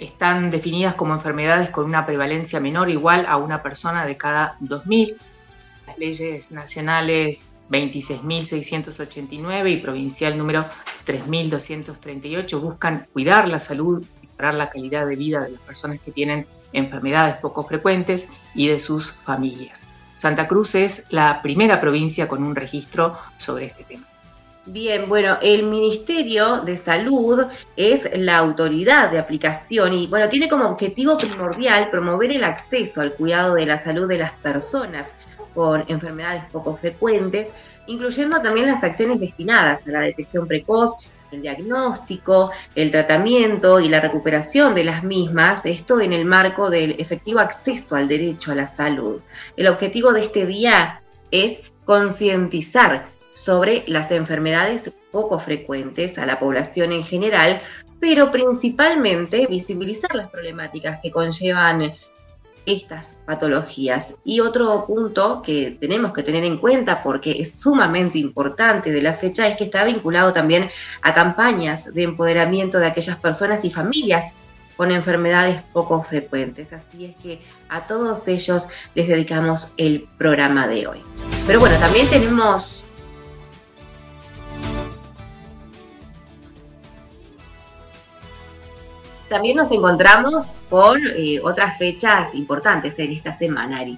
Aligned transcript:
están 0.00 0.50
definidas 0.50 0.94
como 0.94 1.14
enfermedades 1.14 1.70
con 1.70 1.84
una 1.84 2.06
prevalencia 2.06 2.58
menor 2.58 2.90
igual 2.90 3.26
a 3.28 3.36
una 3.36 3.62
persona 3.62 4.06
de 4.06 4.16
cada 4.16 4.58
2.000. 4.60 5.16
Las 5.86 5.98
leyes 5.98 6.50
nacionales 6.50 7.50
26.689 7.70 9.70
y 9.70 9.76
provincial 9.76 10.36
número 10.36 10.66
3.238 11.06 12.60
buscan 12.60 13.06
cuidar 13.12 13.48
la 13.48 13.58
salud 13.58 14.02
y 14.22 14.26
mejorar 14.26 14.54
la 14.54 14.70
calidad 14.70 15.06
de 15.06 15.16
vida 15.16 15.44
de 15.44 15.50
las 15.50 15.60
personas 15.60 16.00
que 16.00 16.10
tienen 16.10 16.46
enfermedades 16.72 17.36
poco 17.36 17.62
frecuentes 17.62 18.28
y 18.54 18.68
de 18.68 18.78
sus 18.78 19.12
familias. 19.12 19.86
Santa 20.14 20.48
Cruz 20.48 20.74
es 20.74 21.04
la 21.10 21.42
primera 21.42 21.80
provincia 21.80 22.26
con 22.26 22.42
un 22.42 22.56
registro 22.56 23.18
sobre 23.36 23.66
este 23.66 23.84
tema. 23.84 24.09
Bien, 24.66 25.08
bueno, 25.08 25.38
el 25.40 25.64
Ministerio 25.64 26.60
de 26.60 26.76
Salud 26.76 27.46
es 27.76 28.08
la 28.14 28.36
autoridad 28.36 29.10
de 29.10 29.18
aplicación 29.18 29.94
y, 29.94 30.06
bueno, 30.06 30.28
tiene 30.28 30.50
como 30.50 30.66
objetivo 30.66 31.16
primordial 31.16 31.88
promover 31.88 32.30
el 32.30 32.44
acceso 32.44 33.00
al 33.00 33.14
cuidado 33.14 33.54
de 33.54 33.64
la 33.64 33.78
salud 33.78 34.06
de 34.06 34.18
las 34.18 34.32
personas 34.32 35.14
con 35.54 35.82
enfermedades 35.88 36.44
poco 36.52 36.76
frecuentes, 36.76 37.54
incluyendo 37.86 38.40
también 38.42 38.66
las 38.66 38.84
acciones 38.84 39.18
destinadas 39.18 39.80
a 39.86 39.90
la 39.90 40.00
detección 40.00 40.46
precoz, 40.46 40.92
el 41.32 41.40
diagnóstico, 41.40 42.50
el 42.74 42.90
tratamiento 42.90 43.80
y 43.80 43.88
la 43.88 44.00
recuperación 44.00 44.74
de 44.74 44.84
las 44.84 45.02
mismas, 45.02 45.64
esto 45.64 46.00
en 46.00 46.12
el 46.12 46.26
marco 46.26 46.68
del 46.68 46.96
efectivo 47.00 47.40
acceso 47.40 47.96
al 47.96 48.08
derecho 48.08 48.52
a 48.52 48.56
la 48.56 48.68
salud. 48.68 49.20
El 49.56 49.68
objetivo 49.68 50.12
de 50.12 50.20
este 50.20 50.44
día 50.44 51.00
es 51.30 51.60
concientizar 51.86 53.08
sobre 53.40 53.84
las 53.86 54.10
enfermedades 54.10 54.90
poco 55.10 55.38
frecuentes 55.38 56.18
a 56.18 56.26
la 56.26 56.38
población 56.38 56.92
en 56.92 57.02
general, 57.02 57.62
pero 57.98 58.30
principalmente 58.30 59.46
visibilizar 59.46 60.14
las 60.14 60.28
problemáticas 60.28 61.00
que 61.00 61.10
conllevan 61.10 61.94
estas 62.66 63.16
patologías. 63.24 64.16
Y 64.24 64.40
otro 64.40 64.84
punto 64.86 65.40
que 65.40 65.76
tenemos 65.80 66.12
que 66.12 66.22
tener 66.22 66.44
en 66.44 66.58
cuenta 66.58 67.02
porque 67.02 67.40
es 67.40 67.54
sumamente 67.54 68.18
importante 68.18 68.92
de 68.92 69.00
la 69.00 69.14
fecha 69.14 69.48
es 69.48 69.56
que 69.56 69.64
está 69.64 69.84
vinculado 69.84 70.34
también 70.34 70.70
a 71.00 71.14
campañas 71.14 71.94
de 71.94 72.02
empoderamiento 72.02 72.78
de 72.78 72.86
aquellas 72.86 73.16
personas 73.16 73.64
y 73.64 73.70
familias 73.70 74.34
con 74.76 74.92
enfermedades 74.92 75.62
poco 75.72 76.02
frecuentes. 76.02 76.74
Así 76.74 77.06
es 77.06 77.16
que 77.16 77.40
a 77.70 77.86
todos 77.86 78.28
ellos 78.28 78.68
les 78.94 79.08
dedicamos 79.08 79.72
el 79.78 80.06
programa 80.18 80.68
de 80.68 80.86
hoy. 80.86 81.00
Pero 81.46 81.58
bueno, 81.58 81.76
también 81.78 82.06
tenemos 82.08 82.84
también 89.30 89.56
nos 89.56 89.70
encontramos 89.70 90.58
con 90.68 91.00
eh, 91.16 91.40
otras 91.42 91.78
fechas 91.78 92.34
importantes 92.34 92.98
en 92.98 93.12
esta 93.12 93.32
semana, 93.32 93.78
Ari. 93.78 93.96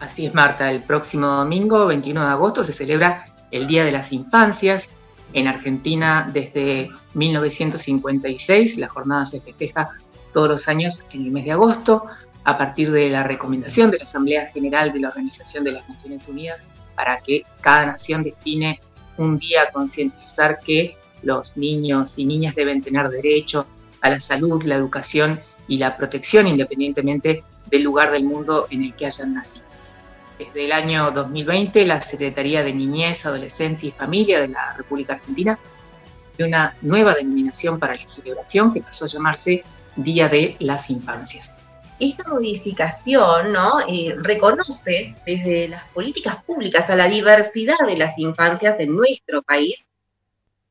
Así 0.00 0.24
es, 0.24 0.34
Marta. 0.34 0.70
El 0.72 0.80
próximo 0.80 1.26
domingo, 1.26 1.86
21 1.86 2.22
de 2.22 2.26
agosto, 2.26 2.64
se 2.64 2.72
celebra 2.72 3.26
el 3.50 3.66
Día 3.66 3.84
de 3.84 3.92
las 3.92 4.12
Infancias. 4.12 4.96
En 5.34 5.46
Argentina, 5.46 6.28
desde 6.32 6.88
1956, 7.12 8.78
la 8.78 8.88
jornada 8.88 9.26
se 9.26 9.42
festeja 9.42 9.90
todos 10.32 10.48
los 10.48 10.68
años 10.68 11.04
en 11.12 11.26
el 11.26 11.30
mes 11.30 11.44
de 11.44 11.52
agosto, 11.52 12.06
a 12.42 12.56
partir 12.56 12.90
de 12.90 13.10
la 13.10 13.22
recomendación 13.22 13.90
de 13.90 13.98
la 13.98 14.04
Asamblea 14.04 14.46
General 14.46 14.90
de 14.90 15.00
la 15.00 15.08
Organización 15.08 15.64
de 15.64 15.72
las 15.72 15.86
Naciones 15.86 16.26
Unidas 16.26 16.62
para 16.94 17.18
que 17.18 17.44
cada 17.60 17.84
nación 17.84 18.22
destine 18.22 18.80
un 19.18 19.38
día 19.38 19.64
a 19.64 19.70
concientizar 19.70 20.58
que 20.60 20.96
los 21.22 21.58
niños 21.58 22.18
y 22.18 22.24
niñas 22.24 22.54
deben 22.54 22.80
tener 22.80 23.10
derecho 23.10 23.66
a 24.00 24.10
la 24.10 24.20
salud, 24.20 24.62
la 24.64 24.76
educación 24.76 25.40
y 25.68 25.78
la 25.78 25.96
protección 25.96 26.46
independientemente 26.46 27.44
del 27.70 27.82
lugar 27.82 28.10
del 28.10 28.24
mundo 28.24 28.66
en 28.70 28.84
el 28.84 28.94
que 28.94 29.06
hayan 29.06 29.34
nacido. 29.34 29.64
Desde 30.38 30.64
el 30.64 30.72
año 30.72 31.10
2020, 31.10 31.84
la 31.86 32.00
Secretaría 32.00 32.62
de 32.64 32.72
Niñez, 32.72 33.26
Adolescencia 33.26 33.88
y 33.88 33.92
Familia 33.92 34.40
de 34.40 34.48
la 34.48 34.74
República 34.74 35.14
Argentina 35.14 35.58
dio 36.36 36.46
una 36.46 36.74
nueva 36.80 37.14
denominación 37.14 37.78
para 37.78 37.94
la 37.94 38.06
celebración 38.06 38.72
que 38.72 38.80
pasó 38.80 39.04
a 39.04 39.08
llamarse 39.08 39.62
Día 39.96 40.28
de 40.28 40.56
las 40.60 40.88
Infancias. 40.88 41.58
Esta 41.98 42.26
modificación 42.26 43.52
¿no? 43.52 43.80
Eh, 43.86 44.16
reconoce 44.16 45.14
desde 45.26 45.68
las 45.68 45.84
políticas 45.90 46.42
públicas 46.42 46.88
a 46.88 46.96
la 46.96 47.06
diversidad 47.06 47.76
de 47.86 47.98
las 47.98 48.18
infancias 48.18 48.80
en 48.80 48.96
nuestro 48.96 49.42
país, 49.42 49.88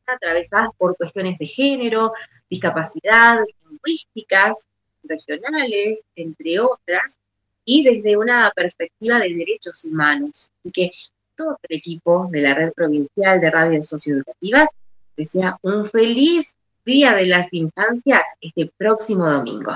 atravesadas 0.07 0.69
por 0.75 0.97
cuestiones 0.97 1.37
de 1.37 1.45
género, 1.45 2.13
discapacidad, 2.49 3.39
lingüísticas, 3.69 4.65
regionales, 5.03 5.99
entre 6.15 6.59
otras, 6.59 7.17
y 7.65 7.83
desde 7.83 8.17
una 8.17 8.51
perspectiva 8.55 9.19
de 9.19 9.33
derechos 9.33 9.83
humanos. 9.83 10.51
Y 10.63 10.71
que 10.71 10.91
todo 11.35 11.57
el 11.67 11.77
equipo 11.77 12.27
de 12.31 12.41
la 12.41 12.53
Red 12.53 12.73
Provincial 12.73 13.39
de 13.39 13.51
Radios 13.51 13.87
Socioeducativas 13.87 14.69
desea 15.15 15.57
un 15.61 15.85
feliz 15.85 16.55
Día 16.85 17.13
de 17.13 17.27
las 17.27 17.53
Infancias 17.53 18.21
este 18.41 18.71
próximo 18.75 19.29
domingo. 19.29 19.73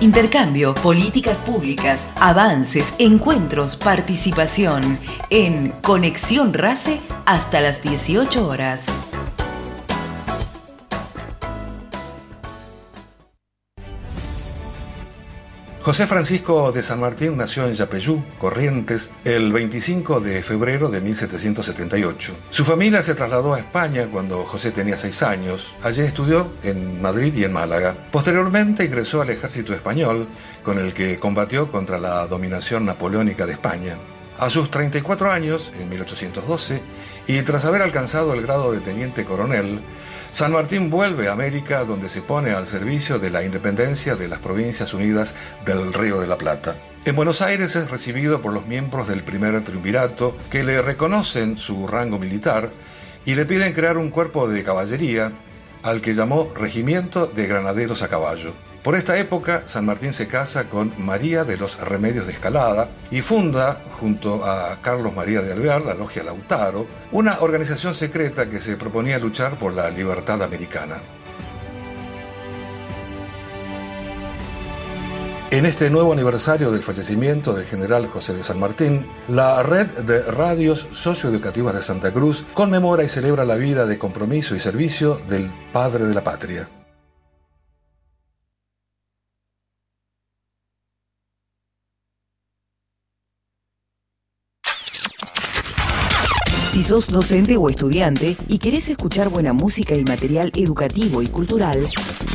Intercambio, 0.00 0.74
políticas 0.74 1.40
públicas, 1.40 2.08
avances, 2.16 2.94
encuentros, 2.98 3.76
participación 3.76 4.98
en 5.28 5.72
Conexión 5.82 6.54
RACE 6.54 7.00
hasta 7.26 7.60
las 7.60 7.82
18 7.82 8.46
horas. 8.46 9.19
José 15.82 16.06
Francisco 16.06 16.72
de 16.72 16.82
San 16.82 17.00
Martín 17.00 17.38
nació 17.38 17.66
en 17.66 17.72
Yapeyú, 17.72 18.22
Corrientes, 18.38 19.10
el 19.24 19.50
25 19.50 20.20
de 20.20 20.42
febrero 20.42 20.90
de 20.90 21.00
1778. 21.00 22.34
Su 22.50 22.64
familia 22.66 23.02
se 23.02 23.14
trasladó 23.14 23.54
a 23.54 23.60
España 23.60 24.06
cuando 24.12 24.44
José 24.44 24.72
tenía 24.72 24.98
seis 24.98 25.22
años. 25.22 25.74
Allí 25.82 26.02
estudió 26.02 26.48
en 26.64 27.00
Madrid 27.00 27.32
y 27.34 27.44
en 27.44 27.54
Málaga. 27.54 27.96
Posteriormente 28.10 28.84
ingresó 28.84 29.22
al 29.22 29.30
ejército 29.30 29.72
español, 29.72 30.28
con 30.62 30.78
el 30.78 30.92
que 30.92 31.18
combatió 31.18 31.70
contra 31.70 31.96
la 31.96 32.26
dominación 32.26 32.84
napoleónica 32.84 33.46
de 33.46 33.52
España. 33.52 33.96
A 34.38 34.50
sus 34.50 34.70
34 34.70 35.32
años, 35.32 35.72
en 35.80 35.88
1812, 35.88 36.82
y 37.26 37.40
tras 37.40 37.64
haber 37.64 37.80
alcanzado 37.80 38.34
el 38.34 38.42
grado 38.42 38.72
de 38.72 38.80
teniente 38.80 39.24
coronel, 39.24 39.80
San 40.30 40.52
Martín 40.52 40.90
vuelve 40.90 41.28
a 41.28 41.32
América 41.32 41.84
donde 41.84 42.08
se 42.08 42.22
pone 42.22 42.52
al 42.52 42.68
servicio 42.68 43.18
de 43.18 43.30
la 43.30 43.42
independencia 43.42 44.14
de 44.14 44.28
las 44.28 44.38
Provincias 44.38 44.94
Unidas 44.94 45.34
del 45.64 45.92
Río 45.92 46.20
de 46.20 46.28
la 46.28 46.38
Plata. 46.38 46.76
En 47.04 47.16
Buenos 47.16 47.42
Aires 47.42 47.74
es 47.74 47.90
recibido 47.90 48.40
por 48.40 48.52
los 48.52 48.66
miembros 48.66 49.08
del 49.08 49.24
primer 49.24 49.62
triunvirato 49.64 50.36
que 50.48 50.62
le 50.62 50.82
reconocen 50.82 51.58
su 51.58 51.88
rango 51.88 52.18
militar 52.18 52.70
y 53.24 53.34
le 53.34 53.44
piden 53.44 53.72
crear 53.72 53.98
un 53.98 54.10
cuerpo 54.10 54.46
de 54.48 54.62
caballería 54.62 55.32
al 55.82 56.00
que 56.00 56.14
llamó 56.14 56.48
Regimiento 56.54 57.26
de 57.26 57.46
Granaderos 57.48 58.02
a 58.02 58.08
Caballo. 58.08 58.52
Por 58.82 58.94
esta 58.94 59.18
época, 59.18 59.62
San 59.66 59.84
Martín 59.84 60.14
se 60.14 60.26
casa 60.26 60.70
con 60.70 60.94
María 60.96 61.44
de 61.44 61.58
los 61.58 61.78
Remedios 61.80 62.26
de 62.26 62.32
Escalada 62.32 62.88
y 63.10 63.20
funda, 63.20 63.82
junto 63.90 64.42
a 64.42 64.80
Carlos 64.80 65.14
María 65.14 65.42
de 65.42 65.52
Alvear, 65.52 65.82
la 65.82 65.92
Logia 65.92 66.22
Lautaro, 66.22 66.86
una 67.12 67.40
organización 67.40 67.92
secreta 67.92 68.48
que 68.48 68.58
se 68.58 68.78
proponía 68.78 69.18
luchar 69.18 69.58
por 69.58 69.74
la 69.74 69.90
libertad 69.90 70.42
americana. 70.42 70.96
En 75.50 75.66
este 75.66 75.90
nuevo 75.90 76.14
aniversario 76.14 76.70
del 76.70 76.82
fallecimiento 76.82 77.52
del 77.52 77.66
general 77.66 78.06
José 78.06 78.32
de 78.32 78.42
San 78.42 78.58
Martín, 78.58 79.04
la 79.28 79.62
red 79.62 79.88
de 79.88 80.22
radios 80.22 80.86
socioeducativas 80.92 81.74
de 81.74 81.82
Santa 81.82 82.12
Cruz 82.12 82.46
conmemora 82.54 83.04
y 83.04 83.10
celebra 83.10 83.44
la 83.44 83.56
vida 83.56 83.84
de 83.84 83.98
compromiso 83.98 84.54
y 84.54 84.60
servicio 84.60 85.20
del 85.28 85.52
padre 85.72 86.06
de 86.06 86.14
la 86.14 86.24
patria. 86.24 86.68
Sos 96.90 97.06
docente 97.06 97.56
o 97.56 97.70
estudiante 97.70 98.36
y 98.48 98.58
querés 98.58 98.88
escuchar 98.88 99.28
buena 99.28 99.52
música 99.52 99.94
y 99.94 100.02
material 100.02 100.50
educativo 100.56 101.22
y 101.22 101.28
cultural, 101.28 101.86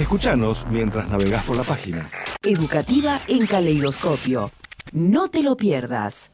Escuchanos 0.00 0.66
mientras 0.70 1.08
navegás 1.08 1.44
por 1.44 1.56
la 1.56 1.64
página. 1.64 2.06
Educativa 2.42 3.18
en 3.28 3.46
Caleidoscopio. 3.46 4.50
No 4.92 5.28
te 5.28 5.42
lo 5.42 5.56
pierdas. 5.56 6.32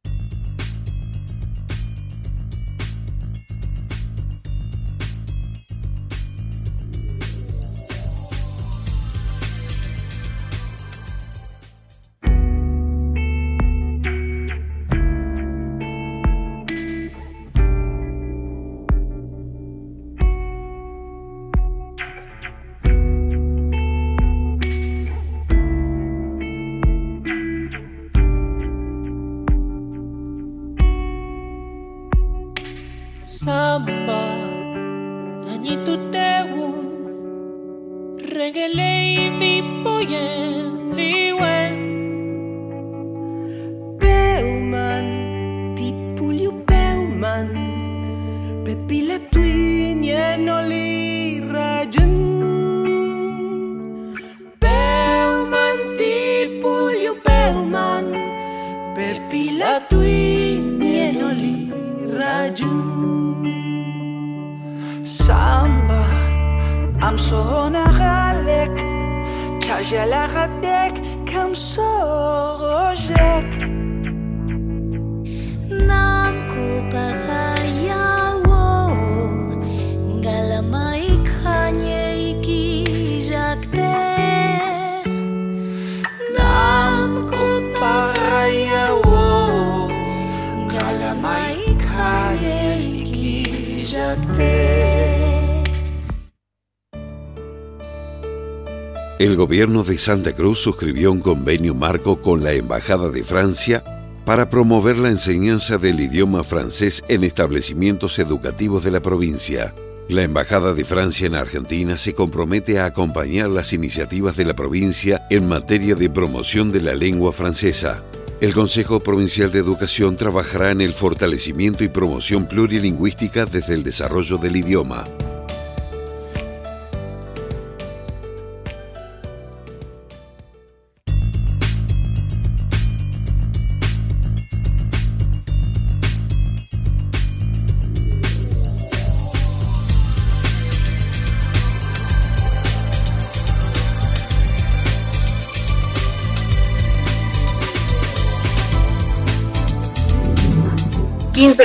Gobierno 99.46 99.84
de 99.84 99.96
Santa 99.96 100.34
Cruz 100.34 100.58
suscribió 100.58 101.12
un 101.12 101.20
convenio 101.20 101.72
marco 101.72 102.20
con 102.20 102.43
la 102.43 102.52
Embajada 102.52 103.10
de 103.10 103.22
Francia 103.22 103.84
para 104.25 104.50
promover 104.50 104.98
la 104.98 105.08
enseñanza 105.08 105.78
del 105.78 106.00
idioma 106.00 106.43
francés 106.43 107.04
en 107.06 107.22
establecimientos 107.22 108.19
educativos 108.19 108.82
de 108.82 108.90
la 108.90 108.98
provincia. 108.98 109.72
La 110.08 110.25
Embajada 110.25 110.75
de 110.75 110.84
Francia 110.84 111.28
en 111.28 111.37
Argentina 111.37 111.96
se 111.96 112.12
compromete 112.12 112.81
a 112.81 112.87
acompañar 112.87 113.48
las 113.48 113.72
iniciativas 113.72 114.37
de 114.37 114.46
la 114.46 114.56
provincia 114.56 115.25
en 115.31 115.46
materia 115.46 115.94
de 115.94 116.10
promoción 116.10 116.72
de 116.72 116.82
la 116.82 116.96
lengua 116.96 117.32
francesa. 117.32 118.03
El 118.41 118.53
Consejo 118.53 118.98
Provincial 118.98 119.53
de 119.53 119.60
Educación 119.60 120.17
trabajará 120.17 120.72
en 120.72 120.81
el 120.81 120.93
fortalecimiento 120.93 121.84
y 121.84 121.88
promoción 121.88 122.48
plurilingüística 122.48 123.46
desde 123.46 123.74
el 123.74 123.84
desarrollo 123.84 124.38
del 124.38 124.56
idioma. 124.56 125.05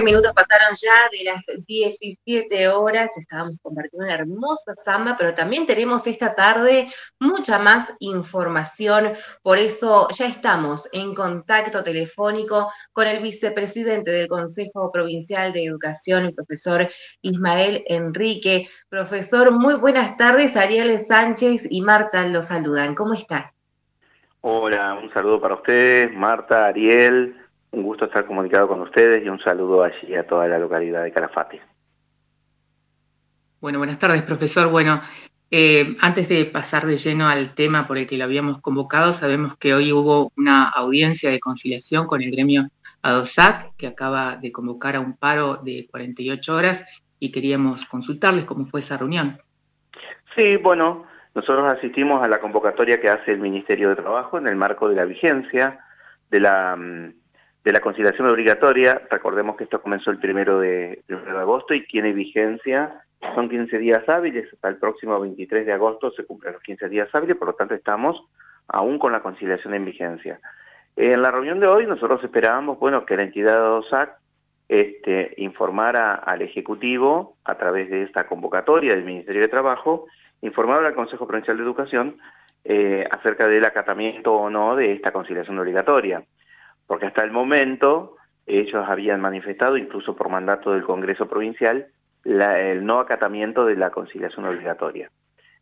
Minutos 0.03 0.31
pasaron 0.33 0.75
ya 0.79 1.09
de 1.11 1.23
las 1.23 1.65
17 1.65 2.67
horas, 2.69 3.09
estábamos 3.17 3.55
compartiendo 3.63 4.05
una 4.05 4.13
hermosa 4.13 4.75
samba, 4.75 5.15
pero 5.17 5.33
también 5.33 5.65
tenemos 5.65 6.05
esta 6.05 6.35
tarde 6.35 6.87
mucha 7.19 7.57
más 7.57 7.91
información, 7.99 9.13
por 9.41 9.57
eso 9.57 10.07
ya 10.09 10.27
estamos 10.27 10.87
en 10.93 11.15
contacto 11.15 11.83
telefónico 11.83 12.71
con 12.93 13.07
el 13.07 13.23
vicepresidente 13.23 14.11
del 14.11 14.27
Consejo 14.27 14.91
Provincial 14.91 15.51
de 15.51 15.65
Educación, 15.65 16.25
el 16.25 16.35
profesor 16.35 16.87
Ismael 17.23 17.83
Enrique. 17.87 18.69
Profesor, 18.87 19.51
muy 19.51 19.73
buenas 19.75 20.15
tardes, 20.15 20.57
Ariel 20.57 20.99
Sánchez 20.99 21.67
y 21.69 21.81
Marta 21.81 22.25
los 22.27 22.45
saludan. 22.45 22.93
¿Cómo 22.93 23.15
están? 23.15 23.45
Hola, 24.41 24.93
un 24.93 25.11
saludo 25.13 25.41
para 25.41 25.55
ustedes, 25.55 26.13
Marta, 26.13 26.67
Ariel, 26.67 27.40
un 27.71 27.83
gusto 27.83 28.05
estar 28.05 28.25
comunicado 28.25 28.67
con 28.67 28.81
ustedes 28.81 29.23
y 29.25 29.29
un 29.29 29.39
saludo 29.39 29.83
allí 29.83 30.15
a 30.15 30.27
toda 30.27 30.47
la 30.47 30.59
localidad 30.59 31.03
de 31.03 31.11
Calafate. 31.11 31.61
Bueno, 33.61 33.77
buenas 33.77 33.99
tardes, 33.99 34.23
profesor. 34.23 34.69
Bueno, 34.69 35.01
eh, 35.49 35.95
antes 36.01 36.27
de 36.29 36.45
pasar 36.45 36.85
de 36.85 36.97
lleno 36.97 37.27
al 37.27 37.53
tema 37.53 37.87
por 37.87 37.97
el 37.97 38.07
que 38.07 38.17
lo 38.17 38.23
habíamos 38.23 38.59
convocado, 38.59 39.13
sabemos 39.13 39.55
que 39.57 39.73
hoy 39.73 39.91
hubo 39.91 40.31
una 40.35 40.69
audiencia 40.69 41.29
de 41.29 41.39
conciliación 41.39 42.07
con 42.07 42.21
el 42.21 42.31
gremio 42.31 42.67
ADOSAC, 43.01 43.75
que 43.77 43.87
acaba 43.87 44.37
de 44.37 44.51
convocar 44.51 44.95
a 44.95 44.99
un 44.99 45.15
paro 45.15 45.57
de 45.57 45.87
48 45.89 46.55
horas 46.55 47.03
y 47.19 47.31
queríamos 47.31 47.85
consultarles 47.85 48.45
cómo 48.45 48.65
fue 48.65 48.79
esa 48.79 48.97
reunión. 48.97 49.37
Sí, 50.35 50.57
bueno, 50.57 51.05
nosotros 51.35 51.65
asistimos 51.71 52.23
a 52.23 52.27
la 52.27 52.39
convocatoria 52.39 52.99
que 52.99 53.09
hace 53.09 53.31
el 53.31 53.39
Ministerio 53.39 53.89
de 53.89 53.95
Trabajo 53.95 54.37
en 54.37 54.47
el 54.47 54.55
marco 54.55 54.89
de 54.89 54.95
la 54.95 55.05
vigencia 55.05 55.79
de 56.29 56.39
la, 56.39 56.75
mm, 56.75 57.13
de 57.63 57.71
la 57.71 57.79
conciliación 57.79 58.27
obligatoria. 58.27 59.01
Recordemos 59.09 59.55
que 59.55 59.65
esto 59.65 59.81
comenzó 59.81 60.11
el 60.11 60.19
primero 60.19 60.59
de, 60.59 61.03
de 61.07 61.15
agosto 61.37 61.73
y 61.73 61.85
tiene 61.85 62.13
vigencia, 62.13 63.03
son 63.35 63.49
15 63.49 63.77
días 63.77 64.07
hábiles, 64.09 64.51
hasta 64.53 64.69
el 64.69 64.77
próximo 64.77 65.19
23 65.19 65.65
de 65.65 65.73
agosto 65.73 66.11
se 66.11 66.25
cumplen 66.25 66.53
los 66.53 66.63
15 66.63 66.89
días 66.89 67.09
hábiles, 67.13 67.37
por 67.37 67.49
lo 67.49 67.53
tanto 67.53 67.75
estamos 67.75 68.21
aún 68.67 68.97
con 68.97 69.11
la 69.11 69.21
conciliación 69.21 69.73
en 69.73 69.85
vigencia. 69.85 70.39
En 70.95 71.21
la 71.21 71.31
reunión 71.31 71.59
de 71.59 71.67
hoy 71.67 71.85
nosotros 71.85 72.23
esperábamos, 72.23 72.79
bueno, 72.79 73.05
que 73.05 73.15
la 73.15 73.23
entidad 73.23 73.53
de 73.53 73.67
OSAC 73.67 74.17
este, 74.67 75.33
informara 75.37 76.15
al 76.15 76.41
Ejecutivo 76.41 77.35
a 77.43 77.55
través 77.55 77.89
de 77.89 78.03
esta 78.03 78.27
convocatoria 78.27 78.95
del 78.95 79.03
Ministerio 79.03 79.41
de 79.41 79.47
Trabajo 79.47 80.07
informar 80.41 80.83
al 80.83 80.95
Consejo 80.95 81.27
Provincial 81.27 81.57
de 81.57 81.63
Educación 81.63 82.17
eh, 82.63 83.07
acerca 83.09 83.47
del 83.47 83.65
acatamiento 83.65 84.33
o 84.33 84.49
no 84.49 84.75
de 84.75 84.93
esta 84.93 85.11
conciliación 85.11 85.57
obligatoria, 85.59 86.23
porque 86.91 87.05
hasta 87.05 87.23
el 87.23 87.31
momento 87.31 88.17
ellos 88.45 88.85
habían 88.85 89.21
manifestado, 89.21 89.77
incluso 89.77 90.13
por 90.13 90.27
mandato 90.27 90.73
del 90.73 90.83
Congreso 90.83 91.25
Provincial, 91.25 91.87
el 92.25 92.85
no 92.85 92.99
acatamiento 92.99 93.63
de 93.63 93.77
la 93.77 93.91
conciliación 93.91 94.43
obligatoria. 94.43 95.09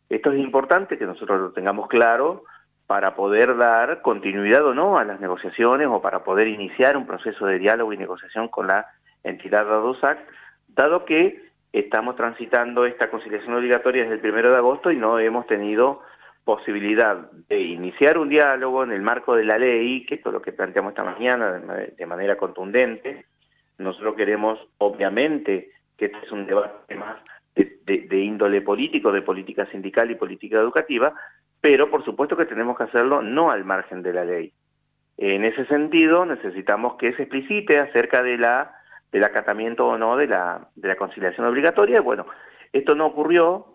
Esto 0.08 0.32
es 0.32 0.40
importante 0.40 0.98
que 0.98 1.06
nosotros 1.06 1.40
lo 1.40 1.52
tengamos 1.52 1.86
claro 1.86 2.42
para 2.88 3.14
poder 3.14 3.56
dar 3.56 4.02
continuidad 4.02 4.66
o 4.66 4.74
no 4.74 4.98
a 4.98 5.04
las 5.04 5.20
negociaciones 5.20 5.86
o 5.88 6.02
para 6.02 6.24
poder 6.24 6.48
iniciar 6.48 6.96
un 6.96 7.06
proceso 7.06 7.46
de 7.46 7.60
diálogo 7.60 7.92
y 7.92 7.96
negociación 7.96 8.48
con 8.48 8.66
la 8.66 8.88
entidad 9.22 9.72
ADOSAC, 9.72 10.18
dado 10.66 11.04
que 11.04 11.48
estamos 11.72 12.16
transitando 12.16 12.86
esta 12.86 13.08
conciliación 13.08 13.54
obligatoria 13.54 14.02
desde 14.02 14.16
el 14.16 14.20
primero 14.20 14.50
de 14.50 14.56
agosto 14.56 14.90
y 14.90 14.96
no 14.96 15.20
hemos 15.20 15.46
tenido 15.46 16.02
posibilidad 16.44 17.30
de 17.48 17.60
iniciar 17.60 18.18
un 18.18 18.28
diálogo 18.28 18.82
en 18.82 18.92
el 18.92 19.02
marco 19.02 19.34
de 19.34 19.44
la 19.44 19.58
ley, 19.58 20.04
que 20.04 20.16
esto 20.16 20.30
es 20.30 20.34
lo 20.34 20.42
que 20.42 20.52
planteamos 20.52 20.90
esta 20.90 21.04
mañana 21.04 21.52
de 21.52 22.06
manera 22.06 22.36
contundente. 22.36 23.26
Nosotros 23.78 24.14
queremos, 24.16 24.58
obviamente, 24.78 25.70
que 25.96 26.06
este 26.06 26.18
es 26.24 26.32
un 26.32 26.46
debate 26.46 26.94
más 26.94 27.18
de, 27.54 28.18
índole 28.18 28.62
político, 28.62 29.12
de 29.12 29.22
política 29.22 29.66
sindical 29.66 30.10
y 30.10 30.14
política 30.14 30.58
educativa, 30.58 31.14
pero 31.60 31.90
por 31.90 32.04
supuesto 32.04 32.36
que 32.36 32.46
tenemos 32.46 32.76
que 32.76 32.84
hacerlo 32.84 33.22
no 33.22 33.50
al 33.50 33.64
margen 33.64 34.02
de 34.02 34.12
la 34.12 34.24
ley. 34.24 34.52
En 35.18 35.44
ese 35.44 35.66
sentido, 35.66 36.24
necesitamos 36.24 36.94
que 36.94 37.12
se 37.14 37.22
explicite 37.22 37.78
acerca 37.78 38.22
de 38.22 38.38
la 38.38 38.74
del 39.12 39.24
acatamiento 39.24 39.86
o 39.88 39.98
no 39.98 40.16
de 40.16 40.28
la, 40.28 40.68
de 40.76 40.88
la 40.88 40.96
conciliación 40.96 41.44
obligatoria. 41.46 42.00
Bueno, 42.00 42.26
esto 42.72 42.94
no 42.94 43.06
ocurrió, 43.06 43.69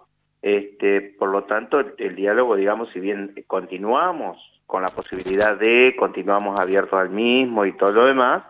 este, 0.46 1.02
por 1.02 1.30
lo 1.30 1.46
tanto, 1.46 1.80
el, 1.80 2.16
diálogo, 2.16 2.56
digamos, 2.56 2.92
si 2.94 3.00
bien 3.00 3.34
continuamos 3.48 4.38
con 4.68 4.84
la 4.84 4.90
posibilidad 4.90 5.58
de, 5.58 5.96
continuamos 5.98 6.60
abiertos 6.60 7.00
al 7.00 7.10
mismo 7.10 7.66
y 7.66 7.76
todo 7.76 7.92
lo 7.94 8.06
demás, 8.06 8.44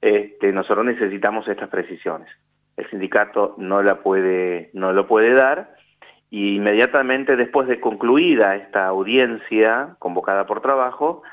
este, 0.00 0.52
nosotros 0.52 0.86
necesitamos 0.86 1.46
estas 1.46 1.68
precisiones. 1.68 2.30
El 2.78 2.88
sindicato 2.88 3.56
no 3.58 3.82
la 3.82 4.00
puede, 4.00 4.70
no 4.72 4.94
lo 4.94 5.06
puede 5.06 5.34
dar 5.34 5.74
y 6.30 6.56
inmediatamente 6.56 7.36
después 7.36 7.68
de 7.68 7.78
concluida 7.78 8.56
esta 8.56 8.86
audiencia 8.86 9.96
convocada 9.98 10.46
por 10.46 10.62
trabajo, 10.62 11.24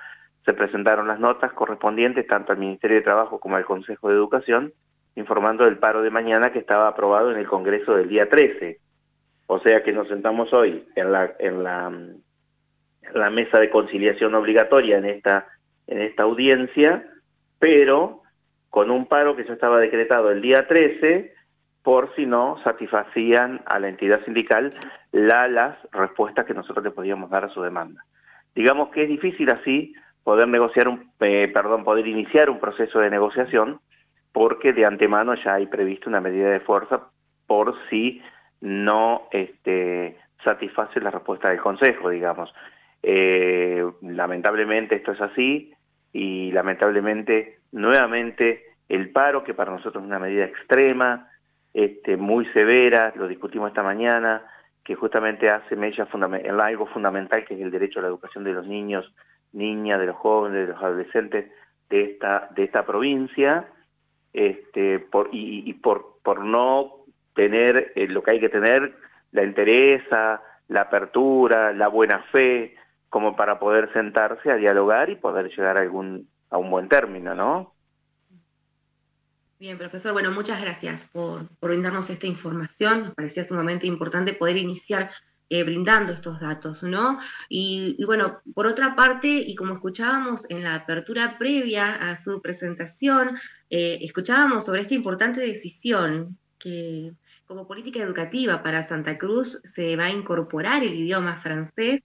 se 0.44 0.52
presentaron 0.52 1.08
las 1.08 1.22
notas 1.22 1.54
correspondientes 1.54 2.28
tanto 2.28 2.52
al 2.52 2.58
Ministerio 2.58 2.98
de 2.98 3.04
Trabajo 3.04 3.40
como 3.40 3.56
al 3.56 3.64
Consejo 3.64 4.10
de 4.10 4.16
Educación 4.16 4.74
informando 5.16 5.64
del 5.64 5.78
paro 5.78 6.02
de 6.02 6.10
mañana 6.10 6.52
que 6.52 6.60
estaba 6.60 6.90
aprobado 6.90 7.32
en 7.32 7.38
el 7.38 7.48
Congreso 7.48 7.96
del 7.96 8.10
día 8.10 8.28
13. 8.28 8.82
O 9.54 9.60
sea 9.60 9.84
que 9.84 9.92
nos 9.92 10.08
sentamos 10.08 10.54
hoy 10.54 10.88
en 10.96 11.12
la, 11.12 11.34
en 11.38 11.62
la, 11.62 13.30
mesa 13.30 13.60
de 13.60 13.70
conciliación 13.70 14.34
obligatoria 14.34 14.98
en 14.98 15.04
esta, 15.04 15.46
en 15.88 16.00
esta 16.00 16.24
audiencia, 16.24 17.06
pero 17.60 18.22
con 18.70 18.90
un 18.90 19.08
paro 19.08 19.36
que 19.36 19.44
ya 19.44 19.52
estaba 19.52 19.80
decretado 19.80 20.32
el 20.32 20.42
día 20.42 20.70
13 20.70 21.34
por 21.84 22.16
si 22.16 22.26
no 22.26 22.64
satisfacían 22.64 23.62
a 23.66 23.78
la 23.80 23.90
entidad 23.90 24.24
sindical 24.24 24.74
la, 25.12 25.50
las 25.50 25.78
respuestas 25.92 26.46
que 26.46 26.54
nosotros 26.54 26.86
le 26.86 26.92
podíamos 26.92 27.30
dar 27.30 27.44
a 27.44 27.50
su 27.50 27.62
demanda. 27.62 28.06
Digamos 28.56 28.88
que 28.92 29.04
es 29.04 29.10
difícil 29.10 29.50
así 29.50 29.94
poder 30.24 30.48
negociar 30.48 30.88
un, 30.88 31.12
eh, 31.20 31.52
perdón, 31.54 31.84
poder 31.84 32.08
iniciar 32.08 32.50
un 32.50 32.62
proceso 32.62 33.00
de 33.00 33.10
negociación 33.10 33.82
porque 34.32 34.72
de 34.72 34.86
antemano 34.86 35.36
ya 35.36 35.56
hay 35.56 35.66
previsto 35.66 36.08
una 36.08 36.22
medida 36.22 36.50
de 36.52 36.62
fuerza 36.62 37.10
por 37.48 37.76
si 37.90 38.22
no 38.62 39.28
este, 39.32 40.18
satisface 40.44 41.00
la 41.00 41.12
respuesta 41.12 41.50
del 41.50 41.60
Consejo, 41.60 42.10
digamos. 42.10 42.54
Eh, 43.04 43.84
lamentablemente 44.02 44.96
esto 44.96 45.12
es 45.12 45.22
así 45.22 45.74
y 46.14 46.52
lamentablemente 46.52 47.60
nuevamente 47.72 48.66
el 48.90 49.10
paro, 49.10 49.44
que 49.44 49.54
para 49.54 49.72
nosotros 49.72 50.04
es 50.04 50.08
una 50.08 50.20
medida 50.20 50.46
extrema, 50.46 51.30
este, 51.74 52.18
muy 52.18 52.46
severa, 52.48 53.14
lo 53.16 53.28
discutimos 53.28 53.70
esta 53.70 53.84
mañana, 53.84 54.44
que 54.84 54.96
justamente 54.96 55.50
hace 55.50 55.76
mella 55.76 56.08
en 56.12 56.60
algo 56.60 56.86
fundamental 56.88 57.46
que 57.46 57.54
es 57.54 57.62
el 57.62 57.72
derecho 57.72 58.00
a 58.00 58.02
la 58.04 58.10
educación 58.10 58.44
de 58.44 58.54
los 58.54 58.68
niños, 58.68 59.14
niñas, 59.54 60.00
de 60.00 60.08
los 60.08 60.18
jóvenes, 60.18 60.68
de 60.68 60.74
los 60.74 60.84
adolescentes 60.84 61.52
de 61.90 62.04
esta, 62.04 62.50
de 62.56 62.64
esta 62.64 62.86
provincia, 62.86 63.68
este, 64.34 65.00
por, 65.00 65.30
y, 65.32 65.72
por, 65.74 66.18
por 66.24 66.44
no 66.44 67.01
tener 67.36 67.94
eh, 67.96 68.08
lo 68.08 68.24
que 68.24 68.32
hay 68.32 68.40
que 68.40 68.50
tener, 68.50 68.96
la 69.32 69.44
entereza, 69.44 70.42
la 70.68 70.82
apertura, 70.82 71.74
la 71.74 71.88
buena 71.88 72.24
fe, 72.32 72.76
como 73.10 73.36
para 73.36 73.60
poder 73.60 73.92
sentarse 73.94 74.52
a 74.52 74.56
dialogar 74.56 75.10
y 75.10 75.16
poder 75.16 75.50
llegar 75.50 75.78
a, 75.78 75.82
algún, 75.82 76.30
a 76.50 76.58
un 76.58 76.72
buen 76.72 76.88
término, 76.88 77.36
¿no? 77.36 77.76
Bien, 79.62 79.78
profesor, 79.78 80.14
bueno, 80.14 80.32
muchas 80.32 80.60
gracias 80.60 81.08
por, 81.12 81.48
brindarnos 81.62 82.10
esta 82.10 82.26
información. 82.26 83.04
Me 83.04 83.12
parecía 83.12 83.44
sumamente 83.44 83.86
importante 83.86 84.34
poder 84.34 84.58
iniciar 84.58 85.12
eh, 85.50 85.64
brindando 85.64 86.14
estos 86.14 86.40
datos, 86.40 86.82
¿no? 86.82 87.20
Y, 87.48 88.04
bueno, 88.06 88.42
por 88.56 88.66
otra 88.66 88.96
parte, 88.96 89.28
y 89.28 89.54
como 89.54 89.76
escuchábamos 89.76 90.50
en 90.50 90.64
la 90.64 90.74
apertura 90.74 91.38
previa 91.38 91.94
a 91.94 92.16
su 92.16 92.42
presentación, 92.42 93.38
eh, 93.70 94.00
escuchábamos 94.02 94.66
sobre 94.66 94.82
esta 94.82 94.96
importante 94.96 95.42
decisión 95.42 96.40
que 96.58 97.12
como 97.52 97.68
política 97.68 98.00
educativa 98.00 98.64
para 98.64 98.82
Santa 98.82 99.18
Cruz 99.18 99.60
se 99.66 99.98
va 99.98 100.06
a 100.06 100.10
incorporar 100.10 100.84
el 100.84 100.94
idioma 100.94 101.36
francés. 101.36 102.02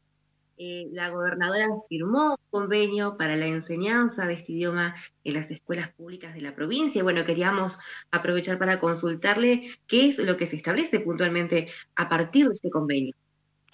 Eh, 0.58 0.88
la 0.90 1.10
gobernadora 1.10 1.68
firmó 1.88 2.30
un 2.30 2.36
convenio 2.50 3.16
para 3.16 3.36
la 3.36 3.46
enseñanza 3.46 4.26
de 4.26 4.34
este 4.34 4.54
idioma 4.54 4.96
en 5.22 5.34
las 5.34 5.52
escuelas 5.52 5.90
públicas 5.94 6.34
de 6.34 6.40
la 6.40 6.56
provincia. 6.56 7.04
Bueno, 7.04 7.24
queríamos 7.24 7.78
aprovechar 8.10 8.58
para 8.58 8.80
consultarle 8.80 9.70
qué 9.86 10.08
es 10.08 10.18
lo 10.18 10.36
que 10.36 10.46
se 10.46 10.56
establece 10.56 10.98
puntualmente 10.98 11.68
a 11.94 12.08
partir 12.08 12.48
de 12.48 12.54
este 12.54 12.70
convenio. 12.70 13.14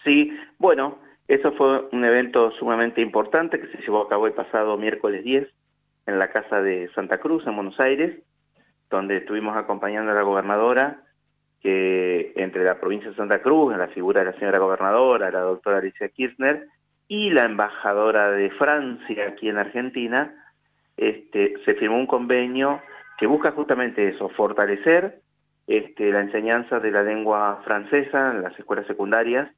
Sí, 0.04 0.30
bueno, 0.58 0.98
eso 1.26 1.52
fue 1.52 1.88
un 1.90 2.04
evento 2.04 2.50
sumamente 2.58 3.00
importante 3.00 3.58
que 3.58 3.68
se 3.68 3.82
llevó 3.82 4.02
a 4.02 4.08
cabo 4.10 4.26
el 4.26 4.34
pasado 4.34 4.76
miércoles 4.76 5.24
10 5.24 5.48
en 6.04 6.18
la 6.18 6.30
Casa 6.30 6.60
de 6.60 6.90
Santa 6.94 7.16
Cruz, 7.16 7.46
en 7.46 7.56
Buenos 7.56 7.80
Aires, 7.80 8.22
donde 8.90 9.16
estuvimos 9.16 9.56
acompañando 9.56 10.12
a 10.12 10.14
la 10.14 10.22
gobernadora, 10.22 11.02
que 11.62 12.32
entre 12.36 12.64
la 12.64 12.80
provincia 12.80 13.10
de 13.10 13.16
Santa 13.16 13.40
Cruz, 13.40 13.72
en 13.72 13.78
la 13.78 13.88
figura 13.88 14.20
de 14.20 14.32
la 14.32 14.38
señora 14.38 14.58
gobernadora, 14.58 15.30
la 15.30 15.40
doctora 15.40 15.78
Alicia 15.78 16.08
Kirchner, 16.08 16.66
y 17.06 17.30
la 17.30 17.44
embajadora 17.44 18.30
de 18.30 18.50
Francia 18.50 19.28
aquí 19.28 19.48
en 19.48 19.58
Argentina, 19.58 20.34
este, 20.96 21.54
se 21.64 21.74
firmó 21.74 21.98
un 21.98 22.06
convenio 22.06 22.80
que 23.18 23.26
busca 23.26 23.52
justamente 23.52 24.08
eso, 24.08 24.28
fortalecer 24.30 25.20
este, 25.66 26.10
la 26.10 26.20
enseñanza 26.20 26.80
de 26.80 26.90
la 26.90 27.02
lengua 27.02 27.60
francesa 27.64 28.32
en 28.32 28.42
las 28.42 28.58
escuelas 28.58 28.86
secundarias, 28.86 29.48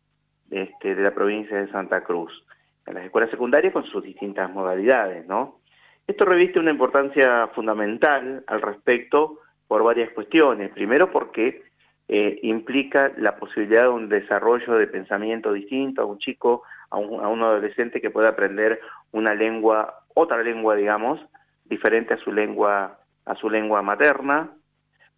este, 0.50 0.94
de 0.94 1.02
la 1.02 1.14
provincia 1.14 1.56
de 1.56 1.70
Santa 1.70 2.02
Cruz, 2.04 2.44
en 2.86 2.94
las 2.94 3.04
escuelas 3.04 3.30
secundarias 3.30 3.72
con 3.72 3.84
sus 3.84 4.02
distintas 4.02 4.50
modalidades, 4.50 5.26
¿no? 5.26 5.60
Esto 6.06 6.26
reviste 6.26 6.58
una 6.58 6.70
importancia 6.70 7.48
fundamental 7.54 8.44
al 8.46 8.60
respecto 8.60 9.40
por 9.66 9.82
varias 9.82 10.10
cuestiones. 10.10 10.70
Primero 10.72 11.10
porque 11.10 11.62
eh, 12.08 12.38
implica 12.42 13.12
la 13.16 13.36
posibilidad 13.36 13.82
de 13.82 13.88
un 13.88 14.08
desarrollo 14.08 14.74
de 14.74 14.86
pensamiento 14.86 15.52
distinto 15.52 16.02
a 16.02 16.04
un 16.04 16.18
chico, 16.18 16.62
a 16.90 16.98
un, 16.98 17.24
a 17.24 17.28
un 17.28 17.42
adolescente 17.42 18.00
que 18.00 18.10
pueda 18.10 18.30
aprender 18.30 18.80
una 19.12 19.34
lengua, 19.34 20.02
otra 20.14 20.42
lengua, 20.42 20.76
digamos, 20.76 21.20
diferente 21.64 22.14
a 22.14 22.18
su 22.18 22.32
lengua, 22.32 22.98
a 23.24 23.34
su 23.36 23.48
lengua 23.48 23.82
materna. 23.82 24.50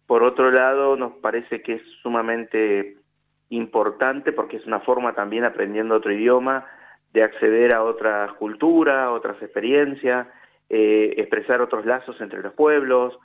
Por 0.05 0.23
otro 0.23 0.51
lado, 0.51 0.95
nos 0.95 1.13
parece 1.13 1.61
que 1.61 1.73
es 1.73 1.81
sumamente 2.01 2.97
importante 3.49 4.31
porque 4.31 4.57
es 4.57 4.65
una 4.65 4.79
forma 4.79 5.13
también 5.13 5.45
aprendiendo 5.45 5.95
otro 5.95 6.11
idioma 6.11 6.65
de 7.13 7.23
acceder 7.23 7.73
a 7.73 7.83
otra 7.83 8.35
cultura, 8.37 9.11
otras 9.11 9.41
experiencias, 9.41 10.27
eh, 10.69 11.13
expresar 11.17 11.61
otros 11.61 11.85
lazos 11.85 12.19
entre 12.21 12.41
los 12.41 12.53
pueblos, 12.53 13.17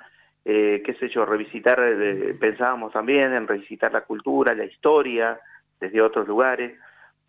eh, 0.45 0.83
qué 0.85 0.95
sé 0.95 1.09
yo, 1.09 1.25
revisitar, 1.25 1.79
eh, 1.81 2.35
pensábamos 2.39 2.93
también 2.93 3.33
en 3.33 3.47
revisitar 3.47 3.93
la 3.93 4.03
cultura, 4.03 4.55
la 4.55 4.65
historia 4.65 5.39
desde 5.81 6.03
otros 6.03 6.27
lugares. 6.27 6.79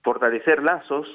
fortalecer 0.01 0.61
lazos, 0.61 1.07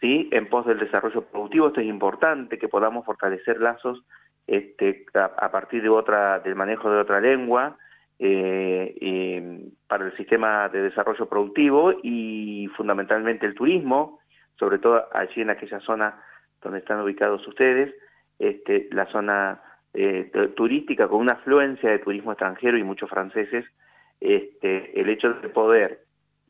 ¿sí? 0.00 0.28
En 0.30 0.48
pos 0.48 0.64
del 0.64 0.78
desarrollo 0.78 1.22
productivo, 1.22 1.68
esto 1.68 1.80
es 1.80 1.86
importante, 1.86 2.58
que 2.58 2.68
podamos 2.68 3.04
fortalecer 3.04 3.60
lazos 3.60 4.04
este, 4.46 5.04
a, 5.14 5.50
partir 5.50 5.82
de 5.82 5.88
otra, 5.88 6.38
del 6.38 6.54
manejo 6.54 6.90
de 6.90 6.98
otra 6.98 7.20
lengua, 7.20 7.76
eh, 8.20 9.70
para 9.88 10.06
el 10.06 10.16
sistema 10.16 10.68
de 10.68 10.82
desarrollo 10.82 11.28
productivo 11.28 11.92
y 12.02 12.68
fundamentalmente 12.76 13.46
el 13.46 13.54
turismo, 13.54 14.20
sobre 14.58 14.78
todo 14.78 15.08
allí 15.12 15.40
en 15.40 15.50
aquella 15.50 15.80
zona 15.80 16.22
donde 16.62 16.80
están 16.80 17.00
ubicados 17.00 17.46
ustedes, 17.48 17.94
este, 18.38 18.88
la 18.92 19.06
zona 19.06 19.60
eh, 19.94 20.30
turística 20.56 21.08
con 21.08 21.20
una 21.20 21.32
afluencia 21.32 21.90
de 21.90 21.98
turismo 21.98 22.32
extranjero 22.32 22.78
y 22.78 22.84
muchos 22.84 23.10
franceses, 23.10 23.64
este, 24.20 25.00
el 25.00 25.08
hecho 25.08 25.32
de 25.34 25.48
poder 25.48 26.04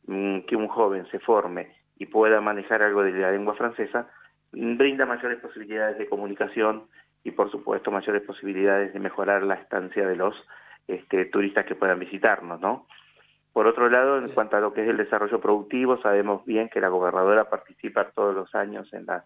mm, 0.07 0.41
que 0.41 0.55
un 0.55 0.67
joven 0.67 1.07
se 1.09 1.19
forme 1.19 1.73
y 1.97 2.05
pueda 2.05 2.41
manejar 2.41 2.83
algo 2.83 3.03
de 3.03 3.11
la 3.11 3.31
lengua 3.31 3.55
francesa, 3.55 4.09
mm, 4.51 4.77
brinda 4.77 5.05
mayores 5.05 5.39
posibilidades 5.39 5.97
de 5.97 6.07
comunicación 6.07 6.83
y 7.23 7.31
por 7.31 7.49
supuesto 7.51 7.91
mayores 7.91 8.23
posibilidades 8.23 8.93
de 8.93 8.99
mejorar 8.99 9.43
la 9.43 9.55
estancia 9.55 10.07
de 10.07 10.15
los 10.15 10.35
este, 10.87 11.25
turistas 11.25 11.65
que 11.65 11.75
puedan 11.75 11.99
visitarnos, 11.99 12.59
¿no? 12.59 12.87
Por 13.53 13.67
otro 13.67 13.89
lado, 13.89 14.17
en 14.17 14.29
cuanto 14.29 14.55
a 14.55 14.61
lo 14.61 14.73
que 14.73 14.81
es 14.83 14.89
el 14.89 14.97
desarrollo 14.97 15.41
productivo, 15.41 16.01
sabemos 16.01 16.45
bien 16.45 16.69
que 16.69 16.79
la 16.79 16.87
gobernadora 16.87 17.49
participa 17.49 18.09
todos 18.11 18.33
los 18.33 18.55
años 18.55 18.91
en 18.93 19.05
la 19.05 19.25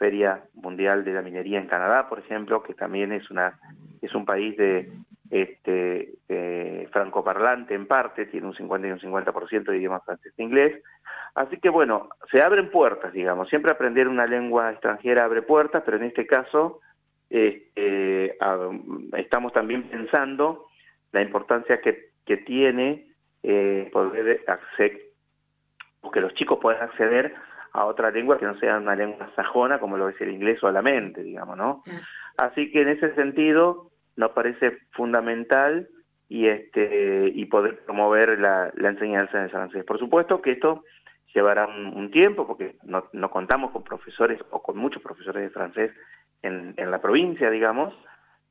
Feria 0.00 0.42
Mundial 0.54 1.04
de 1.04 1.12
la 1.12 1.20
Minería 1.20 1.60
en 1.60 1.66
Canadá, 1.66 2.08
por 2.08 2.18
ejemplo, 2.18 2.62
que 2.62 2.72
también 2.72 3.12
es 3.12 3.30
una 3.30 3.60
es 4.00 4.14
un 4.14 4.24
país 4.24 4.56
de 4.56 4.90
este 5.28 6.14
francoparlante 6.90 7.74
en 7.74 7.86
parte, 7.86 8.24
tiene 8.24 8.46
un 8.46 8.54
50 8.56 8.88
y 8.88 8.90
un 8.92 8.98
50% 8.98 9.64
de 9.64 9.76
idioma 9.76 10.00
francés 10.00 10.32
e 10.38 10.42
inglés. 10.42 10.82
Así 11.34 11.58
que 11.58 11.68
bueno, 11.68 12.08
se 12.32 12.40
abren 12.40 12.70
puertas, 12.70 13.12
digamos. 13.12 13.50
Siempre 13.50 13.72
aprender 13.72 14.08
una 14.08 14.26
lengua 14.26 14.72
extranjera 14.72 15.24
abre 15.24 15.42
puertas, 15.42 15.82
pero 15.84 15.98
en 15.98 16.04
este 16.04 16.26
caso 16.26 16.80
este, 17.28 18.38
estamos 19.18 19.52
también 19.52 19.82
pensando 19.84 20.66
la 21.12 21.20
importancia 21.20 21.82
que, 21.82 22.08
que 22.24 22.38
tiene 22.38 23.06
eh, 23.42 23.90
poder 23.92 24.44
acceder, 24.46 25.00
que 26.10 26.20
los 26.22 26.32
chicos 26.32 26.58
puedan 26.60 26.82
acceder 26.82 27.34
a 27.72 27.84
otra 27.84 28.10
lengua 28.10 28.38
que 28.38 28.46
no 28.46 28.58
sea 28.58 28.78
una 28.78 28.94
lengua 28.94 29.30
sajona 29.36 29.78
como 29.78 29.96
lo 29.96 30.08
es 30.08 30.20
el 30.20 30.30
inglés 30.30 30.62
o 30.62 30.70
la 30.70 30.82
mente, 30.82 31.22
digamos, 31.22 31.56
¿no? 31.56 31.82
Así 32.36 32.70
que 32.70 32.82
en 32.82 32.88
ese 32.88 33.14
sentido 33.14 33.90
nos 34.16 34.32
parece 34.32 34.78
fundamental 34.92 35.88
y 36.28 36.46
este 36.46 37.30
y 37.34 37.44
poder 37.46 37.84
promover 37.84 38.38
la, 38.38 38.72
enseñanza 38.76 39.38
de 39.38 39.48
francés. 39.48 39.84
Por 39.84 39.98
supuesto 39.98 40.40
que 40.40 40.52
esto 40.52 40.84
llevará 41.34 41.66
un, 41.66 42.10
tiempo 42.10 42.46
porque 42.46 42.76
no, 42.82 43.04
no, 43.12 43.30
contamos 43.30 43.70
con 43.70 43.84
profesores 43.84 44.40
o 44.50 44.62
con 44.62 44.76
muchos 44.76 45.02
profesores 45.02 45.42
de 45.42 45.50
francés 45.50 45.92
en, 46.42 46.74
en 46.76 46.90
la 46.90 47.00
provincia, 47.00 47.50
digamos. 47.50 47.94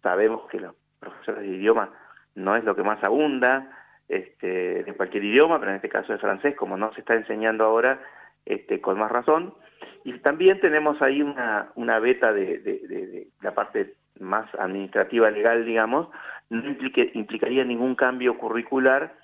Sabemos 0.02 0.48
que 0.50 0.60
los 0.60 0.76
profesores 1.00 1.42
de 1.42 1.56
idioma 1.56 1.92
no 2.36 2.56
es 2.56 2.64
lo 2.64 2.76
que 2.76 2.84
más 2.84 3.04
abunda 3.04 3.70
este, 4.08 4.84
de 4.84 4.94
cualquier 4.96 5.24
idioma, 5.24 5.60
pero 5.60 5.72
en 5.72 5.76
este 5.76 5.90
caso 5.90 6.12
de 6.12 6.20
francés, 6.20 6.56
como 6.56 6.78
no 6.78 6.92
se 6.94 7.02
está 7.02 7.14
enseñando 7.14 7.64
ahora, 7.64 8.02
este, 8.50 8.82
con 8.82 9.00
más 9.00 9.12
razón. 9.12 9.54
Y 10.04 10.12
también 10.20 10.60
tenemos 10.60 11.02
ahí 11.02 11.22
una, 11.22 11.72
una 11.76 12.00
beta 12.00 12.34
de, 12.34 13.28
la 13.42 13.54
parte 13.54 13.94
más 14.20 14.54
administrativa 14.56 15.30
legal, 15.32 15.66
digamos, 15.66 16.10
no 16.50 16.64
implicaría 17.14 17.64
ningún 17.64 17.96
cambio 17.96 18.38
curricular, 18.38 19.16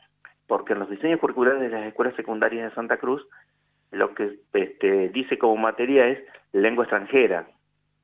porque 0.47 0.73
en 0.73 0.79
los 0.79 0.89
diseños 0.89 1.19
curriculares 1.19 1.59
de 1.59 1.69
las 1.69 1.87
escuelas 1.87 2.15
secundarias 2.15 2.69
de 2.69 2.75
Santa 2.75 2.97
Cruz, 2.97 3.27
lo 3.91 4.13
que 4.13 4.39
este, 4.53 5.09
dice 5.09 5.37
como 5.37 5.57
materia 5.57 6.07
es 6.07 6.19
lengua 6.53 6.83
extranjera, 6.85 7.47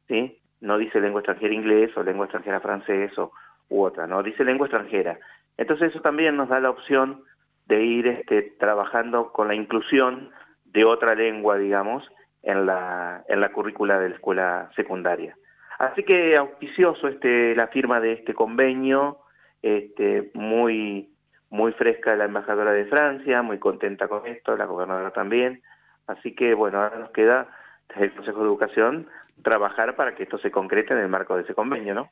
¿sí? 0.08 0.42
No 0.60 0.78
dice 0.78 1.00
lengua 1.00 1.22
extranjera 1.22 1.54
inglés 1.54 1.96
o 1.96 2.04
lengua 2.04 2.26
extranjera 2.26 2.60
francés 2.62 3.18
o, 3.20 3.32
u 3.70 3.84
otra, 3.84 4.08
¿no? 4.08 4.24
Dice 4.24 4.44
lengua 4.44 4.68
extranjera. 4.68 5.20
Entonces 5.58 5.92
eso 5.92 6.02
también 6.02 6.36
nos 6.36 6.50
da 6.50 6.60
la 6.60 6.72
opción 6.72 7.24
de 7.68 7.84
ir 7.84 8.08
este, 8.08 8.42
trabajando 8.60 9.32
con 9.32 9.48
la 9.48 9.56
inclusión 9.56 10.32
de 10.74 10.86
otra 10.86 11.16
lengua, 11.16 11.58
digamos, 11.58 12.04
en 12.44 12.66
la, 12.66 13.24
en 13.28 13.40
la 13.40 13.52
currícula 13.52 14.00
de 14.00 14.10
la 14.10 14.16
escuela 14.16 14.72
secundaria. 14.76 15.38
Así 15.80 16.04
que 16.04 16.38
auspicioso 16.38 17.08
este, 17.08 17.56
la 17.56 17.68
firma 17.68 18.00
de 18.00 18.14
este 18.14 18.34
convenio, 18.34 19.20
este, 19.62 20.32
muy, 20.34 21.12
muy 21.50 21.72
fresca 21.74 22.16
la 22.16 22.26
embajadora 22.26 22.72
de 22.72 22.86
Francia, 22.86 23.42
muy 23.42 23.60
contenta 23.60 24.08
con 24.08 24.26
esto, 24.28 24.56
la 24.56 24.66
gobernadora 24.66 25.12
también. 25.12 25.62
Así 26.08 26.36
que 26.36 26.54
bueno, 26.54 26.82
ahora 26.82 27.00
nos 27.00 27.12
queda 27.12 27.48
desde 27.90 28.06
el 28.06 28.14
Consejo 28.14 28.40
de 28.40 28.46
Educación 28.46 29.08
trabajar 29.44 29.96
para 29.96 30.16
que 30.16 30.24
esto 30.24 30.38
se 30.38 30.52
concrete 30.52 30.94
en 30.94 31.00
el 31.00 31.08
marco 31.08 31.36
de 31.36 31.44
ese 31.44 31.56
convenio, 31.56 31.96
¿no? 31.96 32.12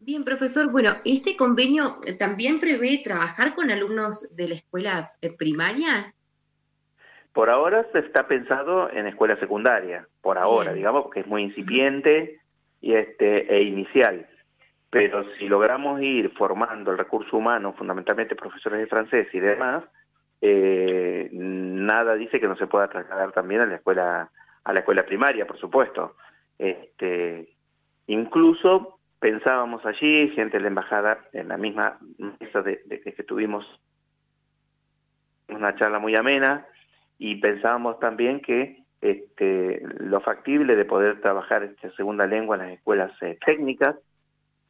Bien, 0.00 0.24
profesor. 0.24 0.70
Bueno, 0.70 0.94
¿este 1.04 1.36
convenio 1.36 2.00
también 2.18 2.60
prevé 2.60 3.00
trabajar 3.02 3.54
con 3.54 3.70
alumnos 3.70 4.34
de 4.36 4.48
la 4.48 4.54
escuela 4.54 5.12
primaria? 5.38 6.12
Por 7.36 7.50
ahora 7.50 7.86
se 7.92 7.98
está 7.98 8.26
pensado 8.26 8.90
en 8.90 9.06
escuela 9.06 9.36
secundaria, 9.36 10.08
por 10.22 10.38
ahora, 10.38 10.72
digamos, 10.72 11.02
porque 11.02 11.20
es 11.20 11.26
muy 11.26 11.42
incipiente 11.42 12.40
y 12.80 12.94
este, 12.94 13.54
e 13.54 13.62
inicial. 13.62 14.26
Pero 14.88 15.22
si 15.34 15.46
logramos 15.46 16.00
ir 16.00 16.32
formando 16.32 16.92
el 16.92 16.96
recurso 16.96 17.36
humano, 17.36 17.74
fundamentalmente 17.74 18.36
profesores 18.36 18.80
de 18.80 18.86
francés 18.86 19.28
y 19.34 19.40
demás, 19.40 19.84
eh, 20.40 21.28
nada 21.30 22.14
dice 22.14 22.40
que 22.40 22.48
no 22.48 22.56
se 22.56 22.68
pueda 22.68 22.88
trasladar 22.88 23.32
también 23.32 23.60
a 23.60 23.66
la 23.66 23.74
escuela, 23.74 24.30
a 24.64 24.72
la 24.72 24.78
escuela 24.78 25.04
primaria, 25.04 25.46
por 25.46 25.58
supuesto. 25.58 26.16
Este, 26.58 27.50
incluso 28.06 28.98
pensábamos 29.18 29.84
allí, 29.84 30.30
gente 30.30 30.56
de 30.56 30.62
la 30.62 30.68
embajada, 30.68 31.18
en 31.34 31.48
la 31.48 31.58
misma 31.58 31.98
mesa 32.40 32.62
de, 32.62 32.80
que 32.88 33.22
tuvimos 33.24 33.66
una 35.50 35.76
charla 35.76 35.98
muy 35.98 36.16
amena, 36.16 36.66
y 37.18 37.36
pensábamos 37.36 37.98
también 37.98 38.40
que 38.40 38.82
este, 39.00 39.82
lo 39.98 40.20
factible 40.20 40.76
de 40.76 40.84
poder 40.84 41.20
trabajar 41.20 41.62
esta 41.62 41.90
segunda 41.92 42.26
lengua 42.26 42.56
en 42.56 42.62
las 42.62 42.72
escuelas 42.72 43.12
eh, 43.22 43.38
técnicas, 43.44 43.96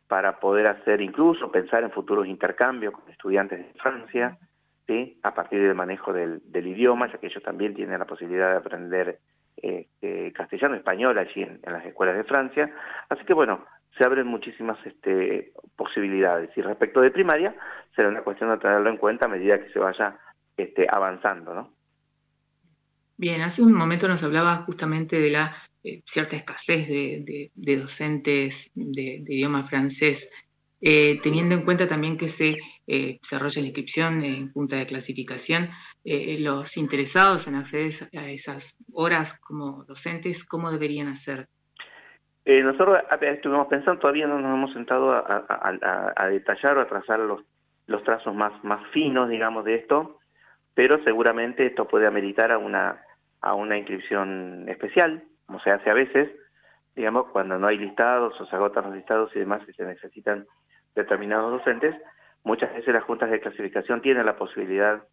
para 0.08 0.38
poder 0.38 0.68
hacer 0.68 1.00
incluso 1.00 1.50
pensar 1.50 1.82
en 1.82 1.90
futuros 1.90 2.26
intercambios 2.26 2.94
con 2.94 3.08
estudiantes 3.10 3.58
de 3.58 3.80
Francia, 3.80 4.38
¿sí? 4.86 5.18
a 5.22 5.34
partir 5.34 5.60
del 5.60 5.74
manejo 5.74 6.12
del, 6.12 6.40
idioma, 6.54 7.10
ya 7.10 7.18
que 7.18 7.26
ellos 7.26 7.42
también 7.42 7.74
tienen 7.74 7.98
la 7.98 8.04
posibilidad 8.04 8.52
de 8.52 8.56
aprender 8.58 9.18
este, 9.56 10.32
castellano, 10.32 10.76
español 10.76 11.18
allí 11.18 11.42
en, 11.42 11.60
las 11.64 11.84
escuelas 11.84 12.16
de 12.16 12.24
Francia. 12.24 12.70
Así 13.08 13.24
que 13.24 13.34
bueno, 13.34 13.64
se 13.98 14.04
abren 14.04 14.26
muchísimas 14.26 14.78
este, 14.86 15.52
posibilidades. 15.74 16.50
Y 16.56 16.62
respecto 16.62 17.00
de 17.00 17.10
primaria, 17.10 17.54
será 17.96 18.08
una 18.08 18.22
cuestión 18.22 18.50
de 18.50 18.58
tenerlo 18.58 18.90
en 18.90 18.98
cuenta 18.98 19.26
a 19.26 19.30
medida 19.30 19.58
que 19.58 19.72
se 19.72 19.78
vaya 19.78 20.16
este, 20.56 20.86
avanzando, 20.88 21.52
¿no? 21.54 21.75
Bien, 23.18 23.40
hace 23.40 23.62
un 23.62 23.72
momento 23.72 24.08
nos 24.08 24.22
hablaba 24.22 24.56
justamente 24.66 25.18
de 25.18 25.30
la 25.30 25.52
eh, 25.82 26.02
cierta 26.04 26.36
escasez 26.36 26.86
de, 26.86 27.50
docentes 27.54 28.70
de, 28.74 29.24
idioma 29.26 29.62
francés, 29.62 30.30
eh, 30.82 31.18
teniendo 31.22 31.54
en 31.54 31.64
cuenta 31.64 31.88
también 31.88 32.18
que 32.18 32.28
se 32.28 32.58
eh, 32.86 33.18
desarrolla 33.22 33.62
la 33.62 33.68
inscripción 33.68 34.22
en 34.22 34.52
junta 34.52 34.76
de 34.76 34.86
clasificación, 34.86 35.70
los 36.04 36.76
interesados 36.76 37.48
en 37.48 37.54
acceder 37.54 37.92
a 38.18 38.28
esas 38.28 38.76
horas 38.92 39.40
como 39.40 39.84
docentes, 39.84 40.44
¿cómo 40.44 40.70
deberían 40.70 41.08
hacer? 41.08 41.48
Nosotros 42.44 42.98
estuvimos 43.22 43.66
pensando, 43.68 43.98
todavía 43.98 44.26
no 44.26 44.38
nos 44.38 44.54
hemos 44.54 44.72
sentado 44.74 45.10
a, 45.12 46.28
detallar 46.30 46.76
o 46.76 46.80
a 46.82 46.86
trazar 46.86 47.20
los, 47.20 47.40
los 47.86 48.04
trazos 48.04 48.34
más, 48.34 48.52
más 48.62 48.86
finos, 48.92 49.30
digamos, 49.30 49.64
de 49.64 49.76
esto, 49.76 50.20
pero 50.74 51.02
seguramente 51.02 51.66
esto 51.66 51.88
puede 51.88 52.06
ameritar 52.06 52.52
a 52.52 52.58
una, 52.58 53.05
a 53.46 53.54
una 53.54 53.78
inscripción 53.78 54.68
especial, 54.68 55.22
como 55.46 55.60
se 55.60 55.70
hace 55.70 55.88
a 55.88 55.94
veces, 55.94 56.28
digamos, 56.96 57.28
cuando 57.28 57.58
no 57.58 57.68
hay 57.68 57.78
listados 57.78 58.40
o 58.40 58.46
se 58.46 58.56
agotan 58.56 58.86
los 58.86 58.96
listados 58.96 59.30
y 59.36 59.38
demás 59.38 59.62
y 59.68 59.72
se 59.72 59.84
necesitan 59.84 60.46
determinados 60.96 61.52
docentes, 61.52 61.94
muchas 62.42 62.74
veces 62.74 62.92
las 62.92 63.04
juntas 63.04 63.30
de 63.30 63.40
clasificación 63.40 64.02
tienen 64.02 64.26
la 64.26 64.36
posibilidad, 64.36 65.04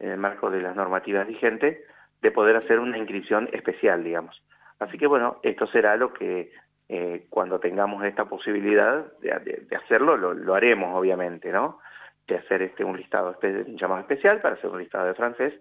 en 0.00 0.10
el 0.10 0.18
marco 0.18 0.50
de 0.50 0.60
las 0.60 0.76
normativas 0.76 1.26
vigentes, 1.26 1.78
de 2.20 2.30
poder 2.30 2.56
hacer 2.56 2.78
una 2.78 2.98
inscripción 2.98 3.48
especial, 3.52 4.04
digamos. 4.04 4.42
Así 4.80 4.98
que 4.98 5.06
bueno, 5.06 5.40
esto 5.42 5.66
será 5.66 5.96
lo 5.96 6.12
que 6.12 6.52
eh, 6.90 7.26
cuando 7.30 7.58
tengamos 7.58 8.04
esta 8.04 8.26
posibilidad 8.26 9.06
de, 9.20 9.66
hacerlo, 9.76 10.16
lo, 10.18 10.54
haremos 10.54 10.94
obviamente, 10.94 11.50
¿no? 11.52 11.78
De 12.26 12.36
hacer 12.36 12.60
este 12.60 12.84
un 12.84 12.98
listado 12.98 13.38
llamado 13.68 14.00
especial 14.00 14.42
para 14.42 14.56
hacer 14.56 14.68
un 14.68 14.78
listado 14.78 15.06
de 15.06 15.14
francés 15.14 15.54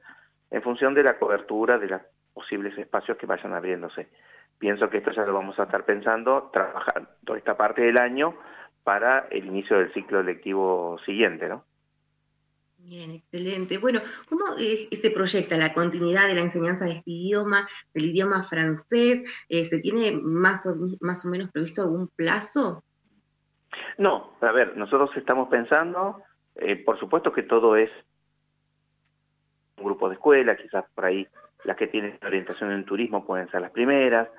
en 0.52 0.62
función 0.62 0.94
de 0.94 1.04
la 1.04 1.18
cobertura 1.18 1.78
de 1.78 1.88
los 1.88 2.02
posibles 2.38 2.78
espacios 2.78 3.17
que 3.17 3.26
vayan 3.26 3.54
abriéndose. 3.54 4.10
Pienso 4.60 4.91
que 4.91 5.00
esto 5.00 5.12
ya 5.12 5.26
lo 5.26 5.34
vamos 5.34 5.58
a 5.58 5.63
estar 5.63 5.86
pensando, 5.86 6.52
trabajando 6.54 7.36
esta 7.36 7.58
parte 7.58 7.82
del 7.82 7.97
año 7.97 8.36
para 8.84 9.28
el 9.32 9.47
inicio 9.47 9.80
del 9.80 9.91
ciclo 9.91 10.21
lectivo 10.21 11.00
siguiente, 11.04 11.50
¿no? 11.50 11.65
Bien, 12.78 13.10
excelente. 13.10 13.80
Bueno, 13.80 14.02
¿cómo 14.30 14.45
se 14.56 15.10
proyecta 15.10 15.58
la 15.58 15.73
continuidad 15.73 16.28
de 16.28 16.36
la 16.36 16.41
enseñanza 16.41 16.86
de 16.86 16.91
este 16.91 17.10
idioma, 17.10 17.67
del 17.95 18.06
idioma 18.06 18.47
francés? 18.47 19.26
Eh, 19.50 19.65
¿Se 19.65 19.80
tiene 19.80 20.12
más 20.12 20.67
o, 20.67 20.76
más 21.02 21.26
o 21.26 21.30
menos 21.30 21.50
previsto 21.52 21.82
algún 21.82 22.08
plazo? 22.08 22.84
No, 23.97 24.38
a 24.41 24.52
ver, 24.52 24.78
nosotros 24.78 25.10
estamos 25.17 25.50
pensando, 25.50 26.21
eh, 26.56 26.76
por 26.86 27.00
supuesto 27.00 27.34
que 27.34 27.43
todo 27.43 27.76
es 27.76 27.89
un 29.78 29.86
grupo 29.86 30.08
de 30.08 30.15
escuela, 30.15 30.56
quizás 30.56 30.86
por 30.93 31.06
ahí 31.06 31.28
las 31.63 31.78
que 31.78 31.88
tienen 31.88 32.17
orientación 32.24 32.72
en 32.72 32.86
turismo 32.86 33.26
pueden 33.26 33.50
ser 33.50 33.62
las 33.62 33.72
primeras, 33.72 34.30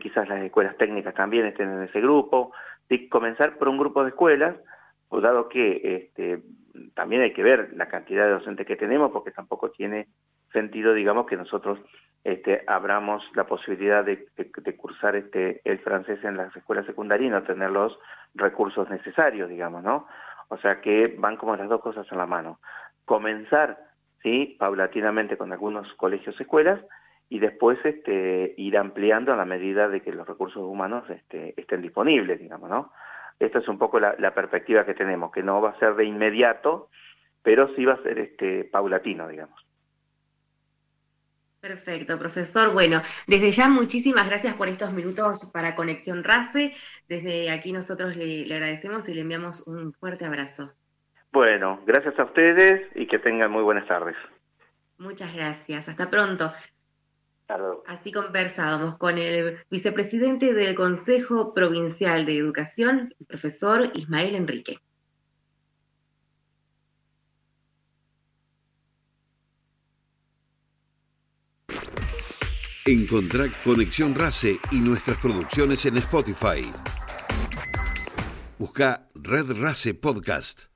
quizás 0.00 0.28
las 0.28 0.42
escuelas 0.42 0.76
técnicas 0.76 1.14
también 1.14 1.46
estén 1.46 1.70
en 1.70 1.82
ese 1.82 2.00
grupo, 2.00 2.52
y 2.88 3.08
comenzar 3.08 3.56
por 3.56 3.68
un 3.68 3.78
grupo 3.78 4.02
de 4.02 4.10
escuelas, 4.10 4.56
pues 5.08 5.22
dado 5.22 5.48
que 5.48 5.80
este, 6.12 6.42
también 6.94 7.22
hay 7.22 7.32
que 7.32 7.42
ver 7.42 7.70
la 7.74 7.88
cantidad 7.88 8.24
de 8.24 8.32
docentes 8.32 8.66
que 8.66 8.76
tenemos, 8.76 9.10
porque 9.12 9.30
tampoco 9.30 9.70
tiene 9.70 10.08
sentido, 10.52 10.92
digamos, 10.92 11.26
que 11.26 11.36
nosotros 11.36 11.78
este, 12.24 12.64
abramos 12.66 13.22
la 13.34 13.44
posibilidad 13.46 14.04
de, 14.04 14.26
cursar 14.76 15.16
este, 15.16 15.60
el 15.64 15.78
francés 15.78 16.22
en 16.24 16.36
las 16.36 16.54
escuelas 16.54 16.86
secundarias 16.86 17.28
y 17.28 17.30
no 17.30 17.42
tener 17.44 17.70
los 17.70 17.98
recursos 18.34 18.88
necesarios, 18.90 19.48
digamos, 19.48 19.82
¿no? 19.82 20.06
O 20.48 20.58
sea 20.58 20.80
que 20.80 21.14
van 21.18 21.36
como 21.36 21.56
las 21.56 21.68
dos 21.68 21.80
cosas 21.80 22.06
en 22.10 22.18
la 22.18 22.26
mano. 22.26 22.60
Comenzar, 23.04 23.78
¿sí? 24.22 24.56
Paulatinamente 24.58 25.36
con 25.36 25.52
algunos 25.52 25.92
colegios, 25.94 26.40
escuelas, 26.40 26.80
y 27.28 27.38
después 27.38 27.78
este, 27.84 28.54
ir 28.56 28.76
ampliando 28.76 29.32
a 29.32 29.36
la 29.36 29.44
medida 29.44 29.88
de 29.88 30.02
que 30.02 30.12
los 30.12 30.26
recursos 30.26 30.62
humanos 30.62 31.08
este, 31.08 31.54
estén 31.56 31.80
disponibles, 31.80 32.40
digamos, 32.40 32.68
¿no? 32.68 32.92
Esta 33.38 33.60
es 33.60 33.68
un 33.68 33.78
poco 33.78 33.98
la, 33.98 34.34
perspectiva 34.34 34.84
que 34.84 34.94
tenemos, 34.94 35.32
que 35.32 35.42
no 35.42 35.62
va 35.62 35.70
a 35.70 35.78
ser 35.78 35.94
de 35.94 36.04
inmediato, 36.04 36.90
pero 37.42 37.74
sí 37.74 37.86
va 37.86 37.94
a 37.94 38.02
ser 38.02 38.18
este, 38.18 38.64
paulatino, 38.64 39.26
digamos. 39.28 39.64
Perfecto, 41.60 42.18
profesor. 42.18 42.72
Bueno, 42.72 43.00
desde 43.26 43.50
ya 43.50 43.68
muchísimas 43.68 44.26
gracias 44.26 44.54
por 44.54 44.68
estos 44.68 44.92
minutos 44.92 45.50
para 45.52 45.74
Conexión 45.74 46.24
RACE. 46.24 46.74
Desde 47.08 47.50
aquí 47.50 47.72
nosotros 47.72 48.16
le, 48.16 48.44
le, 48.46 48.54
agradecemos 48.54 49.08
y 49.08 49.14
le 49.14 49.22
enviamos 49.22 49.66
un 49.66 49.92
fuerte 49.94 50.26
abrazo. 50.26 50.74
Bueno, 51.32 51.80
gracias 51.86 52.18
a 52.18 52.24
ustedes 52.24 52.88
y 52.94 53.06
que 53.06 53.18
tengan 53.18 53.50
muy 53.50 53.62
buenas 53.62 53.86
tardes. 53.86 54.16
Muchas 54.98 55.34
gracias. 55.34 55.88
Hasta 55.88 56.10
pronto. 56.10 56.52
Así 57.86 58.12
conversábamos 58.12 58.96
con 58.96 59.18
el 59.18 59.58
vicepresidente 59.70 60.54
del 60.54 60.74
Consejo 60.74 61.52
Provincial 61.52 62.24
de 62.24 62.38
Educación, 62.38 63.14
el 63.18 63.26
profesor 63.26 63.90
Ismael 63.94 64.36
Enrique. 64.36 64.78
Encontrá 72.86 73.44
Conexión 73.62 74.14
RACE 74.14 74.58
y 74.70 74.80
nuestras 74.80 75.18
producciones 75.18 75.84
en 75.86 75.96
Spotify. 75.98 76.62
Busca 78.58 79.08
Red 79.14 79.60
RACE 79.60 79.94
Podcast. 79.94 80.69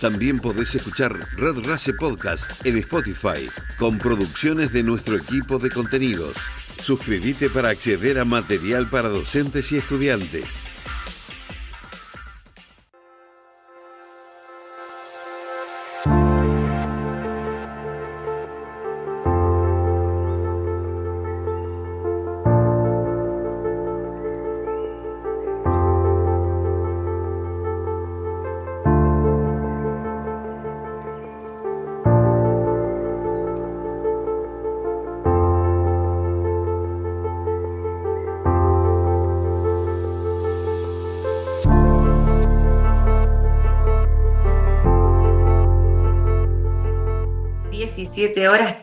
También 0.00 0.38
podés 0.38 0.74
escuchar 0.74 1.12
Red 1.36 1.66
Race 1.66 1.92
Podcast 1.94 2.66
en 2.66 2.76
Spotify 2.78 3.48
con 3.78 3.98
producciones 3.98 4.72
de 4.72 4.82
nuestro 4.82 5.16
equipo 5.16 5.58
de 5.58 5.70
contenidos. 5.70 6.34
Suscríbete 6.82 7.48
para 7.48 7.70
acceder 7.70 8.18
a 8.18 8.24
material 8.24 8.88
para 8.88 9.08
docentes 9.08 9.72
y 9.72 9.78
estudiantes. 9.78 10.75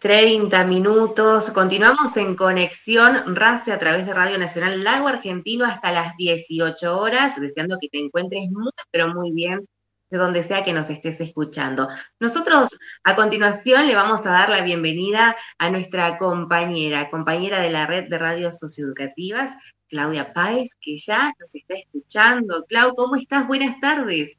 30 0.04 0.66
minutos. 0.66 1.50
Continuamos 1.52 2.18
en 2.18 2.36
conexión 2.36 3.38
RACE 3.38 3.72
a 3.72 3.80
través 3.80 4.06
de 4.06 4.14
Radio 4.14 4.38
Nacional 4.38 4.84
Lago 4.84 5.08
Argentino 5.08 5.64
hasta 5.64 5.94
las 5.94 6.18
18 6.18 7.00
horas, 7.00 7.40
deseando 7.40 7.78
que 7.80 7.88
te 7.88 8.00
encuentres 8.00 8.52
muy, 8.52 8.70
pero 8.92 9.08
muy 9.14 9.32
bien 9.32 9.66
de 10.10 10.18
donde 10.18 10.44
sea 10.44 10.66
que 10.66 10.74
nos 10.74 10.90
estés 10.90 11.22
escuchando. 11.22 11.88
Nosotros 12.20 12.78
a 13.06 13.16
continuación 13.16 13.88
le 13.88 13.96
vamos 13.96 14.26
a 14.26 14.32
dar 14.32 14.50
la 14.50 14.60
bienvenida 14.60 15.38
a 15.58 15.72
nuestra 15.72 16.18
compañera, 16.18 17.10
compañera 17.10 17.62
de 17.62 17.72
la 17.72 17.86
red 17.86 18.10
de 18.10 18.18
radios 18.18 18.60
socioeducativas, 18.60 19.56
Claudia 19.88 20.34
Páez, 20.34 20.76
que 20.82 20.98
ya 20.98 21.32
nos 21.40 21.56
está 21.56 21.76
escuchando. 21.76 22.66
Clau, 22.68 22.94
¿cómo 22.96 23.16
estás? 23.16 23.48
Buenas 23.48 23.80
tardes. 23.80 24.38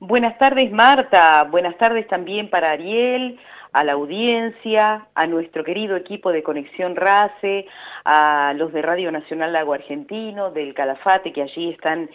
Buenas 0.00 0.36
tardes, 0.36 0.72
Marta. 0.72 1.44
Buenas 1.44 1.78
tardes 1.78 2.08
también 2.08 2.50
para 2.50 2.72
Ariel, 2.72 3.38
a 3.74 3.82
la 3.82 3.92
audiencia, 3.94 5.08
a 5.16 5.26
nuestro 5.26 5.64
querido 5.64 5.96
equipo 5.96 6.30
de 6.30 6.44
Conexión 6.44 6.94
RACE, 6.94 7.66
a 8.04 8.54
los 8.56 8.72
de 8.72 8.80
Radio 8.82 9.10
Nacional 9.10 9.52
Lago 9.52 9.74
Argentino, 9.74 10.52
del 10.52 10.74
Calafate, 10.74 11.32
que 11.32 11.42
allí 11.42 11.70
están 11.70 12.08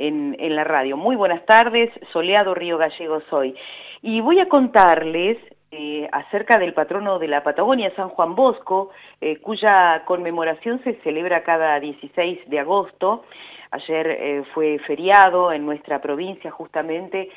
en, 0.00 0.34
la 0.56 0.64
radio. 0.64 0.96
Muy 0.96 1.14
buenas 1.14 1.46
tardes, 1.46 1.88
soleado 2.12 2.52
Río 2.52 2.78
Gallegos 2.78 3.22
hoy. 3.30 3.54
Y 4.02 4.22
voy 4.22 4.40
a 4.40 4.48
contarles 4.48 5.38
eh, 5.76 6.08
acerca 6.12 6.56
del 6.60 6.72
patrono 6.72 7.18
de 7.18 7.26
la 7.26 7.42
Patagonia, 7.42 7.92
San 7.96 8.08
Juan 8.10 8.36
Bosco, 8.36 8.90
eh, 9.20 9.38
cuya 9.40 10.04
conmemoración 10.06 10.80
se 10.84 10.94
celebra 11.02 11.42
cada 11.42 11.80
16 11.80 12.48
de 12.48 12.60
agosto. 12.60 13.24
Ayer 13.72 14.06
eh, 14.06 14.44
fue 14.54 14.78
feriado 14.86 15.50
en 15.50 15.66
nuestra 15.66 16.00
provincia 16.00 16.52
justamente 16.52 17.28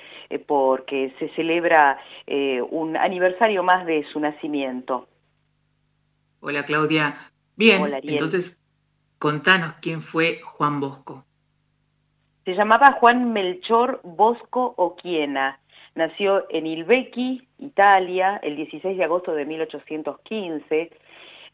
porque 0.45 1.15
se 1.17 1.29
celebra 1.29 1.97
un 2.69 2.95
aniversario 2.95 3.63
más 3.63 3.85
de 3.87 4.05
su 4.11 4.19
nacimiento. 4.19 5.07
Hola 6.41 6.63
Claudia. 6.63 7.15
Bien, 7.55 7.91
entonces 8.03 8.61
contanos 9.17 9.73
quién 9.81 10.01
fue 10.01 10.41
Juan 10.43 10.79
Bosco. 10.79 11.25
Se 12.45 12.53
llamaba 12.53 12.91
Juan 12.99 13.33
Melchor 13.33 14.01
Bosco 14.03 14.75
Oquiena. 14.77 15.59
Nació 15.97 16.45
en 16.49 16.67
Ilbequi, 16.67 17.45
Italia, 17.57 18.39
el 18.43 18.55
16 18.55 18.97
de 18.97 19.03
agosto 19.03 19.33
de 19.33 19.45
1815 19.45 20.91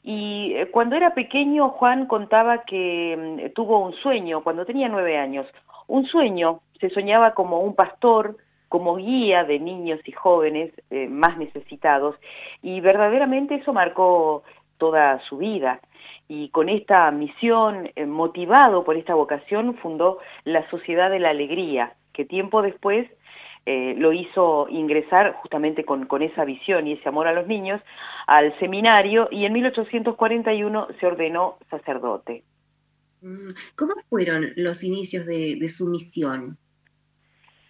y 0.03 0.53
eh, 0.55 0.67
cuando 0.69 0.97
era 0.97 1.13
pequeño, 1.13 1.69
Juan 1.69 2.07
contaba 2.07 2.63
que 2.65 3.15
mm, 3.17 3.53
tuvo 3.53 3.79
un 3.79 3.93
sueño, 3.93 4.43
cuando 4.43 4.65
tenía 4.65 4.89
nueve 4.89 5.17
años, 5.17 5.47
un 5.87 6.05
sueño, 6.05 6.59
se 6.81 6.89
soñaba 6.89 7.33
como 7.33 7.61
un 7.61 7.73
pastor, 7.73 8.35
como 8.67 8.97
guía 8.97 9.45
de 9.45 9.59
niños 9.59 10.01
y 10.03 10.11
jóvenes 10.11 10.73
eh, 10.89 11.07
más 11.07 11.37
necesitados, 11.37 12.17
y 12.61 12.81
verdaderamente 12.81 13.55
eso 13.55 13.71
marcó 13.71 14.43
toda 14.77 15.21
su 15.29 15.37
vida. 15.37 15.79
Y 16.27 16.49
con 16.49 16.67
esta 16.67 17.09
misión, 17.11 17.89
eh, 17.95 18.05
motivado 18.05 18.83
por 18.83 18.97
esta 18.97 19.15
vocación, 19.15 19.75
fundó 19.75 20.19
la 20.43 20.69
Sociedad 20.69 21.09
de 21.09 21.19
la 21.19 21.29
Alegría, 21.29 21.93
que 22.11 22.25
tiempo 22.25 22.61
después 22.61 23.07
eh, 23.65 23.95
lo 23.97 24.11
hizo 24.11 24.67
ingresar 24.69 25.35
justamente 25.35 25.85
con, 25.85 26.05
esa 26.21 26.43
visión 26.43 26.85
y 26.85 26.93
ese 26.93 27.07
amor 27.07 27.27
a 27.27 27.33
los 27.33 27.47
niños 27.47 27.81
al 28.27 28.57
seminario 28.59 29.29
y 29.31 29.45
en 29.45 29.53
1841 29.53 30.87
se 30.99 31.05
ordenó 31.05 31.57
sacerdote. 31.69 32.43
Mm, 33.21 33.51
¿Cómo 33.77 33.93
fueron 34.09 34.51
los 34.57 34.83
inicios 34.83 35.25
de, 35.25 35.65
su 35.69 35.87
misión? 35.87 36.57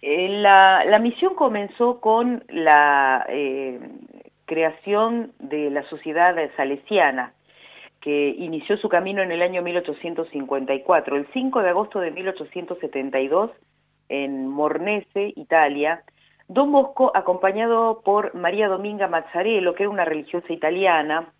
Eh, 0.02 0.28
la, 0.40 0.98
misión 1.00 1.36
comenzó 1.36 2.00
con 2.00 2.44
la 2.48 3.24
eh, 3.28 3.78
creación 4.46 5.32
de 5.38 5.70
la 5.70 5.88
sociedad 5.88 6.34
salesiana, 6.56 7.34
que 8.00 8.30
inició 8.30 8.76
su 8.78 8.88
camino 8.88 9.22
en 9.22 9.30
el 9.30 9.42
año 9.42 9.62
1854. 9.62 11.16
El 11.16 11.28
5 11.32 11.62
de 11.62 11.68
agosto 11.68 12.00
de 12.00 12.10
1872 12.10 13.52
en 14.08 14.48
Mornese, 14.48 15.32
Italia, 15.36 16.02
Don 16.48 16.72
Bosco, 16.72 17.10
acompañado 17.14 18.02
por 18.04 18.34
María 18.34 18.68
Dominga 18.68 19.08
Mazzarello, 19.08 19.74
que 19.74 19.84
era 19.84 19.90
una 19.90 20.04
religiosa 20.04 20.52
italiana, 20.52 21.32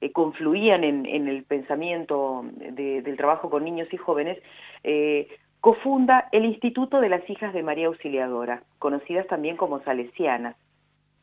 eh, 0.00 0.12
confluían 0.12 0.84
en, 0.84 1.06
el 1.06 1.44
pensamiento 1.44 2.44
del 2.54 3.16
trabajo 3.16 3.48
con 3.48 3.64
niños 3.64 3.88
y 3.92 3.96
jóvenes, 3.96 4.38
eh, 4.84 5.28
cofunda 5.60 6.28
el 6.32 6.44
Instituto 6.44 7.00
de 7.00 7.08
las 7.08 7.28
Hijas 7.28 7.52
de 7.54 7.62
María 7.62 7.86
Auxiliadora, 7.86 8.62
conocidas 8.78 9.26
también 9.26 9.56
como 9.56 9.80
salesianas. 9.80 10.56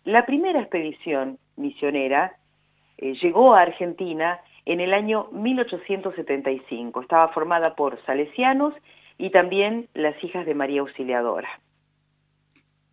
La 0.03 0.25
primera 0.25 0.59
expedición 0.59 1.37
misionera 1.57 2.37
eh, 2.97 3.13
llegó 3.21 3.53
a 3.53 3.61
Argentina 3.61 4.39
en 4.65 4.79
el 4.79 4.93
año 4.93 5.27
1875. 5.31 7.01
Estaba 7.01 7.29
formada 7.29 7.75
por 7.75 8.03
salesianos 8.05 8.73
y 9.17 9.31
también 9.31 9.89
las 9.93 10.21
hijas 10.23 10.45
de 10.45 10.55
María 10.55 10.81
Auxiliadora. 10.81 11.49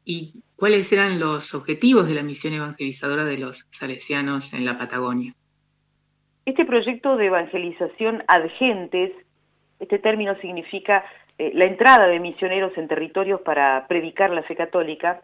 ¿Y 0.04 0.34
cuáles 0.56 0.92
eran 0.92 1.18
los 1.18 1.54
objetivos 1.54 2.08
de 2.08 2.14
la 2.14 2.22
misión 2.22 2.54
evangelizadora 2.54 3.24
de 3.24 3.38
los 3.38 3.66
salesianos 3.70 4.52
en 4.52 4.64
la 4.64 4.76
Patagonia? 4.76 5.34
Este 6.44 6.66
proyecto 6.66 7.16
de 7.16 7.26
evangelización 7.26 8.22
ad 8.28 8.46
gentes, 8.58 9.12
este 9.80 9.98
término 9.98 10.36
significa 10.40 11.04
eh, 11.38 11.52
la 11.54 11.64
entrada 11.64 12.06
de 12.06 12.20
misioneros 12.20 12.76
en 12.76 12.86
territorios 12.86 13.40
para 13.40 13.86
predicar 13.88 14.30
la 14.30 14.42
fe 14.42 14.54
católica, 14.54 15.22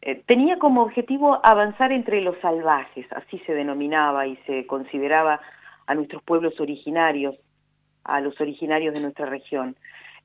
eh, 0.00 0.22
tenía 0.26 0.58
como 0.58 0.82
objetivo 0.82 1.40
avanzar 1.42 1.92
entre 1.92 2.20
los 2.22 2.38
salvajes, 2.40 3.06
así 3.12 3.38
se 3.40 3.52
denominaba 3.52 4.26
y 4.26 4.36
se 4.46 4.66
consideraba 4.66 5.40
a 5.86 5.94
nuestros 5.94 6.22
pueblos 6.22 6.58
originarios, 6.58 7.36
a 8.04 8.20
los 8.20 8.40
originarios 8.40 8.94
de 8.94 9.00
nuestra 9.00 9.26
región, 9.26 9.76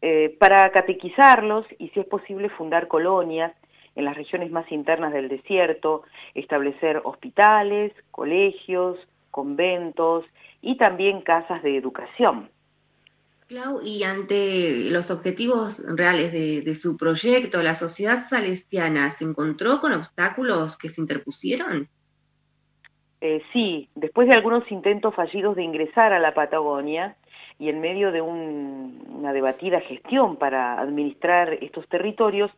eh, 0.02 0.36
para 0.40 0.72
catequizarlos 0.72 1.66
y, 1.78 1.90
si 1.90 2.00
es 2.00 2.06
posible, 2.08 2.50
fundar 2.50 2.88
colonias 2.88 3.54
en 3.96 4.06
las 4.06 4.16
regiones 4.16 4.52
más 4.52 4.72
internas 4.72 5.14
del 5.14 5.28
desierto, 5.28 6.04
establecer 6.34 7.02
hospitales, 7.04 7.94
colegios, 8.10 8.98
conventos 9.32 10.26
y 10.62 10.78
también 10.78 11.22
casas 11.22 11.62
de 11.64 11.78
educación. 11.78 12.50
Clau, 13.48 13.82
y 13.84 14.04
ante 14.04 14.90
los 14.90 15.12
objetivos 15.12 15.82
reales 15.86 16.32
de, 16.32 16.76
su 16.76 16.96
proyecto, 16.96 17.62
¿la 17.62 17.76
sociedad 17.76 18.16
salesiana 18.16 19.12
se 19.12 19.26
encontró 19.26 19.82
con 19.82 19.92
obstáculos 19.92 20.78
que 20.78 20.88
se 20.88 21.02
interpusieron? 21.02 21.90
Eh, 23.20 23.44
sí, 23.52 23.90
después 23.94 24.30
de 24.30 24.36
algunos 24.36 24.72
intentos 24.72 25.14
fallidos 25.14 25.58
de 25.58 25.64
ingresar 25.64 26.14
a 26.14 26.20
la 26.20 26.34
Patagonia 26.34 27.18
y 27.62 27.70
en 27.70 27.80
medio 27.80 28.12
de 28.12 28.22
una 28.22 29.34
debatida 29.34 29.82
gestión 29.82 30.36
para 30.38 30.80
administrar 30.80 31.54
estos 31.62 31.88
territorios, 31.88 32.50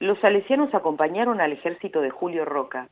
los 0.00 0.18
salesianos 0.18 0.74
acompañaron 0.74 1.40
al 1.40 1.52
ejército 1.52 2.00
de 2.00 2.10
Julio 2.10 2.44
Roca 2.44 2.88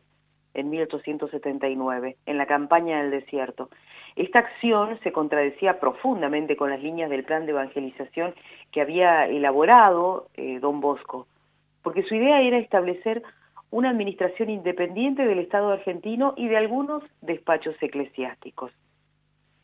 en 0.55 0.71
1879, 0.71 2.19
en 2.25 2.39
la 2.39 2.47
campaña 2.47 3.03
del 3.03 3.11
desierto. 3.11 3.69
Esta 4.15 4.39
acción 4.39 5.01
se 5.03 5.11
contradecía 5.11 5.81
profundamente 5.81 6.57
con 6.57 6.71
las 6.71 6.81
líneas 6.81 7.11
del 7.11 7.25
plan 7.25 7.47
de 7.47 7.51
evangelización 7.51 8.33
que 8.71 8.81
había 8.81 9.27
elaborado 9.27 10.29
eh, 10.35 10.61
don 10.61 10.81
Bosco, 10.81 11.27
porque 11.83 12.05
su 12.05 12.15
idea 12.15 12.43
era 12.43 12.59
establecer 12.59 13.25
una 13.73 13.91
administración 13.91 14.51
independiente 14.51 15.27
del 15.27 15.41
Estado 15.41 15.73
argentino 15.73 16.33
y 16.37 16.47
de 16.47 16.59
algunos 16.59 17.03
despachos 17.23 17.75
eclesiásticos. 17.81 18.71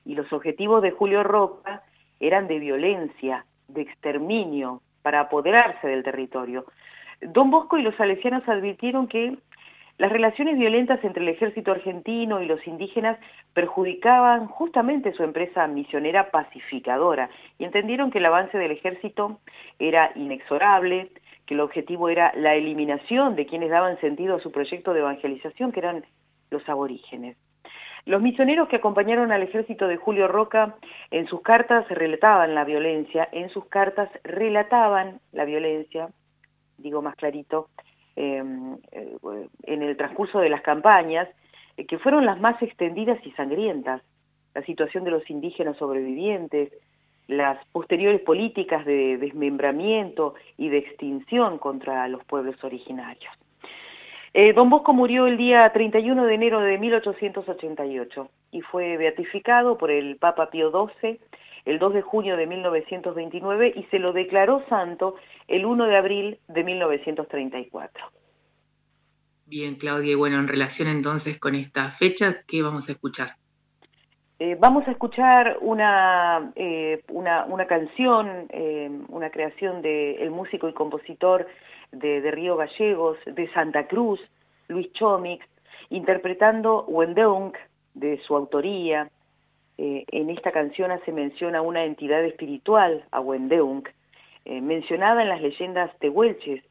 Y 0.05 0.17
los 0.17 0.33
objetivos 0.33 0.83
de 0.83 0.91
Julio 0.91 1.23
Roca 1.23 1.85
eran 2.23 2.49
de 2.49 2.59
violencia, 2.59 3.45
de 3.69 3.83
exterminio, 3.83 4.81
para 5.03 5.21
apoderarse 5.21 5.89
del 5.89 6.05
territorio. 6.05 6.65
Don 7.21 7.51
Bosco 7.51 7.77
y 7.77 7.83
los 7.83 7.95
salesianos 7.97 8.49
advirtieron 8.49 9.09
que 9.09 9.37
las 9.99 10.11
relaciones 10.11 10.57
violentas 10.57 11.05
entre 11.05 11.23
el 11.23 11.29
ejército 11.29 11.71
argentino 11.71 12.41
y 12.41 12.47
los 12.47 12.67
indígenas 12.67 13.19
perjudicaban 13.53 14.47
justamente 14.47 15.13
su 15.13 15.23
empresa 15.23 15.67
misionera 15.67 16.31
pacificadora 16.31 17.29
y 17.59 17.65
entendieron 17.65 18.11
que 18.11 18.19
el 18.19 18.27
avance 18.27 18.57
del 18.57 18.71
ejército 18.71 19.41
era 19.79 20.13
inexorable, 20.15 21.11
que 21.47 21.55
el 21.55 21.61
objetivo 21.61 22.09
era 22.09 22.33
la 22.37 22.55
eliminación 22.55 23.37
de 23.37 23.47
quienes 23.47 23.71
daban 23.71 24.01
sentido 24.01 24.37
a 24.37 24.41
su 24.41 24.51
proyecto 24.51 24.93
de 24.93 25.01
evangelización, 25.01 25.73
que 25.73 25.81
eran 25.81 26.05
los 26.51 26.67
aborígenes. 26.69 27.37
Los 28.05 28.21
misioneros 28.21 28.69
que 28.69 28.77
acompañaron 28.77 29.31
al 29.33 29.43
ejército 29.43 29.87
de 29.87 29.97
Julio 29.97 30.29
Roca 30.29 30.77
en 31.11 31.27
sus 31.29 31.41
cartas 31.43 31.89
relataban 31.89 32.55
la 32.55 32.65
violencia, 32.65 33.29
en 33.33 33.49
sus 33.51 33.67
cartas 33.67 34.11
relataban 34.25 35.21
la 35.33 35.45
violencia, 35.45 36.09
digo 36.79 37.01
más 37.01 37.15
clarito, 37.15 37.69
Em, 38.15 38.77
eh, 38.91 39.17
en 39.63 39.83
el 39.83 39.97
transcurso 39.97 40.41
de 40.41 40.51
las 40.51 40.61
campañas, 40.61 41.29
eh, 41.79 41.87
que 41.87 41.99
fueron 41.99 42.27
las 42.27 42.39
más 42.41 42.61
extendidas 42.63 43.19
y 43.25 43.31
sangrientas. 43.33 44.03
La 44.55 44.63
situación 44.65 45.05
de 45.05 45.11
los 45.11 45.29
indígenas 45.31 45.79
sobrevivientes, 45.79 46.73
las 47.27 47.65
posteriores 47.69 48.21
políticas 48.21 48.85
de 48.85 49.17
desmembramiento 49.17 50.35
y 50.59 50.69
de 50.69 50.79
extinción 50.79 51.57
contra 51.57 52.07
los 52.09 52.23
pueblos 52.25 52.63
originarios. 52.63 53.33
Eh, 54.35 54.55
don 54.55 54.71
Bosco 54.71 54.95
murió 54.95 55.27
el 55.27 55.37
día 55.37 55.71
31 55.71 56.25
de 56.25 56.35
enero 56.35 56.61
de 56.61 56.79
1888 56.79 58.31
y 58.51 58.63
fue 58.63 58.97
beatificado 58.97 59.77
por 59.77 59.91
el 59.91 60.17
Papa 60.17 60.51
Pío 60.51 60.71
XII 60.71 61.21
el 61.67 61.79
2 61.79 61.95
de 61.95 62.03
junio 62.03 62.37
de 62.39 62.47
1929 62.47 63.75
y 63.77 63.83
se 63.91 63.99
lo 63.99 64.15
declaró 64.15 64.65
santo 64.71 65.17
el 65.49 65.67
1 65.67 65.85
de 65.87 65.97
abril 65.97 66.39
de 66.49 66.65
1934. 66.65 68.07
Bien, 69.45 69.75
Claudia, 69.75 70.13
y 70.13 70.15
bueno, 70.15 70.39
en 70.39 70.49
relación 70.49 70.89
entonces 70.89 71.39
con 71.39 71.55
esta 71.55 71.91
fecha, 71.91 72.43
¿qué 72.47 72.63
vamos 72.63 72.89
a 72.89 72.93
escuchar? 72.93 73.37
Eh, 74.45 74.57
vamos 74.59 74.89
a 74.89 74.91
escuchar 74.91 75.59
una, 75.61 76.51
eh, 76.57 77.05
una, 77.11 77.65
canción, 77.69 78.49
eh, 78.51 78.91
una 79.09 79.31
creación 79.31 79.83
del 79.83 80.33
músico 80.33 80.69
y 80.69 80.73
compositor 80.73 81.47
de, 81.93 82.29
Río 82.29 82.57
Gallegos, 82.57 83.19
de 83.25 83.49
Santa 83.53 83.87
Cruz, 83.87 84.19
Luis 84.67 84.93
Chomix, 84.95 85.47
interpretando 85.91 86.85
Wendeung, 86.89 87.53
de 87.95 88.21
su 88.27 88.35
autoría, 88.35 89.09
en 89.79 90.31
esta 90.31 90.51
canción 90.51 90.91
hace 90.91 91.13
mención 91.13 91.55
a 91.55 91.63
una 91.63 91.85
entidad 91.85 92.25
espiritual, 92.25 93.05
a 93.13 93.21
Wendeung, 93.21 93.85
mencionada 94.45 95.23
en 95.23 95.29
las 95.29 95.41
leyendas 95.41 95.97
tehuelches. 96.01 96.65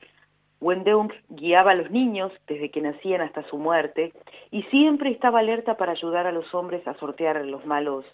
Wendeung 0.62 1.12
guiaba 1.30 1.72
a 1.72 1.76
los 1.76 1.90
niños 1.90 2.32
desde 2.48 2.70
que 2.70 2.82
nacían 2.82 3.22
hasta 3.22 3.44
su 3.50 3.58
muerte 3.58 4.14
y 4.52 4.62
siempre 4.64 5.10
estaba 5.10 5.40
alerta 5.40 5.76
para 5.76 5.94
ayudar 5.94 6.28
a 6.28 6.32
los 6.32 6.54
hombres 6.54 6.88
a 6.88 6.94
sortear 6.94 7.44
los 7.46 7.66
malos 7.66 8.06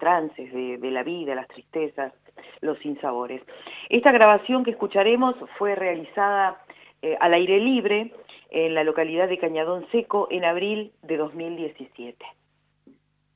trances 0.00 0.52
de, 0.52 0.90
la 0.90 1.04
vida, 1.04 1.36
las 1.36 1.46
tristezas, 1.48 2.12
los 2.60 2.78
sinsabores. 2.80 3.42
Esta 3.88 4.10
grabación 4.10 4.64
que 4.64 4.72
escucharemos 4.72 5.36
fue 5.56 5.76
realizada 5.76 6.60
eh, 7.00 7.16
al 7.20 7.32
aire 7.32 7.60
libre 7.60 8.12
en 8.50 8.74
la 8.74 8.82
localidad 8.82 9.28
de 9.28 9.38
Cañadón 9.38 9.86
Seco 9.92 10.26
en 10.30 10.44
abril 10.44 10.92
de 11.02 11.16
2017. 11.16 12.24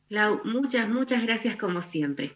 Lau, 0.08 0.40
muchas, 0.44 0.88
muchas 0.88 1.24
gracias 1.24 1.56
como 1.56 1.80
siempre. 1.80 2.30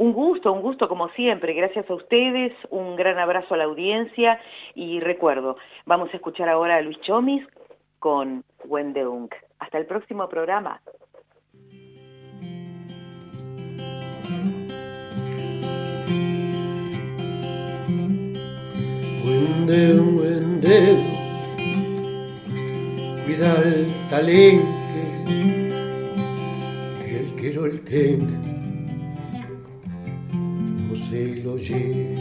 Un 0.00 0.14
gusto, 0.14 0.50
un 0.50 0.62
gusto 0.62 0.88
como 0.88 1.10
siempre. 1.10 1.52
Gracias 1.52 1.90
a 1.90 1.92
ustedes, 1.92 2.54
un 2.70 2.96
gran 2.96 3.18
abrazo 3.18 3.52
a 3.52 3.58
la 3.58 3.64
audiencia 3.64 4.40
y 4.74 4.98
recuerdo, 4.98 5.58
vamos 5.84 6.08
a 6.14 6.16
escuchar 6.16 6.48
ahora 6.48 6.76
a 6.76 6.80
Luis 6.80 6.98
Chomis 7.02 7.46
con 7.98 8.42
Wendeung. 8.64 9.28
Hasta 9.58 9.76
el 9.76 9.84
próximo 9.84 10.26
programa. 10.26 10.80
Wendeung, 19.26 20.18
Wendeung, 20.18 21.04
cuida 23.26 23.54
el 23.66 23.86
talento 24.08 24.80
el 27.04 27.80
que 27.84 28.16
no 28.16 28.49
se 31.10 31.42
lo 31.42 31.56
lleve. 31.56 32.14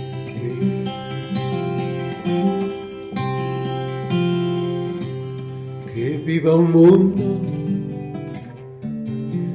Que 5.94 6.18
viva 6.26 6.56
un 6.56 6.72
mundo 6.72 7.24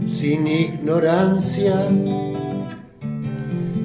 sin 0.08 0.46
ignorancia, 0.46 1.88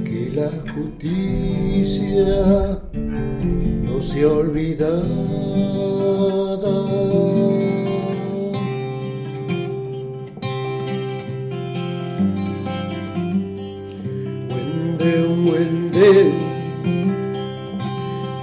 que 0.05 0.31
la 0.35 0.51
justicia 0.71 2.79
no 2.93 4.01
se 4.01 4.25
olvidada. 4.25 5.03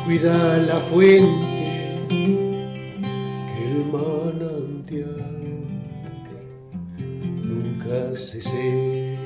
Cuida 0.05 0.57
la 0.59 0.81
fuente 0.81 2.07
que 3.53 3.63
el 3.71 3.85
manantial 3.93 5.27
nunca 7.43 8.17
se 8.17 8.41
seque. 8.41 9.19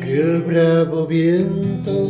Que 0.00 0.12
el 0.20 0.42
bravo 0.42 1.06
viento 1.06 2.08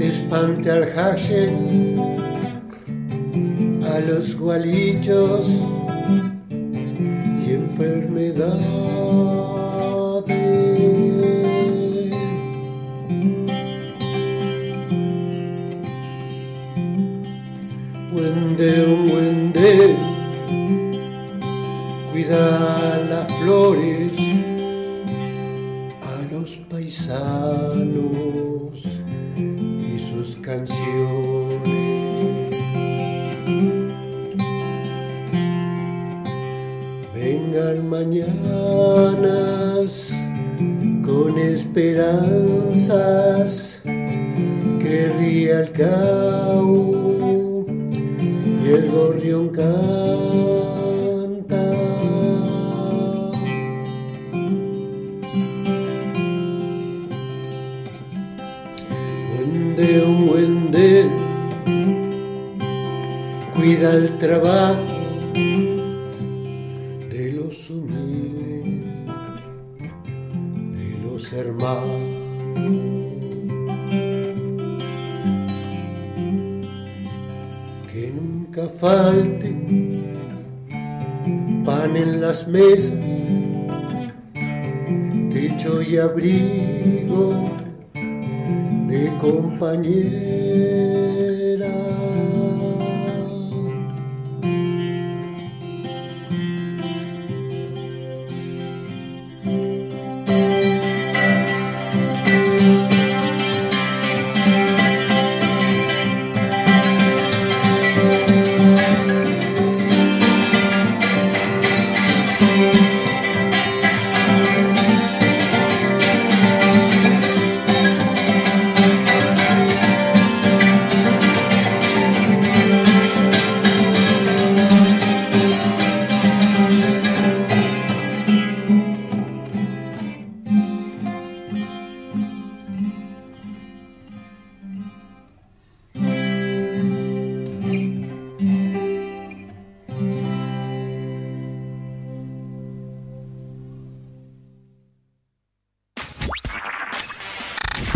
espante 0.00 0.70
al 0.70 0.86
hashen, 0.92 1.96
a 3.84 4.00
los 4.00 4.36
gualichos 4.36 5.46
y 5.48 6.37
enfermedades. 8.08 8.38
Wende, 8.38 8.87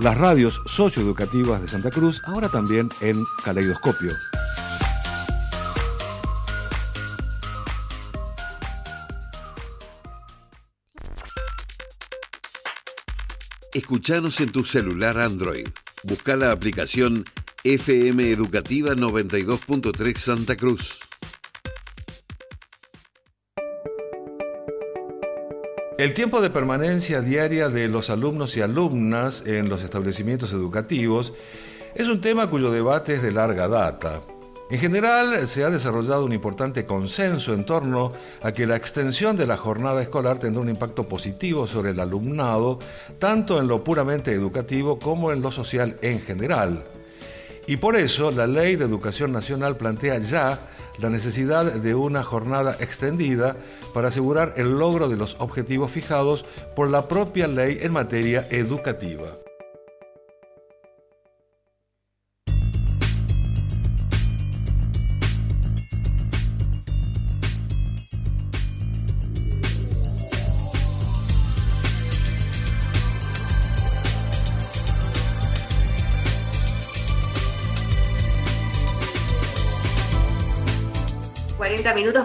Las 0.00 0.18
radios 0.18 0.60
socioeducativas 0.66 1.62
de 1.62 1.68
Santa 1.68 1.92
Cruz 1.92 2.20
ahora 2.24 2.48
también 2.48 2.88
en 3.00 3.22
Caleidoscopio. 3.44 4.10
Escuchanos 13.74 14.38
en 14.42 14.52
tu 14.52 14.64
celular 14.64 15.18
Android. 15.18 15.66
Busca 16.02 16.36
la 16.36 16.52
aplicación 16.52 17.24
FM 17.64 18.30
Educativa 18.30 18.90
92.3 18.90 20.14
Santa 20.14 20.56
Cruz. 20.56 20.98
El 25.96 26.12
tiempo 26.12 26.42
de 26.42 26.50
permanencia 26.50 27.22
diaria 27.22 27.70
de 27.70 27.88
los 27.88 28.10
alumnos 28.10 28.58
y 28.58 28.60
alumnas 28.60 29.42
en 29.46 29.70
los 29.70 29.82
establecimientos 29.82 30.52
educativos 30.52 31.32
es 31.94 32.08
un 32.08 32.20
tema 32.20 32.50
cuyo 32.50 32.70
debate 32.70 33.14
es 33.14 33.22
de 33.22 33.32
larga 33.32 33.68
data. 33.68 34.20
En 34.70 34.78
general, 34.78 35.46
se 35.48 35.64
ha 35.64 35.70
desarrollado 35.70 36.24
un 36.24 36.32
importante 36.32 36.86
consenso 36.86 37.52
en 37.52 37.64
torno 37.64 38.12
a 38.40 38.52
que 38.52 38.66
la 38.66 38.76
extensión 38.76 39.36
de 39.36 39.46
la 39.46 39.58
jornada 39.58 40.00
escolar 40.00 40.38
tendrá 40.38 40.62
un 40.62 40.70
impacto 40.70 41.02
positivo 41.04 41.66
sobre 41.66 41.90
el 41.90 42.00
alumnado, 42.00 42.78
tanto 43.18 43.60
en 43.60 43.68
lo 43.68 43.84
puramente 43.84 44.32
educativo 44.32 44.98
como 44.98 45.30
en 45.30 45.42
lo 45.42 45.52
social 45.52 45.96
en 46.00 46.20
general. 46.20 46.84
Y 47.66 47.76
por 47.76 47.96
eso 47.96 48.30
la 48.30 48.46
Ley 48.46 48.76
de 48.76 48.86
Educación 48.86 49.30
Nacional 49.30 49.76
plantea 49.76 50.18
ya 50.18 50.58
la 50.98 51.10
necesidad 51.10 51.64
de 51.64 51.94
una 51.94 52.22
jornada 52.22 52.76
extendida 52.80 53.56
para 53.94 54.08
asegurar 54.08 54.54
el 54.56 54.78
logro 54.78 55.08
de 55.08 55.16
los 55.16 55.36
objetivos 55.38 55.90
fijados 55.90 56.44
por 56.74 56.88
la 56.88 57.08
propia 57.08 57.46
ley 57.46 57.78
en 57.80 57.92
materia 57.92 58.46
educativa. 58.50 59.41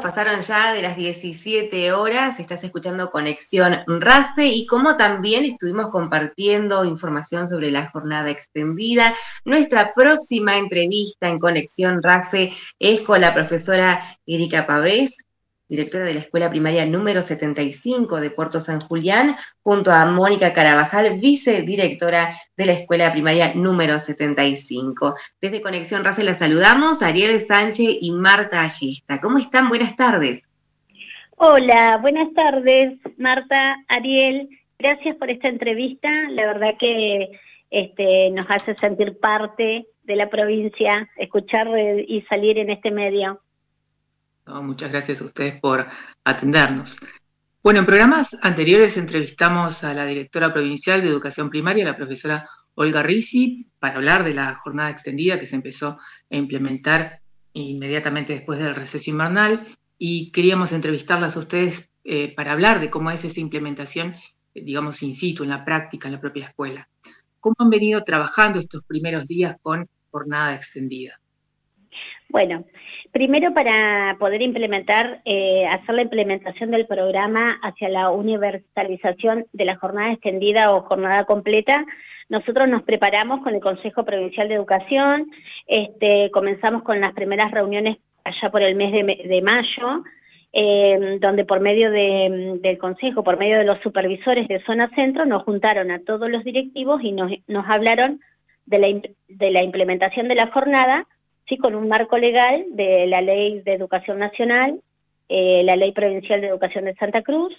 Pasaron 0.07 0.39
ya 0.39 0.71
de 0.71 0.81
las 0.81 0.95
17 0.95 1.91
horas, 1.91 2.39
estás 2.39 2.63
escuchando 2.63 3.09
Conexión 3.09 3.79
RACE 3.87 4.45
y 4.45 4.65
como 4.65 4.95
también 4.95 5.43
estuvimos 5.43 5.89
compartiendo 5.89 6.85
información 6.85 7.45
sobre 7.45 7.71
la 7.71 7.89
jornada 7.89 8.29
extendida, 8.29 9.13
nuestra 9.43 9.91
próxima 9.93 10.55
entrevista 10.55 11.27
en 11.27 11.39
Conexión 11.39 12.01
RACE 12.01 12.53
es 12.79 13.01
con 13.01 13.19
la 13.19 13.33
profesora 13.33 14.17
Erika 14.25 14.65
Pavés, 14.65 15.17
directora 15.67 16.05
de 16.05 16.13
la 16.13 16.19
Escuela 16.21 16.49
Primaria 16.49 16.85
número 16.85 17.21
75 17.21 18.19
de 18.21 18.29
Puerto 18.29 18.59
San 18.59 18.79
Julián, 18.79 19.35
junto 19.61 19.91
a 19.91 20.05
Mónica 20.05 20.53
Carabajal, 20.53 21.19
vicedirectora 21.19 22.35
de 22.55 22.65
la 22.65 22.73
Escuela 22.73 23.11
Primaria 23.11 23.53
número 23.53 23.99
75. 23.99 25.15
Desde 25.41 25.61
Conexión 25.61 26.03
Race 26.03 26.23
la 26.23 26.35
saludamos, 26.35 27.01
Ariel 27.01 27.39
Sánchez 27.39 27.97
y 28.01 28.11
Marta 28.11 28.69
Gesta. 28.69 29.19
¿Cómo 29.19 29.37
están? 29.37 29.69
Buenas 29.69 29.95
tardes. 29.95 30.43
Hola, 31.35 31.97
buenas 31.97 32.33
tardes, 32.33 32.97
Marta, 33.17 33.75
Ariel. 33.89 34.49
Gracias 34.79 35.15
por 35.17 35.29
esta 35.29 35.47
entrevista. 35.47 36.09
La 36.29 36.47
verdad 36.47 36.75
que 36.79 37.29
este, 37.69 38.31
nos 38.31 38.45
hace 38.49 38.75
sentir 38.75 39.19
parte 39.19 39.85
de 40.03 40.15
la 40.15 40.29
provincia, 40.29 41.09
escuchar 41.17 41.67
y 42.07 42.21
salir 42.29 42.57
en 42.57 42.69
este 42.69 42.91
medio. 42.91 43.41
Muchas 44.47 44.91
gracias 44.91 45.21
a 45.21 45.25
ustedes 45.25 45.59
por 45.59 45.85
atendernos. 46.23 46.97
Bueno, 47.61 47.79
en 47.79 47.85
programas 47.85 48.37
anteriores 48.41 48.97
entrevistamos 48.97 49.83
a 49.83 49.93
la 49.93 50.05
directora 50.05 50.53
provincial 50.53 51.01
de 51.01 51.09
Educación 51.09 51.49
Primaria, 51.49 51.83
la 51.85 51.97
profesora 51.97 52.49
Olga 52.75 53.03
Risi, 53.03 53.69
para 53.79 53.95
hablar 53.95 54.23
de 54.23 54.33
la 54.33 54.55
jornada 54.55 54.89
extendida 54.89 55.37
que 55.37 55.45
se 55.45 55.55
empezó 55.55 55.97
a 56.29 56.35
implementar 56.35 57.21
inmediatamente 57.53 58.33
después 58.33 58.59
del 58.59 58.75
receso 58.75 59.09
invernal 59.09 59.67
y 59.97 60.31
queríamos 60.31 60.71
entrevistarlas 60.71 61.35
a 61.35 61.39
ustedes 61.39 61.89
eh, 62.03 62.33
para 62.35 62.53
hablar 62.53 62.79
de 62.79 62.89
cómo 62.89 63.11
es 63.11 63.25
esa 63.25 63.39
implementación, 63.39 64.15
digamos, 64.53 65.01
in 65.03 65.13
situ, 65.13 65.43
en 65.43 65.49
la 65.49 65.65
práctica, 65.65 66.07
en 66.07 66.13
la 66.13 66.21
propia 66.21 66.45
escuela. 66.45 66.87
¿Cómo 67.39 67.55
han 67.59 67.69
venido 67.69 68.03
trabajando 68.03 68.59
estos 68.59 68.83
primeros 68.85 69.27
días 69.27 69.57
con 69.61 69.89
jornada 70.09 70.55
extendida? 70.55 71.19
Bueno, 72.29 72.65
primero 73.11 73.53
para 73.53 74.17
poder 74.19 74.41
implementar, 74.41 75.21
eh, 75.23 75.65
hacer 75.67 75.95
la 75.95 76.01
implementación 76.01 76.71
del 76.71 76.85
programa 76.85 77.57
hacia 77.63 77.87
la 77.87 78.09
universalización 78.09 79.45
de 79.53 79.65
la 79.65 79.77
jornada 79.77 80.11
extendida 80.11 80.73
o 80.73 80.81
jornada 80.81 81.23
completa, 81.23 81.85
nosotros 82.29 82.67
nos 82.67 82.83
preparamos 82.83 83.41
con 83.41 83.55
el 83.55 83.61
Consejo 83.61 84.03
Provincial 84.03 84.49
de 84.49 84.55
Educación, 84.55 85.31
este, 85.67 86.29
comenzamos 86.31 86.83
con 86.83 86.99
las 86.99 87.13
primeras 87.13 87.51
reuniones 87.51 87.97
allá 88.25 88.51
por 88.51 88.61
el 88.61 88.75
mes 88.75 88.91
de, 88.91 89.41
mayo, 89.41 90.03
eh, 90.51 91.17
donde 91.21 91.45
por 91.45 91.61
medio 91.61 91.89
del 91.89 92.77
Consejo, 92.77 93.23
por 93.23 93.37
medio 93.37 93.57
de 93.57 93.63
los 93.63 93.79
supervisores 93.79 94.49
de 94.49 94.61
Zona 94.65 94.91
Centro, 94.95 95.25
nos 95.25 95.43
juntaron 95.43 95.91
a 95.91 95.99
todos 95.99 96.29
los 96.29 96.43
directivos 96.43 97.01
y 97.01 97.13
nos, 97.13 97.31
hablaron 97.65 98.19
de 98.65 98.79
la, 98.79 98.87
de 99.29 99.51
la 99.51 99.63
implementación 99.63 100.27
de 100.27 100.35
la 100.35 100.47
jornada, 100.47 101.07
sí, 101.47 101.57
con 101.57 101.75
un 101.75 101.87
marco 101.87 102.17
legal 102.17 102.65
de 102.69 103.07
la 103.07 103.21
Ley 103.21 103.61
de 103.61 103.73
Educación 103.73 104.19
Nacional, 104.19 104.81
eh, 105.29 105.63
la 105.63 105.75
Ley 105.75 105.91
Provincial 105.91 106.41
de 106.41 106.47
Educación 106.47 106.85
de 106.85 106.95
Santa 106.95 107.21
Cruz 107.21 107.53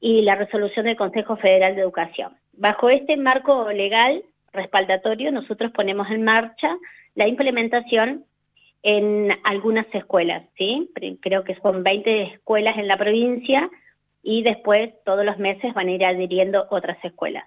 y 0.00 0.22
la 0.22 0.34
resolución 0.34 0.86
del 0.86 0.96
Consejo 0.96 1.36
Federal 1.36 1.74
de 1.74 1.82
Educación. 1.82 2.32
Bajo 2.52 2.88
este 2.90 3.16
marco 3.16 3.70
legal 3.72 4.22
respaldatorio, 4.52 5.32
nosotros 5.32 5.72
ponemos 5.72 6.10
en 6.10 6.24
marcha 6.24 6.76
la 7.14 7.28
implementación 7.28 8.24
en 8.82 9.30
algunas 9.44 9.86
escuelas, 9.92 10.44
¿sí? 10.56 10.90
Creo 11.20 11.44
que 11.44 11.56
son 11.56 11.82
20 11.82 12.22
escuelas 12.34 12.78
en 12.78 12.86
la 12.86 12.96
provincia 12.96 13.68
y 14.22 14.42
después 14.42 14.90
todos 15.04 15.24
los 15.24 15.38
meses 15.38 15.74
van 15.74 15.88
a 15.88 15.92
ir 15.92 16.04
adhiriendo 16.04 16.66
otras 16.70 16.98
escuelas. 17.04 17.44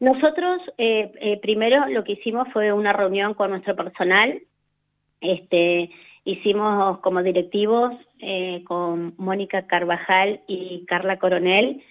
Nosotros 0.00 0.60
eh, 0.78 1.12
eh, 1.20 1.38
primero 1.40 1.86
lo 1.88 2.04
que 2.04 2.12
hicimos 2.12 2.48
fue 2.52 2.72
una 2.72 2.92
reunión 2.92 3.34
con 3.34 3.50
nuestro 3.50 3.74
personal, 3.74 4.40
este, 5.24 5.90
hicimos 6.24 6.98
como 6.98 7.22
directivos 7.22 7.94
eh, 8.20 8.62
con 8.66 9.14
Mónica 9.16 9.66
Carvajal 9.66 10.42
y 10.46 10.84
Carla 10.86 11.18
Coronel, 11.18 11.82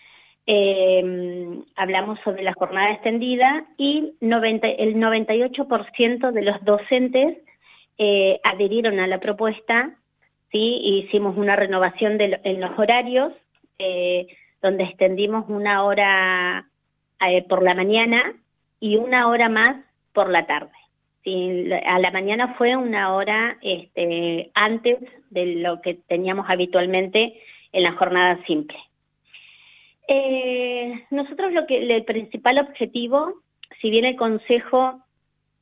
hablamos 1.77 2.19
sobre 2.23 2.43
la 2.43 2.53
jornada 2.53 2.91
extendida 2.91 3.65
y 3.77 4.13
el 4.19 4.29
98% 4.29 6.31
de 6.31 6.41
los 6.41 6.63
docentes 6.65 7.37
eh, 7.97 8.41
adhirieron 8.43 8.99
a 8.99 9.07
la 9.07 9.21
propuesta, 9.21 9.95
¿sí? 10.51 11.05
hicimos 11.05 11.37
una 11.37 11.55
renovación 11.55 12.17
en 12.19 12.59
los 12.59 12.77
horarios, 12.77 13.31
eh, 13.79 14.27
donde 14.61 14.83
extendimos 14.83 15.45
una 15.47 15.83
hora 15.83 16.67
por 17.47 17.63
la 17.63 17.73
mañana 17.73 18.33
y 18.81 18.97
una 18.97 19.29
hora 19.29 19.47
más 19.47 19.77
por 20.11 20.29
la 20.29 20.45
tarde. 20.45 20.82
A 21.25 21.99
la 21.99 22.11
mañana 22.11 22.55
fue 22.57 22.75
una 22.75 23.13
hora 23.13 23.57
este, 23.61 24.51
antes 24.53 24.97
de 25.29 25.55
lo 25.55 25.81
que 25.81 25.93
teníamos 25.93 26.49
habitualmente 26.49 27.39
en 27.71 27.83
la 27.83 27.93
jornada 27.93 28.39
simple. 28.45 28.77
nosotros 31.11 31.53
lo 31.53 31.65
que 31.65 31.77
el 31.77 32.03
principal 32.03 32.59
objetivo, 32.59 33.41
si 33.81 33.89
bien 33.89 34.05
el 34.05 34.15
Consejo, 34.15 35.01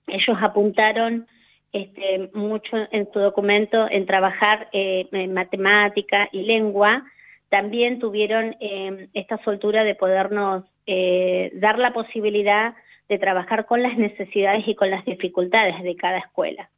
ellos 0.07 0.37
apuntaron 0.41 1.27
este, 1.73 2.29
mucho 2.33 2.77
en 2.91 3.07
su 3.13 3.19
documento 3.19 3.87
en 3.89 4.05
trabajar 4.05 4.67
eh, 4.73 5.07
en 5.11 5.33
matemática 5.33 6.27
y 6.31 6.43
lengua, 6.43 7.05
también 7.49 7.99
tuvieron 7.99 8.55
em, 8.59 9.07
esta 9.13 9.41
soltura 9.43 9.83
de 9.83 9.95
podernos 9.95 10.65
eh, 10.85 11.51
dar 11.55 11.79
la 11.79 11.93
posibilidad 11.93 12.75
de 13.11 13.19
trabajar 13.19 13.65
con 13.65 13.83
las 13.83 13.97
necesidades 13.97 14.65
y 14.65 14.73
con 14.73 14.89
las 14.89 15.03
dificultades 15.03 15.83
de 15.83 15.97
cada 15.97 16.19
escuela. 16.19 16.69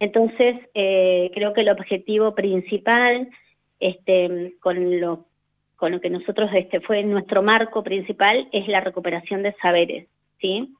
Entonces, 0.00 0.56
eh, 0.74 1.30
creo 1.32 1.52
que 1.52 1.60
el 1.60 1.68
objetivo 1.68 2.34
principal, 2.34 3.28
este, 3.78 4.54
con, 4.58 5.00
lo, 5.00 5.26
con 5.76 5.92
lo 5.92 6.00
que 6.00 6.10
nosotros 6.10 6.50
este, 6.52 6.80
fue 6.80 7.04
nuestro 7.04 7.44
marco 7.44 7.84
principal, 7.84 8.48
es 8.50 8.66
la 8.66 8.80
recuperación 8.80 9.44
de 9.44 9.54
saberes, 9.62 10.08
¿sí? 10.40 10.74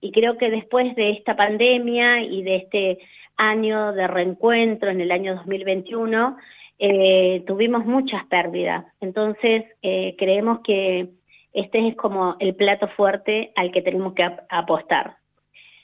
Y 0.00 0.10
creo 0.10 0.36
que 0.36 0.50
después 0.50 0.96
de 0.96 1.10
esta 1.10 1.36
pandemia 1.36 2.20
y 2.22 2.42
de 2.42 2.56
este 2.56 2.98
año 3.36 3.92
de 3.92 4.08
reencuentro 4.08 4.90
en 4.90 5.00
el 5.00 5.12
año 5.12 5.36
2021, 5.36 6.36
eh, 6.80 7.44
tuvimos 7.46 7.86
muchas 7.86 8.24
pérdidas. 8.24 8.84
Entonces, 9.00 9.62
eh, 9.82 10.16
creemos 10.18 10.58
que 10.64 11.10
este 11.52 11.88
es 11.88 11.96
como 11.96 12.36
el 12.38 12.54
plato 12.54 12.88
fuerte 12.88 13.52
al 13.56 13.72
que 13.72 13.82
tenemos 13.82 14.14
que 14.14 14.28
apostar. 14.48 15.16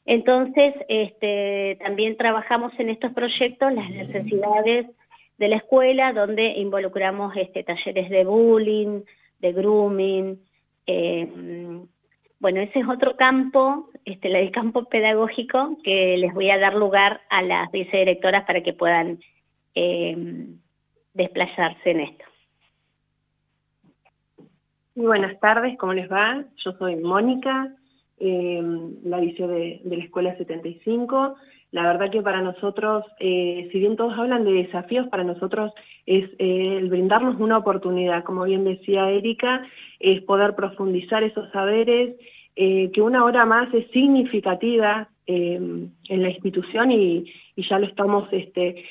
Entonces, 0.05 0.75
este, 0.89 1.79
también 1.83 2.17
trabajamos 2.17 2.73
en 2.79 2.91
estos 2.91 3.13
proyectos 3.13 3.73
las 3.73 3.91
necesidades 3.91 4.87
de 5.39 5.49
la 5.49 5.57
escuela, 5.57 6.13
donde 6.13 6.47
involucramos 6.47 7.37
este, 7.37 7.65
talleres 7.65 8.09
de 8.09 8.25
bullying, 8.25 9.03
de 9.41 9.53
grooming, 9.53 10.41
eh, 10.87 11.29
bueno, 12.39 12.61
ese 12.61 12.81
es 12.81 12.89
otro 12.89 13.17
campo, 13.17 13.91
este, 14.05 14.29
el 14.29 14.51
campo 14.51 14.85
pedagógico, 14.85 15.79
que 15.83 16.17
les 16.17 16.35
voy 16.35 16.51
a 16.51 16.59
dar 16.59 16.75
lugar 16.75 17.23
a 17.31 17.43
las 17.43 17.71
vicedirectoras 17.73 18.45
para 18.45 18.63
que 18.63 18.73
puedan 18.73 19.21
em, 19.75 20.59
desplazarse 21.15 21.91
en 21.91 22.01
esto. 22.01 22.25
Muy 24.97 25.09
buenas 25.09 25.39
tardes, 25.41 25.77
¿cómo 25.77 25.93
les 25.93 26.11
va? 26.11 26.43
Yo 26.65 26.73
soy 26.79 26.97
Mónica, 26.97 27.71
em, 28.19 28.95
la 29.05 29.21
vice 29.21 29.47
de, 29.47 29.83
la 29.85 30.03
Escuela 30.03 30.35
75. 30.39 31.37
La 31.71 31.83
verdad 31.83 32.11
que 32.11 32.23
para 32.23 32.41
nosotros, 32.41 33.05
eh, 33.21 33.69
si 33.71 33.79
bien 33.79 33.97
todos 33.97 34.19
hablan 34.19 34.47
de 34.47 34.55
desafíos, 34.55 35.07
para 35.09 35.23
nosotros 35.23 35.75
es 36.07 36.31
eh, 36.39 36.79
el 36.79 36.89
brindarnos 36.89 37.39
una 37.39 37.59
oportunidad, 37.59 38.25
como 38.25 38.45
bien 38.45 38.65
decía 38.65 39.11
Erika, 39.11 39.67
es 40.01 40.23
poder 40.23 40.55
profundizar 40.55 41.23
esos 41.23 41.53
saberes, 41.53 42.17
eh, 42.57 42.91
que 42.91 43.03
una 43.03 43.23
hora 43.23 43.45
más 43.45 43.73
es 43.75 43.87
significativa 43.91 45.11
en 45.27 45.93
la 46.09 46.31
institución 46.31 46.93
y, 46.93 47.27
ya 47.57 47.81
lo 47.81 47.87
estamos 47.87 48.29
este, 48.31 48.85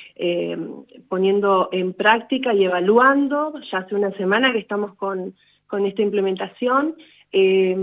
poniendo 1.08 1.70
en 1.72 1.94
práctica 1.94 2.54
y 2.54 2.66
evaluando. 2.66 3.54
Ya 3.72 3.78
hace 3.80 3.96
una 3.96 4.12
semana 4.18 4.52
que 4.52 4.60
estamos 4.60 4.96
con, 4.96 5.34
con 5.68 5.86
esta 5.86 6.02
implementación 6.02 6.96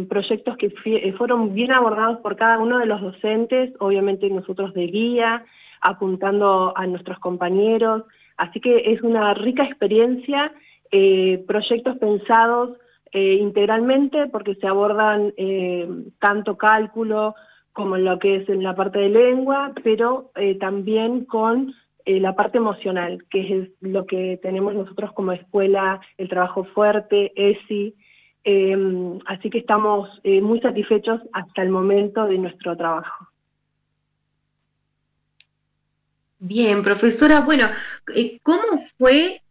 proyectos 0.08 0.56
que 0.56 0.72
eh, 0.86 1.12
fueron 1.12 1.54
bien 1.54 1.72
abordados 1.72 2.18
por 2.20 2.36
cada 2.36 2.58
uno 2.58 2.78
de 2.78 2.86
los 2.86 3.00
docentes, 3.02 3.70
obviamente 3.80 4.28
nosotros 4.30 4.72
de 4.72 4.86
guía, 4.86 5.44
apuntando 5.80 6.72
a 6.76 6.86
nuestros 6.86 7.18
compañeros, 7.18 8.04
así 8.36 8.60
que 8.60 8.92
es 8.92 9.02
una 9.02 9.34
rica 9.34 9.64
experiencia, 9.64 10.52
eh, 10.90 11.44
proyectos 11.46 11.98
pensados 11.98 12.78
eh, 13.12 13.34
integralmente 13.34 14.26
porque 14.28 14.54
se 14.54 14.66
abordan 14.66 15.34
tanto 16.18 16.56
cálculo 16.56 17.34
como 17.74 17.98
lo 17.98 18.18
que 18.18 18.36
es 18.36 18.48
en 18.48 18.62
la 18.62 18.74
parte 18.74 19.00
de 19.00 19.08
lengua, 19.10 19.72
pero 19.82 20.30
también 20.60 21.24
con 21.24 21.74
la 22.06 22.34
parte 22.34 22.58
emocional, 22.58 23.24
que 23.30 23.58
es 23.58 23.68
lo 23.80 24.06
que 24.06 24.38
tenemos 24.42 24.74
nosotros 24.74 25.12
como 25.12 25.32
escuela, 25.32 26.00
el 26.18 26.28
trabajo 26.28 26.64
fuerte, 26.64 27.32
ESI, 27.36 27.94
Em, 28.44 29.20
así 29.26 29.50
que 29.50 29.58
estamos 29.58 30.08
eh, 30.24 30.40
muy 30.40 30.60
satisfechos 30.60 31.20
hasta 31.32 31.62
el 31.62 31.70
momento 31.70 32.26
de 32.26 32.38
nuestro 32.38 32.76
trabajo. 32.76 33.28
Bien, 36.40 36.82
profesora, 36.82 37.40
bueno, 37.42 37.68
eh, 38.16 38.40
¿cómo 38.42 38.78
fue 38.98 39.41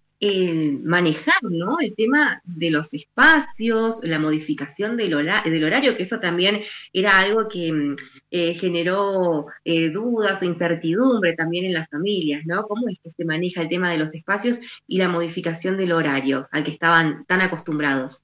manejar 0.83 1.35
el 1.81 1.95
tema 1.95 2.41
de 2.43 2.69
los 2.69 2.93
espacios, 2.93 4.01
la 4.03 4.19
modificación 4.19 4.95
del, 4.95 5.13
horario, 5.15 5.97
que 5.97 6.03
eso 6.03 6.19
también 6.19 6.61
era 6.93 7.19
algo 7.19 7.47
que 7.47 7.71
mm, 7.71 7.95
eh, 8.29 8.53
generó 8.53 9.47
dudas 9.91 10.41
o 10.41 10.45
incertidumbre 10.45 11.33
también 11.33 11.65
en 11.65 11.73
las 11.73 11.89
familias, 11.89 12.43
¿no? 12.45 12.63
¿Cómo 12.63 12.87
es 12.87 12.99
que 12.99 13.09
se 13.09 13.25
maneja 13.25 13.61
el 13.61 13.67
tema 13.67 13.91
de 13.91 13.97
los 13.97 14.13
espacios 14.13 14.59
y 14.87 14.97
la 14.97 15.09
modificación 15.09 15.77
del 15.77 15.91
horario 15.91 16.47
al 16.51 16.63
que 16.63 16.71
estaban 16.71 17.25
tan 17.25 17.41
acostumbrados? 17.41 18.23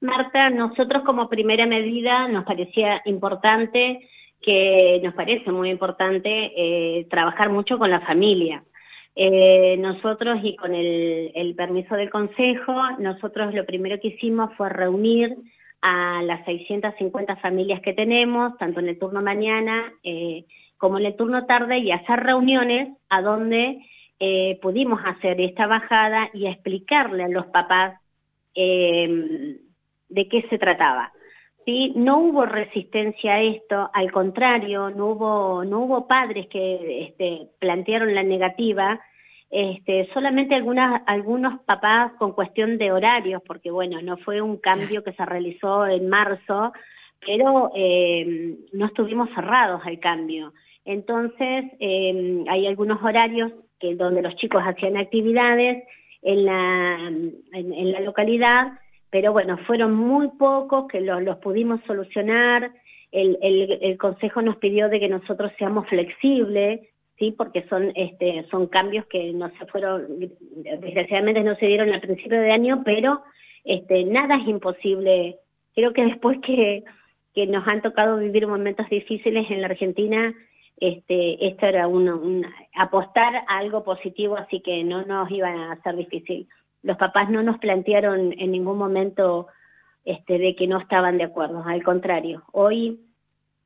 Marta, 0.00 0.50
nosotros 0.50 1.04
como 1.04 1.28
primera 1.28 1.64
medida 1.66 2.26
nos 2.26 2.44
parecía 2.44 3.00
importante, 3.04 4.08
que 4.40 5.00
nos 5.02 5.14
parece 5.14 5.52
muy 5.52 5.70
importante, 5.70 6.52
eh, 6.56 7.06
trabajar 7.08 7.50
mucho 7.50 7.78
con 7.78 7.88
la 7.90 8.00
familia. 8.00 8.64
Eh, 9.14 9.76
nosotros, 9.78 10.40
y 10.42 10.56
con 10.56 10.74
el, 10.74 11.54
permiso 11.56 11.94
del 11.96 12.10
Consejo, 12.10 12.74
nosotros 12.98 13.54
lo 13.54 13.66
primero 13.66 14.00
que 14.00 14.08
hicimos 14.08 14.54
fue 14.56 14.70
reunir 14.70 15.36
a 15.82 16.22
las 16.22 16.44
650 16.46 17.36
familias 17.36 17.80
que 17.80 17.92
tenemos, 17.92 18.56
tanto 18.56 18.80
en 18.80 18.88
el 18.88 18.98
turno 18.98 19.20
mañana 19.20 19.92
eh, 20.02 20.46
como 20.78 20.98
en 20.98 21.06
el 21.06 21.16
turno 21.16 21.44
tarde, 21.46 21.78
y 21.78 21.92
hacer 21.92 22.20
reuniones 22.20 22.96
a 23.08 23.20
donde 23.20 23.84
eh, 24.18 24.58
pudimos 24.62 25.00
hacer 25.04 25.40
esta 25.40 25.66
bajada 25.66 26.30
y 26.32 26.46
explicarle 26.46 27.24
a 27.24 27.28
los 27.28 27.46
papás 27.46 27.98
de 28.54 30.28
qué 30.28 30.46
se 30.50 30.58
trataba. 30.58 31.12
¿Sí? 31.64 31.92
No 31.96 32.18
hubo 32.18 32.46
resistencia 32.46 33.34
a 33.34 33.42
esto, 33.42 33.90
al 33.92 34.10
contrario, 34.12 34.90
no 34.90 35.08
hubo, 35.08 35.64
no 35.64 35.80
hubo 35.80 36.06
padres 36.06 36.46
que 36.48 37.04
este, 37.04 37.48
plantearon 37.58 38.14
la 38.14 38.22
negativa, 38.22 39.00
este, 39.50 40.08
solamente 40.14 40.54
algunos 40.54 41.60
papás 41.66 42.12
con 42.18 42.32
cuestión 42.32 42.78
de 42.78 42.92
horarios, 42.92 43.42
porque 43.46 43.70
bueno, 43.70 44.00
no 44.00 44.16
fue 44.16 44.40
un 44.40 44.56
cambio 44.56 45.04
que 45.04 45.12
se 45.12 45.26
realizó 45.26 45.86
en 45.86 46.08
marzo, 46.08 46.72
pero 47.24 47.70
eh, 47.74 48.56
no 48.72 48.86
estuvimos 48.86 49.28
cerrados 49.34 49.82
al 49.84 50.00
cambio. 50.00 50.54
Entonces, 50.84 51.66
eh, 51.78 52.44
hay 52.48 52.66
algunos 52.66 53.02
horarios 53.02 53.52
que, 53.78 53.94
donde 53.94 54.22
los 54.22 54.34
chicos 54.36 54.62
hacían 54.64 54.96
actividades 54.96 55.84
en 56.22 56.44
la, 56.44 57.12
en 57.52 57.92
la 57.92 58.00
localidad 58.00 58.72
pero 59.12 59.30
bueno, 59.30 59.58
fueron 59.66 59.94
muy 59.94 60.28
pocos 60.38 60.88
que 60.88 61.02
los, 61.02 61.36
pudimos 61.36 61.82
solucionar. 61.86 62.72
El, 63.10 63.98
Consejo 63.98 64.40
nos 64.40 64.56
pidió 64.56 64.88
de 64.88 64.98
que 65.00 65.08
nosotros 65.10 65.52
seamos 65.58 65.86
flexibles, 65.86 66.80
¿sí? 67.18 67.30
porque 67.36 67.62
son, 67.68 67.92
este, 67.94 68.46
son 68.50 68.68
cambios 68.68 69.04
que 69.04 69.34
no 69.34 69.50
se 69.58 69.66
fueron, 69.66 70.06
desgraciadamente 70.56 71.42
no 71.42 71.54
se 71.56 71.66
dieron 71.66 71.92
al 71.92 72.00
principio 72.00 72.40
de 72.40 72.52
año, 72.52 72.80
pero 72.86 73.22
este, 73.64 74.02
nada 74.04 74.36
es 74.36 74.48
imposible. 74.48 75.36
Creo 75.74 75.92
que 75.92 76.06
después 76.06 76.38
que, 76.40 76.82
que 77.34 77.46
nos 77.46 77.68
han 77.68 77.82
tocado 77.82 78.16
vivir 78.16 78.46
momentos 78.46 78.88
difíciles 78.88 79.50
en 79.50 79.60
la 79.60 79.66
Argentina, 79.66 80.34
este, 80.80 81.48
esto 81.48 81.66
era 81.66 81.86
un, 81.86 82.46
apostar 82.74 83.44
a 83.46 83.58
algo 83.58 83.84
positivo, 83.84 84.38
así 84.38 84.60
que 84.60 84.82
no 84.84 85.04
nos 85.04 85.30
iba 85.30 85.70
a 85.70 85.82
ser 85.82 85.96
difícil 85.96 86.48
los 86.82 86.96
papás 86.96 87.30
no 87.30 87.42
nos 87.42 87.58
plantearon 87.58 88.34
en 88.38 88.50
ningún 88.50 88.78
momento 88.78 89.48
este, 90.04 90.38
de 90.38 90.56
que 90.56 90.66
no 90.66 90.78
estaban 90.78 91.18
de 91.18 91.24
acuerdo, 91.24 91.62
al 91.64 91.82
contrario, 91.82 92.42
hoy, 92.52 93.00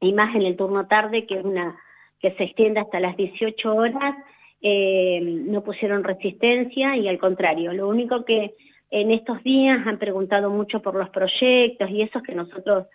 y 0.00 0.12
más 0.12 0.34
en 0.34 0.42
el 0.42 0.56
turno 0.56 0.86
tarde, 0.86 1.26
que 1.26 1.36
una 1.36 1.76
que 2.20 2.32
se 2.32 2.44
extiende 2.44 2.80
hasta 2.80 3.00
las 3.00 3.16
18 3.16 3.74
horas, 3.74 4.16
eh, 4.60 5.20
no 5.22 5.62
pusieron 5.62 6.04
resistencia 6.04 6.96
y 6.96 7.08
al 7.08 7.18
contrario, 7.18 7.72
lo 7.72 7.88
único 7.88 8.24
que 8.24 8.54
en 8.90 9.10
estos 9.10 9.42
días 9.42 9.86
han 9.86 9.98
preguntado 9.98 10.50
mucho 10.50 10.80
por 10.80 10.94
los 10.94 11.10
proyectos 11.10 11.90
y 11.90 12.02
esos 12.02 12.22
que 12.22 12.34
nosotros 12.34 12.86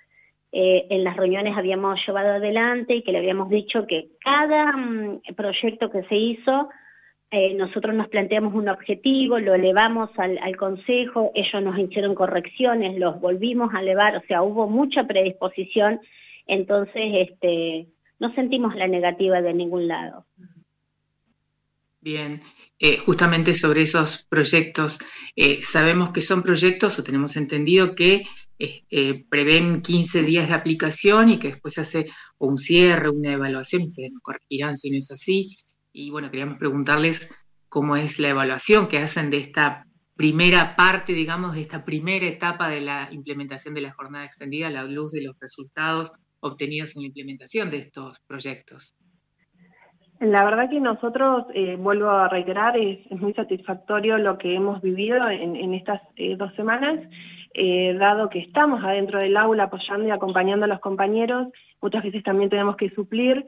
eh, 0.51 0.87
en 0.89 1.03
las 1.03 1.15
reuniones 1.15 1.57
habíamos 1.57 2.05
llevado 2.05 2.33
adelante 2.33 2.95
y 2.95 3.03
que 3.03 3.11
le 3.11 3.19
habíamos 3.19 3.49
dicho 3.49 3.85
que 3.87 4.09
cada 4.19 4.71
mm, 4.75 5.21
proyecto 5.35 5.89
que 5.89 6.03
se 6.03 6.15
hizo 6.15 6.69
eh, 7.33 7.53
nosotros 7.53 7.95
nos 7.95 8.09
planteamos 8.09 8.53
un 8.53 8.67
objetivo, 8.67 9.39
lo 9.39 9.55
elevamos 9.55 10.09
al, 10.17 10.57
Consejo, 10.57 11.31
ellos 11.33 11.63
nos 11.63 11.79
hicieron 11.79 12.13
correcciones, 12.13 12.99
los 12.99 13.21
volvimos 13.21 13.73
a 13.73 13.79
elevar, 13.79 14.17
o 14.17 14.21
sea, 14.27 14.41
hubo 14.41 14.67
mucha 14.67 15.07
predisposición, 15.07 16.01
entonces 16.45 17.29
este, 17.29 17.87
no 18.19 18.35
sentimos 18.35 18.75
la 18.75 18.89
negativa 18.89 19.41
de 19.41 19.53
ningún 19.53 19.87
lado. 19.87 20.25
Bien, 22.01 22.41
eh, 22.77 22.97
justamente 22.97 23.53
sobre 23.53 23.83
esos 23.83 24.23
proyectos, 24.23 24.99
eh, 25.37 25.61
sabemos 25.61 26.11
que 26.11 26.21
son 26.21 26.43
proyectos 26.43 26.99
o 26.99 27.03
tenemos 27.03 27.37
entendido 27.37 27.95
que 27.95 28.23
prevén 29.29 29.81
15 29.81 30.21
días 30.21 30.49
de 30.49 30.53
aplicación 30.53 31.29
y 31.29 31.39
que 31.39 31.47
después 31.47 31.73
se 31.75 31.81
hace 31.81 32.05
un 32.37 32.57
cierre, 32.57 33.09
una 33.09 33.31
evaluación, 33.31 33.83
ustedes 33.83 34.11
nos 34.11 34.21
corregirán 34.21 34.75
si 34.75 34.91
no 34.91 34.97
es 34.97 35.09
así, 35.09 35.57
y 35.93 36.09
bueno, 36.09 36.29
queríamos 36.29 36.59
preguntarles 36.59 37.29
cómo 37.69 37.95
es 37.95 38.19
la 38.19 38.29
evaluación 38.29 38.87
que 38.87 38.97
hacen 38.97 39.29
de 39.29 39.37
esta 39.37 39.85
primera 40.15 40.75
parte, 40.75 41.13
digamos, 41.13 41.53
de 41.53 41.61
esta 41.61 41.83
primera 41.83 42.25
etapa 42.25 42.69
de 42.69 42.81
la 42.81 43.07
implementación 43.11 43.73
de 43.73 43.81
la 43.81 43.91
jornada 43.91 44.25
extendida 44.25 44.67
a 44.67 44.71
la 44.71 44.83
luz 44.83 45.11
de 45.11 45.23
los 45.23 45.35
resultados 45.39 46.11
obtenidos 46.41 46.95
en 46.95 47.03
la 47.03 47.07
implementación 47.07 47.71
de 47.71 47.77
estos 47.77 48.19
proyectos. 48.27 48.95
La 50.19 50.43
verdad 50.43 50.69
que 50.69 50.79
nosotros, 50.79 51.45
eh, 51.55 51.75
vuelvo 51.77 52.09
a 52.09 52.29
reiterar, 52.29 52.77
es, 52.77 52.99
muy 53.09 53.33
satisfactorio 53.33 54.19
lo 54.19 54.37
que 54.37 54.53
hemos 54.53 54.79
vivido 54.81 55.27
en, 55.27 55.73
estas 55.73 56.01
eh, 56.15 56.35
dos 56.35 56.53
semanas, 56.53 56.99
eh, 57.55 57.95
dado 57.95 58.29
que 58.29 58.39
estamos 58.39 58.83
adentro 58.83 59.19
del 59.19 59.35
aula 59.35 59.63
apoyando 59.63 60.07
y 60.07 60.11
acompañando 60.11 60.65
a 60.65 60.67
los 60.67 60.79
compañeros, 60.79 61.47
muchas 61.81 62.03
veces 62.03 62.21
también 62.21 62.51
tenemos 62.51 62.75
que 62.75 62.91
suplir 62.91 63.43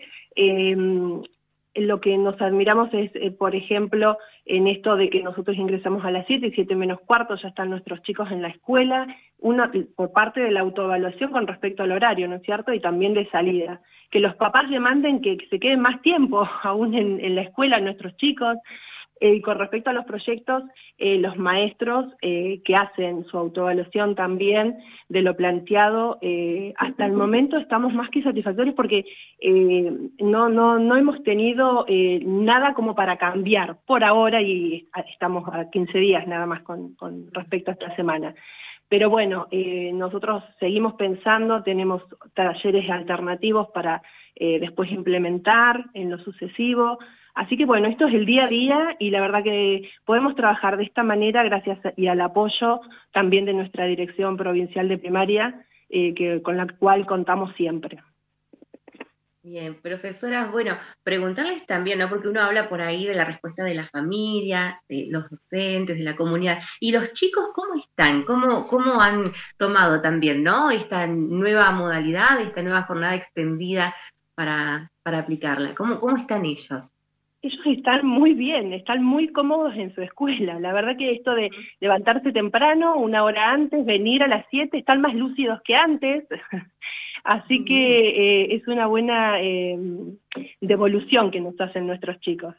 lo 1.76 2.00
que 2.00 2.18
nos 2.18 2.40
admiramos 2.42 2.90
es, 2.94 3.12
eh, 3.16 3.32
por 3.32 3.56
ejemplo, 3.56 4.18
en 4.46 4.68
esto 4.68 4.96
de 4.96 5.10
que 5.10 5.24
nosotros 5.24 5.58
ingresamos 5.58 6.06
a 6.06 6.12
las 6.12 6.26
7 6.28 6.48
y 6.48 6.52
7 6.52 6.76
menos 6.76 7.00
cuarto 7.02 7.36
ya 7.36 7.48
están 7.48 7.70
nuestros 7.70 8.02
chicos 8.04 8.32
en 8.32 8.42
la 8.42 8.50
escuela, 8.50 9.08
por 9.96 10.14
parte 10.14 10.40
de 10.40 10.52
la 10.52 10.62
autoevaluación 10.62 11.32
con 11.32 11.48
respecto 11.48 11.84
al 11.84 11.92
horario, 11.92 12.28
¿no 12.28 12.36
es 12.36 12.44
cierto? 12.44 12.74
Y 12.74 12.80
también 12.80 13.14
de 13.14 13.30
salida. 13.30 13.82
Que 14.10 14.20
los 14.20 14.36
papás 14.36 14.70
demanden 14.70 15.22
que 15.22 15.38
se 15.50 15.60
queden 15.60 15.82
más 15.82 16.02
tiempo 16.02 16.48
aún 16.64 16.94
en, 16.94 17.20
en 17.20 17.36
la 17.36 17.42
escuela 17.42 17.80
nuestros 17.80 18.16
chicos, 18.18 18.58
eh, 19.20 19.42
con 19.42 19.58
respecto 19.58 19.90
a 19.90 19.94
los 19.94 20.06
proyectos, 20.06 20.64
eh, 20.98 21.18
los 21.18 21.38
maestros 21.38 22.08
eh, 22.22 22.62
que 22.66 22.76
hacen 22.76 23.26
su 23.26 23.38
autoevaluación 23.38 24.16
también 24.16 24.80
de 25.08 25.22
lo 25.22 25.38
planteado, 25.38 26.20
hasta 26.78 27.06
el 27.06 27.14
momento 27.14 27.58
estamos 27.58 27.94
más 27.94 28.10
que 28.10 28.24
satisfactorios 28.24 28.76
porque 28.76 29.06
no, 30.20 30.50
no, 30.50 30.80
no 30.80 30.96
hemos 30.96 31.24
tenido 31.24 31.86
nada 32.26 32.74
como 32.74 32.96
para 32.96 33.18
cambiar 33.18 33.78
por 33.86 34.04
ahora 34.04 34.42
y 34.42 34.90
estamos 35.12 35.48
a 35.54 35.70
15 35.70 35.98
días 36.00 36.28
nada 36.28 36.46
más 36.46 36.62
con, 36.64 36.96
con 36.96 37.28
respecto 37.32 37.72
a 37.72 37.76
esta 37.76 37.96
semana. 37.96 38.34
Pero 38.90 39.10
bueno, 39.10 39.48
nosotros 39.94 40.44
seguimos 40.60 40.96
pensando, 40.96 41.64
tenemos 41.64 42.02
talleres 42.34 42.90
alternativos 42.90 43.70
para 43.70 44.02
después 44.36 44.92
implementar 44.92 45.86
en 45.94 46.10
lo 46.10 46.18
sucesivo, 46.18 46.98
Así 47.34 47.58
que 47.58 47.66
bueno, 47.66 47.88
esto 47.88 48.08
es 48.08 48.14
el 48.14 48.26
día 48.26 48.46
a 48.46 48.48
día 48.48 48.96
y 49.00 49.10
la 49.10 49.22
verdad 49.22 49.44
que 49.44 49.90
podemos 50.06 50.36
trabajar 50.36 50.78
de 50.78 50.84
esta 50.84 51.04
manera 51.04 51.44
gracias 51.44 51.80
y 51.98 52.08
al 52.08 52.22
apoyo 52.22 52.82
también 53.12 53.46
de 53.46 53.54
nuestra 53.54 53.86
Dirección 53.86 54.38
Provincial 54.38 54.88
de 54.88 55.00
Primaria, 55.00 55.66
eh, 55.90 56.14
que, 56.14 56.42
con 56.42 56.58
la 56.58 56.68
cual 56.68 57.06
contamos 57.06 57.56
siempre. 57.56 58.00
Bien, 59.46 59.76
profesoras, 59.82 60.50
bueno, 60.52 60.78
preguntarles 61.04 61.66
también, 61.66 62.00
¿no? 62.00 62.08
Porque 62.08 62.30
uno 62.30 62.40
habla 62.40 62.70
por 62.70 62.82
ahí 62.82 63.06
de 63.06 63.14
la 63.14 63.26
respuesta 63.26 63.62
de 63.66 63.74
la 63.74 63.86
familia, 63.86 64.82
de 64.88 65.08
los 65.12 65.30
docentes, 65.30 65.98
de 65.98 66.04
la 66.04 66.16
comunidad. 66.16 66.60
¿Y 66.80 66.94
los 66.94 67.12
chicos 67.12 67.48
cómo 67.54 67.76
están? 67.76 68.24
¿Cómo, 68.24 68.66
cómo 68.68 69.02
han 69.02 69.26
tomado 69.58 70.00
también, 70.02 70.44
¿no? 70.44 70.72
Esta 70.72 71.08
nueva 71.08 71.72
modalidad, 71.72 72.40
esta 72.40 72.62
nueva 72.62 72.84
jornada 72.84 73.16
extendida 73.16 73.94
para, 74.34 74.90
para 75.02 75.20
aplicarla. 75.20 75.76
¿Cómo, 75.76 76.00
¿Cómo 76.00 76.16
están 76.16 76.46
ellos? 76.46 76.94
Ellos 77.44 77.60
están 77.66 78.06
muy 78.06 78.34
bien, 78.34 78.72
están 78.72 79.04
muy 79.04 79.28
cómodos 79.28 79.76
en 79.76 79.94
su 79.94 80.02
escuela. 80.02 80.60
La 80.60 80.72
verdad 80.72 80.96
que 80.98 81.12
esto 81.12 81.36
de 81.36 81.52
levantarse 81.82 82.32
temprano, 82.32 82.96
una 82.96 83.24
hora 83.24 83.52
antes, 83.52 83.86
venir 83.86 84.24
a 84.24 84.28
las 84.28 84.46
7, 84.50 84.78
están 84.78 85.02
más 85.02 85.14
lúcidos 85.14 85.62
que 85.64 85.76
antes. 85.76 86.24
Así 87.26 87.66
que 87.66 88.10
eh, 88.10 88.56
es 88.56 88.68
una 88.68 88.88
buena 88.88 89.42
eh, 89.42 89.78
devolución 90.62 91.32
que 91.32 91.42
nos 91.42 91.60
hacen 91.60 91.86
nuestros 91.86 92.20
chicos. 92.22 92.56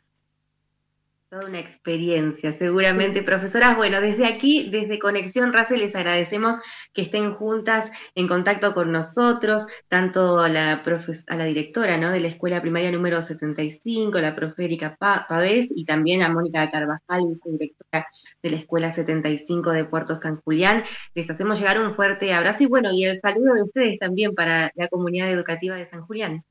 Toda 1.34 1.48
una 1.48 1.58
experiencia, 1.58 2.52
seguramente, 2.52 3.24
profesoras. 3.24 3.76
Bueno, 3.76 4.00
desde 4.00 4.24
aquí, 4.24 4.68
desde 4.70 5.00
Conexión 5.00 5.52
RACE, 5.52 5.76
les 5.76 5.96
agradecemos 5.96 6.60
que 6.92 7.02
estén 7.02 7.32
juntas 7.32 7.90
en 8.14 8.28
contacto 8.28 8.72
con 8.72 8.92
nosotros, 8.92 9.66
tanto 9.88 10.38
a 10.38 10.48
la, 10.48 10.84
a 11.26 11.36
la 11.36 11.44
directora 11.44 11.98
¿no? 11.98 12.12
de 12.12 12.20
la 12.20 12.28
Escuela 12.28 12.62
Primaria 12.62 12.92
número 12.92 13.20
75, 13.20 14.20
la 14.20 14.36
profe 14.36 14.66
Erika 14.66 14.94
Pavés, 14.96 15.66
y 15.74 15.84
también 15.84 16.22
a 16.22 16.28
Mónica 16.28 16.70
Carvajal, 16.70 17.26
vicedirectora 17.26 18.06
de 18.40 18.50
la 18.50 18.56
Escuela 18.56 18.92
75 18.92 19.72
de 19.72 19.84
Puerto 19.86 20.14
San 20.14 20.36
Julián. 20.36 20.84
Les 21.16 21.28
hacemos 21.30 21.58
llegar 21.58 21.80
un 21.80 21.92
fuerte 21.92 22.32
abrazo 22.32 22.62
y 22.62 22.66
bueno, 22.66 22.92
y 22.92 23.06
el 23.06 23.18
saludo 23.18 23.54
de 23.54 23.62
ustedes 23.64 23.98
también 23.98 24.36
para 24.36 24.70
la 24.76 24.86
comunidad 24.86 25.28
educativa 25.32 25.74
de 25.74 25.86
San 25.86 26.02
Julián. 26.02 26.44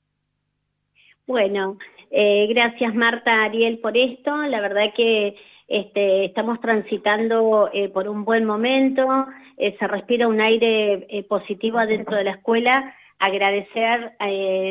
Bueno, 1.26 1.78
eh, 2.16 2.48
gracias 2.48 2.94
Marta, 2.94 3.44
Ariel, 3.44 3.80
por 3.80 3.98
esto. 3.98 4.36
La 4.44 4.62
verdad 4.62 4.94
que 4.96 5.36
este, 5.68 6.26
estamos 6.26 6.62
transitando 6.62 7.70
eh, 7.74 7.90
por 7.90 8.08
un 8.08 8.24
buen 8.24 8.46
momento, 8.46 9.26
eh, 9.58 9.76
se 9.80 9.88
respira 9.88 10.28
un 10.28 10.40
aire 10.40 11.26
positivo 11.28 11.80
dentro 11.86 12.16
de 12.16 12.24
la 12.24 12.32
escuela. 12.32 12.96
Agradecer 13.20 14.14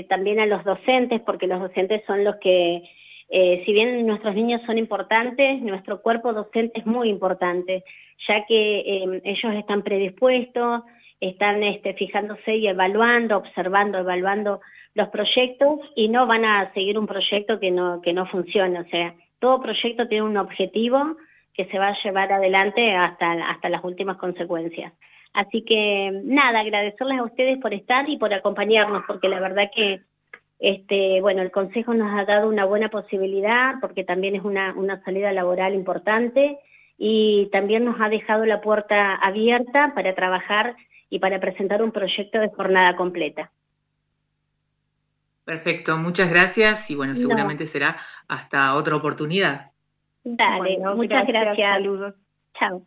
también 0.09 0.39
a 0.39 0.47
los 0.47 0.63
docentes, 0.63 1.21
porque 1.23 1.47
los 1.47 1.61
docentes 1.61 2.03
son 2.07 2.23
los 2.23 2.37
que 2.37 2.83
si 3.31 3.73
bien 3.73 4.07
nuestros 4.07 4.35
niños 4.35 4.61
son 4.67 4.77
importantes, 4.77 5.63
nuestro 5.63 6.03
cuerpo 6.03 6.35
docente 6.35 6.81
es 6.81 6.87
muy 6.87 7.09
importante, 7.09 7.83
ya 8.29 8.45
que 8.47 8.81
eh, 8.81 9.21
ellos 9.25 9.55
están 9.55 9.83
predispuestos, 9.83 10.83
están 11.21 11.63
este, 11.63 11.95
fijándose 11.95 12.57
y 12.57 12.67
evaluando, 12.67 13.37
observando, 13.37 13.99
evaluando 13.99 14.61
los 14.95 15.09
proyectos 15.09 15.81
y 15.95 16.09
no 16.09 16.27
van 16.27 16.45
a 16.45 16.73
seguir 16.75 16.99
un 16.99 17.07
proyecto 17.07 17.59
que 17.59 17.71
no, 17.71 18.01
que 18.03 18.13
no 18.13 18.27
funcione. 18.27 18.81
O 18.81 18.89
sea, 18.89 19.15
todo 19.39 19.61
proyecto 19.61 20.09
tiene 20.09 20.25
un 20.25 20.37
objetivo 20.37 21.17
que 21.55 21.67
se 21.67 21.79
va 21.79 21.89
a 21.89 22.03
llevar 22.03 22.33
adelante 22.33 22.95
hasta, 22.95 23.33
hasta 23.51 23.69
las 23.69 23.85
últimas 23.85 24.17
consecuencias. 24.17 24.93
Así 25.33 25.63
que 25.63 26.21
nada, 26.25 26.61
agradecerles 26.61 27.19
a 27.19 27.25
ustedes 27.25 27.59
por 27.59 27.73
estar 27.73 28.09
y 28.09 28.19
por 28.19 28.35
acompañarnos, 28.35 29.03
porque 29.07 29.29
la 29.29 29.41
verdad 29.41 29.71
que 29.75 30.03
este, 30.63 31.21
bueno, 31.21 31.43
el 31.43 31.51
Consejo 31.51 31.93
nos 31.93 32.17
ha 32.17 32.25
dado 32.25 32.49
una 32.49 32.65
buena 32.65 32.89
posibilidad 32.89 33.75
porque 33.81 34.05
también 34.05 34.37
es 34.37 34.45
una, 34.45 35.03
salida 35.05 35.33
laboral 35.33 35.75
importante 35.75 36.57
y 36.97 37.49
también 37.51 37.85
nos 37.85 38.01
ha 38.01 38.09
dejado 38.09 38.47
la 38.47 38.61
puerta 38.61 39.17
abierta 39.17 39.93
para 39.93 40.15
trabajar 40.15 40.77
y 41.11 41.19
para 41.19 41.41
presentar 41.41 41.83
un 41.83 41.91
proyecto 41.91 42.39
de 42.39 42.51
jornada 42.51 42.95
completa. 42.95 43.51
Perfecto, 45.45 45.97
muchas 45.99 46.31
gracias 46.31 46.91
y 46.91 46.95
bueno, 46.95 47.15
seguramente 47.17 47.67
será 47.67 47.97
hasta 48.29 48.75
otra 48.75 48.95
oportunidad. 48.95 49.73
Dale, 50.23 50.79
muchas 50.95 51.27
gracias. 51.27 51.57
Saludos. 51.59 52.15
Chao. 52.59 52.87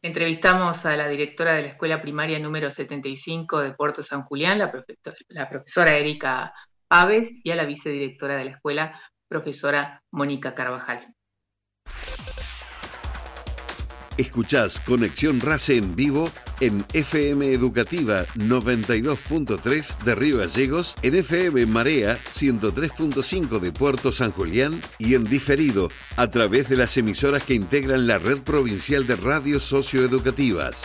Entrevistamos 0.00 0.86
a 0.86 0.96
la 0.96 1.08
directora 1.08 1.54
de 1.54 1.62
la 1.62 1.68
escuela 1.68 2.00
primaria 2.00 2.38
número 2.38 2.70
75 2.70 3.60
de 3.60 3.72
Puerto 3.72 4.02
San 4.02 4.22
Julián, 4.22 4.58
la, 4.58 4.70
profesora 5.48 5.96
Erika 5.96 6.54
Aves, 6.88 7.32
y 7.42 7.50
a 7.50 7.56
la 7.56 7.64
vicedirectora 7.64 8.36
de 8.36 8.44
la 8.44 8.50
escuela, 8.52 9.00
profesora 9.26 10.02
Mónica 10.12 10.54
Carvajal. 10.54 11.00
Escuchás 14.18 14.80
Conexión 14.80 15.38
RACE 15.38 15.76
en 15.76 15.94
vivo 15.94 16.28
en 16.58 16.84
FM 16.92 17.52
Educativa 17.52 18.26
92.3 18.34 19.98
de 19.98 20.14
Río 20.16 20.38
Gallegos, 20.38 20.96
en 21.02 21.14
FM 21.14 21.66
Marea 21.66 22.18
103.5 22.24 23.60
de 23.60 23.70
Puerto 23.70 24.10
San 24.10 24.32
Julián 24.32 24.80
y 24.98 25.14
en 25.14 25.22
diferido 25.22 25.88
a 26.16 26.26
través 26.30 26.68
de 26.68 26.76
las 26.76 26.96
emisoras 26.96 27.44
que 27.44 27.54
integran 27.54 28.08
la 28.08 28.18
red 28.18 28.38
provincial 28.38 29.06
de 29.06 29.14
radios 29.14 29.62
socioeducativas. 29.62 30.82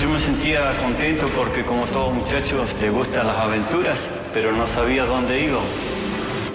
Yo 0.00 0.08
me 0.08 0.18
sentía 0.18 0.74
contento 0.78 1.28
porque 1.36 1.62
como 1.62 1.84
todos 1.86 2.14
muchachos 2.14 2.74
le 2.80 2.88
gustan 2.88 3.26
las 3.26 3.36
aventuras, 3.36 4.08
pero 4.32 4.56
no 4.56 4.66
sabía 4.66 5.04
dónde 5.04 5.44
iba. 5.44 5.60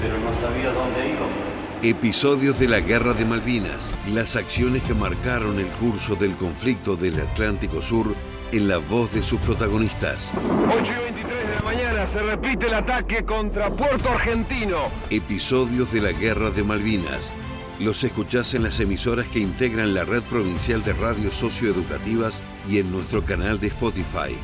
Pero 0.01 0.17
no 0.17 0.33
sabía 0.33 0.71
dónde 0.71 1.09
iba. 1.09 1.48
Episodios 1.81 2.59
de 2.59 2.67
la 2.67 2.81
Guerra 2.81 3.13
de 3.13 3.23
Malvinas, 3.23 3.93
las 4.09 4.35
acciones 4.35 4.83
que 4.83 4.93
marcaron 4.93 5.59
el 5.59 5.67
curso 5.67 6.15
del 6.15 6.35
conflicto 6.35 6.97
del 6.97 7.17
Atlántico 7.21 7.81
Sur 7.81 8.13
en 8.51 8.67
la 8.67 8.79
voz 8.79 9.13
de 9.13 9.23
sus 9.23 9.39
protagonistas. 9.39 10.29
8 10.67 10.83
y 10.83 11.03
23 11.13 11.47
de 11.47 11.55
la 11.55 11.61
mañana 11.61 12.05
se 12.05 12.19
repite 12.21 12.67
el 12.67 12.73
ataque 12.73 13.23
contra 13.23 13.73
Puerto 13.73 14.09
Argentino. 14.09 14.91
Episodios 15.09 15.93
de 15.93 16.01
la 16.01 16.11
Guerra 16.11 16.49
de 16.49 16.65
Malvinas. 16.65 17.31
Los 17.79 18.03
escuchás 18.03 18.53
en 18.55 18.63
las 18.63 18.77
emisoras 18.81 19.27
que 19.27 19.39
integran 19.39 19.93
la 19.93 20.03
red 20.03 20.23
provincial 20.23 20.83
de 20.83 20.91
radios 20.91 21.33
socioeducativas 21.33 22.43
y 22.67 22.79
en 22.79 22.91
nuestro 22.91 23.23
canal 23.23 23.57
de 23.57 23.67
Spotify. 23.67 24.35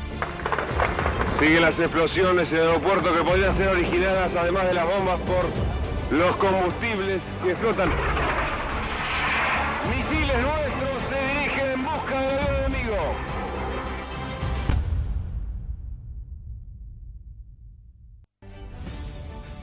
Siguen 1.38 1.60
las 1.60 1.78
explosiones 1.78 2.50
en 2.52 2.60
el 2.60 2.68
aeropuerto 2.68 3.12
que 3.12 3.22
podrían 3.22 3.52
ser 3.52 3.68
originadas, 3.68 4.34
además 4.34 4.68
de 4.68 4.72
las 4.72 4.86
bombas, 4.86 5.20
por 5.20 5.44
los 6.10 6.36
combustibles 6.36 7.20
que 7.42 7.50
explotan. 7.50 7.90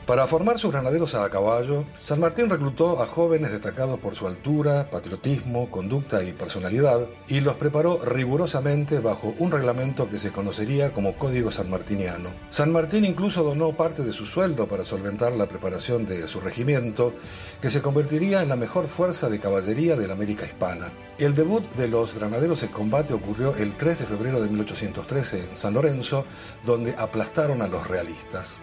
Para 0.05 0.27
formar 0.27 0.59
sus 0.59 0.73
granaderos 0.73 1.15
a 1.15 1.29
caballo, 1.29 1.85
San 2.01 2.19
Martín 2.19 2.49
reclutó 2.49 3.01
a 3.01 3.05
jóvenes 3.05 3.53
destacados 3.53 3.97
por 4.01 4.15
su 4.15 4.27
altura, 4.27 4.89
patriotismo, 4.91 5.71
conducta 5.71 6.21
y 6.23 6.33
personalidad, 6.33 7.07
y 7.29 7.39
los 7.39 7.55
preparó 7.55 8.01
rigurosamente 8.03 8.99
bajo 8.99 9.33
un 9.39 9.49
reglamento 9.49 10.09
que 10.09 10.19
se 10.19 10.33
conocería 10.33 10.91
como 10.91 11.13
Código 11.13 11.51
Sanmartiniano. 11.51 12.31
San 12.49 12.73
Martín 12.73 13.05
incluso 13.05 13.45
donó 13.45 13.71
parte 13.71 14.03
de 14.03 14.11
su 14.11 14.25
sueldo 14.25 14.67
para 14.67 14.83
solventar 14.83 15.31
la 15.31 15.47
preparación 15.47 16.05
de 16.05 16.27
su 16.27 16.41
regimiento, 16.41 17.13
que 17.61 17.69
se 17.69 17.81
convertiría 17.81 18.41
en 18.41 18.49
la 18.49 18.57
mejor 18.57 18.87
fuerza 18.87 19.29
de 19.29 19.39
caballería 19.39 19.95
de 19.95 20.07
la 20.07 20.15
América 20.15 20.45
hispana. 20.45 20.91
El 21.17 21.33
debut 21.33 21.63
de 21.75 21.87
los 21.87 22.13
granaderos 22.13 22.61
en 22.63 22.71
combate 22.71 23.13
ocurrió 23.13 23.55
el 23.55 23.71
3 23.77 23.99
de 23.99 24.05
febrero 24.05 24.41
de 24.41 24.49
1813 24.49 25.39
en 25.51 25.55
San 25.55 25.73
Lorenzo, 25.73 26.25
donde 26.65 26.93
aplastaron 26.97 27.61
a 27.61 27.67
los 27.67 27.87
realistas. 27.87 28.59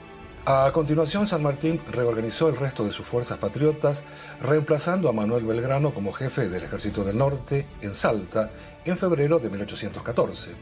A 0.46 0.70
continuación, 0.72 1.26
San 1.26 1.42
Martín 1.42 1.80
reorganizó 1.92 2.48
el 2.48 2.56
resto 2.56 2.84
de 2.84 2.92
sus 2.92 3.06
fuerzas 3.06 3.36
patriotas, 3.36 4.04
reemplazando 4.40 5.10
a 5.10 5.12
Manuel 5.12 5.44
Belgrano 5.44 5.92
como 5.92 6.12
jefe 6.12 6.48
del 6.48 6.62
Ejército 6.62 7.04
del 7.04 7.18
Norte 7.18 7.66
en 7.82 7.94
Salta 7.94 8.50
en 8.86 8.96
febrero 8.96 9.38
de 9.38 9.50
1814. 9.50 10.52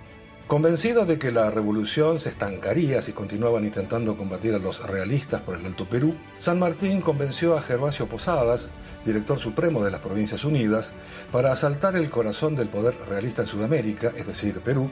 Convencido 0.48 1.06
de 1.06 1.18
que 1.18 1.30
la 1.30 1.50
revolución 1.52 2.18
se 2.18 2.30
estancaría 2.30 3.00
si 3.02 3.12
continuaban 3.12 3.64
intentando 3.64 4.16
combatir 4.16 4.54
a 4.54 4.58
los 4.58 4.82
realistas 4.82 5.42
por 5.42 5.56
el 5.56 5.64
Alto 5.64 5.88
Perú, 5.88 6.16
San 6.38 6.58
Martín 6.58 7.00
convenció 7.00 7.56
a 7.56 7.62
Gervasio 7.62 8.08
Posadas, 8.08 8.70
director 9.04 9.38
supremo 9.38 9.84
de 9.84 9.92
las 9.92 10.00
Provincias 10.00 10.44
Unidas, 10.44 10.92
para 11.30 11.52
asaltar 11.52 11.94
el 11.94 12.10
corazón 12.10 12.56
del 12.56 12.68
poder 12.68 12.96
realista 13.08 13.42
en 13.42 13.48
Sudamérica, 13.48 14.12
es 14.16 14.26
decir, 14.26 14.60
Perú, 14.60 14.90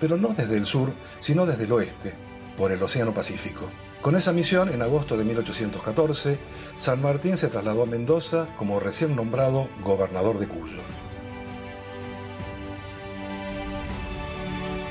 pero 0.00 0.16
no 0.16 0.30
desde 0.30 0.56
el 0.56 0.66
sur, 0.66 0.90
sino 1.20 1.46
desde 1.46 1.64
el 1.64 1.72
oeste, 1.72 2.14
por 2.56 2.72
el 2.72 2.82
Océano 2.82 3.14
Pacífico. 3.14 3.70
Con 4.04 4.16
esa 4.16 4.34
misión, 4.34 4.68
en 4.68 4.82
agosto 4.82 5.16
de 5.16 5.24
1814, 5.24 6.38
San 6.76 7.00
Martín 7.00 7.38
se 7.38 7.48
trasladó 7.48 7.84
a 7.84 7.86
Mendoza 7.86 8.48
como 8.58 8.78
recién 8.78 9.16
nombrado 9.16 9.66
gobernador 9.82 10.38
de 10.38 10.46
Cuyo. 10.46 10.80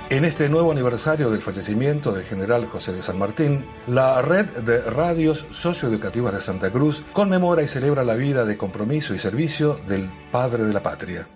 En 0.09 0.25
este 0.25 0.49
nuevo 0.49 0.71
aniversario 0.71 1.29
del 1.29 1.43
fallecimiento 1.43 2.11
del 2.11 2.23
general 2.23 2.65
José 2.65 2.91
de 2.91 3.03
San 3.03 3.19
Martín, 3.19 3.63
la 3.85 4.19
red 4.23 4.47
de 4.47 4.81
radios 4.81 5.45
socioeducativas 5.51 6.33
de 6.33 6.41
Santa 6.41 6.71
Cruz 6.71 7.03
conmemora 7.13 7.61
y 7.61 7.67
celebra 7.67 8.03
la 8.03 8.15
vida 8.15 8.45
de 8.45 8.57
compromiso 8.57 9.13
y 9.13 9.19
servicio 9.19 9.79
del 9.85 10.09
padre 10.31 10.63
de 10.63 10.73
la 10.73 10.81
patria. 10.81 11.27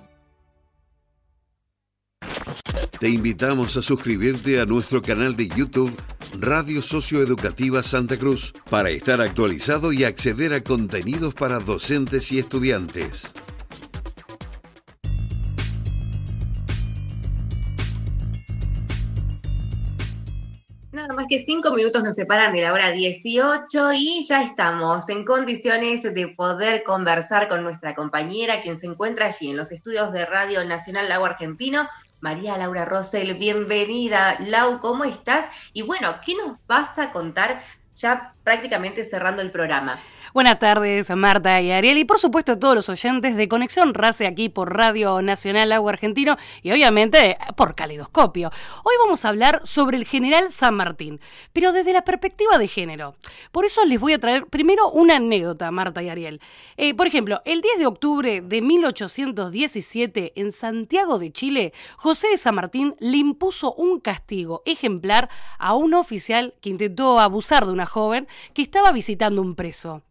Te 3.00 3.08
invitamos 3.08 3.78
a 3.78 3.84
suscribirte 3.84 4.60
a 4.60 4.66
nuestro 4.66 5.04
canal 5.04 5.36
de 5.36 5.48
YouTube 5.50 5.96
Radio 6.34 6.82
Socioeducativa 6.82 7.82
Santa 7.84 8.18
Cruz 8.18 8.54
para 8.70 8.90
estar 8.90 9.22
actualizado 9.22 9.92
y 9.92 10.04
acceder 10.04 10.54
a 10.54 10.62
contenidos 10.62 11.34
para 11.34 11.60
docentes 11.60 12.32
y 12.32 12.40
estudiantes. 12.40 13.34
Nada 20.92 21.14
más 21.14 21.28
que 21.30 21.40
cinco 21.40 21.74
minutos 21.74 22.04
nos 22.04 22.16
separan 22.16 22.54
de 22.54 22.62
la 22.62 22.74
hora 22.74 22.92
18 22.92 23.94
y 23.94 24.26
ya 24.28 24.44
estamos 24.44 25.08
en 25.10 25.26
condiciones 25.26 26.02
de 26.04 26.28
poder 26.30 26.84
conversar 26.84 27.48
con 27.48 27.64
nuestra 27.64 27.94
compañera, 27.94 28.62
quien 28.62 28.78
se 28.78 28.88
encuentra 28.88 29.28
allí 29.28 29.52
en 29.52 29.58
los 29.58 29.72
estudios 29.72 30.12
de 30.12 30.26
Radio 30.26 30.66
Nacional 30.66 31.08
Lago 31.08 31.26
Argentino, 31.26 31.88
María 32.20 32.58
Laura 32.58 32.84
Rosel, 32.84 33.36
bienvenida. 33.36 34.38
Lau, 34.40 34.80
¿cómo 34.80 35.04
estás? 35.04 35.52
Y 35.74 35.84
bueno, 35.84 36.20
¿qué 36.26 36.34
nos 36.36 36.58
vas 36.66 36.98
a 36.98 37.12
contar 37.12 37.62
ya 37.94 38.34
prácticamente 38.44 39.06
cerrando 39.06 39.42
el 39.44 39.52
programa? 39.52 40.00
Buenas 40.34 40.60
tardes, 40.60 41.10
Marta 41.16 41.62
y 41.62 41.72
Ariel, 41.72 41.98
y 41.98 42.04
por 42.04 42.20
supuesto 42.20 42.52
a 42.52 42.60
todos 42.60 42.76
los 42.76 42.90
oyentes 42.90 43.38
de 43.38 43.48
Conexión 43.48 43.94
Race 43.94 44.28
aquí 44.28 44.50
por 44.50 44.76
Radio 44.76 45.22
Nacional 45.22 45.72
Agua 45.72 45.94
Argentino 45.94 46.36
y 46.62 46.72
obviamente 46.72 47.38
por 47.56 47.76
Calidoscopio. 47.76 48.52
Hoy 48.84 48.96
vamos 49.00 49.24
a 49.24 49.30
hablar 49.30 49.62
sobre 49.64 49.98
el 49.98 50.06
general 50.06 50.52
San 50.52 50.76
Martín, 50.76 51.22
pero 51.54 51.72
desde 51.72 51.94
la 51.94 52.04
perspectiva 52.04 52.58
de 52.58 52.68
género. 52.68 53.16
Por 53.54 53.64
eso 53.64 53.86
les 53.86 54.02
voy 54.02 54.14
a 54.14 54.20
traer 54.20 54.48
primero 54.48 54.92
una 54.92 55.16
anécdota, 55.16 55.72
Marta 55.72 56.04
y 56.04 56.10
Ariel. 56.10 56.42
Eh, 56.76 56.94
por 56.94 57.08
ejemplo, 57.08 57.42
el 57.46 57.62
10 57.62 57.80
de 57.80 57.88
octubre 57.88 58.42
de 58.42 58.62
1817, 58.62 60.34
en 60.36 60.52
Santiago 60.52 61.20
de 61.20 61.32
Chile, 61.32 61.74
José 61.96 62.28
de 62.28 62.38
San 62.38 62.56
Martín 62.56 62.96
le 63.00 63.18
impuso 63.18 63.74
un 63.76 64.02
castigo 64.02 64.62
ejemplar 64.66 65.30
a 65.58 65.74
un 65.74 65.94
oficial 65.94 66.54
que 66.60 66.70
intentó 66.70 67.20
abusar 67.20 67.66
de 67.66 67.72
una 67.72 67.86
joven 67.86 68.28
que 68.54 68.62
estaba 68.62 68.92
visitando 68.92 69.42
un 69.42 69.56
preso. 69.56 70.02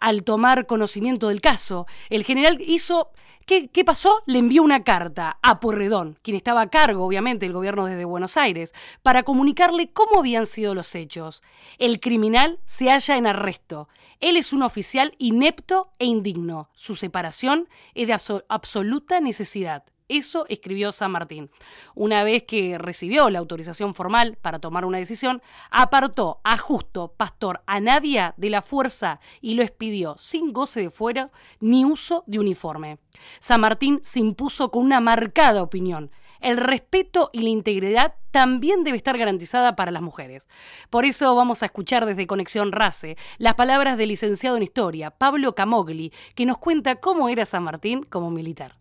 Al 0.00 0.24
tomar 0.24 0.66
conocimiento 0.66 1.28
del 1.28 1.40
caso, 1.40 1.86
el 2.08 2.24
general 2.24 2.58
hizo 2.60 3.10
¿Qué, 3.46 3.68
¿Qué, 3.68 3.84
pasó? 3.84 4.22
Le 4.26 4.38
envió 4.38 4.62
una 4.62 4.84
carta 4.84 5.38
a 5.42 5.58
Porredón, 5.58 6.18
quien 6.22 6.36
estaba 6.36 6.60
a 6.60 6.70
cargo, 6.70 7.04
obviamente, 7.04 7.46
del 7.46 7.52
gobierno 7.52 7.86
desde 7.86 8.04
Buenos 8.04 8.36
Aires, 8.36 8.72
para 9.02 9.24
comunicarle 9.24 9.90
cómo 9.90 10.20
habían 10.20 10.46
sido 10.46 10.74
los 10.74 10.94
hechos. 10.94 11.42
El 11.78 11.98
criminal 11.98 12.60
se 12.64 12.90
halla 12.90 13.16
en 13.16 13.26
arresto. 13.26 13.88
Él 14.20 14.36
es 14.36 14.52
un 14.52 14.62
oficial 14.62 15.14
inepto 15.18 15.90
e 15.98 16.04
indigno. 16.04 16.68
Su 16.74 16.94
separación 16.94 17.68
es 17.94 18.06
de 18.06 18.44
absoluta 18.48 19.20
necesidad. 19.20 19.84
Eso 20.10 20.44
escribió 20.48 20.90
San 20.90 21.12
Martín. 21.12 21.50
Una 21.94 22.24
vez 22.24 22.42
que 22.42 22.78
recibió 22.78 23.30
la 23.30 23.38
autorización 23.38 23.94
formal 23.94 24.36
para 24.42 24.58
tomar 24.58 24.84
una 24.84 24.98
decisión, 24.98 25.40
apartó 25.70 26.40
a 26.42 26.58
Justo, 26.58 27.14
pastor 27.16 27.62
Anavia, 27.66 28.34
de 28.36 28.50
la 28.50 28.60
fuerza 28.60 29.20
y 29.40 29.54
lo 29.54 29.62
expidió 29.62 30.16
sin 30.18 30.52
goce 30.52 30.80
de 30.80 30.90
fuera 30.90 31.30
ni 31.60 31.84
uso 31.84 32.24
de 32.26 32.40
uniforme. 32.40 32.98
San 33.38 33.60
Martín 33.60 34.00
se 34.02 34.18
impuso 34.18 34.72
con 34.72 34.82
una 34.82 34.98
marcada 34.98 35.62
opinión. 35.62 36.10
El 36.40 36.56
respeto 36.56 37.30
y 37.32 37.42
la 37.42 37.50
integridad 37.50 38.14
también 38.32 38.82
debe 38.82 38.96
estar 38.96 39.16
garantizada 39.16 39.76
para 39.76 39.92
las 39.92 40.02
mujeres. 40.02 40.48
Por 40.88 41.04
eso 41.04 41.36
vamos 41.36 41.62
a 41.62 41.66
escuchar 41.66 42.04
desde 42.04 42.26
Conexión 42.26 42.72
Race 42.72 43.16
las 43.38 43.54
palabras 43.54 43.96
del 43.96 44.08
licenciado 44.08 44.56
en 44.56 44.64
Historia, 44.64 45.12
Pablo 45.12 45.54
Camogli, 45.54 46.12
que 46.34 46.46
nos 46.46 46.58
cuenta 46.58 46.96
cómo 46.96 47.28
era 47.28 47.44
San 47.44 47.62
Martín 47.62 48.02
como 48.02 48.30
militar. 48.30 48.80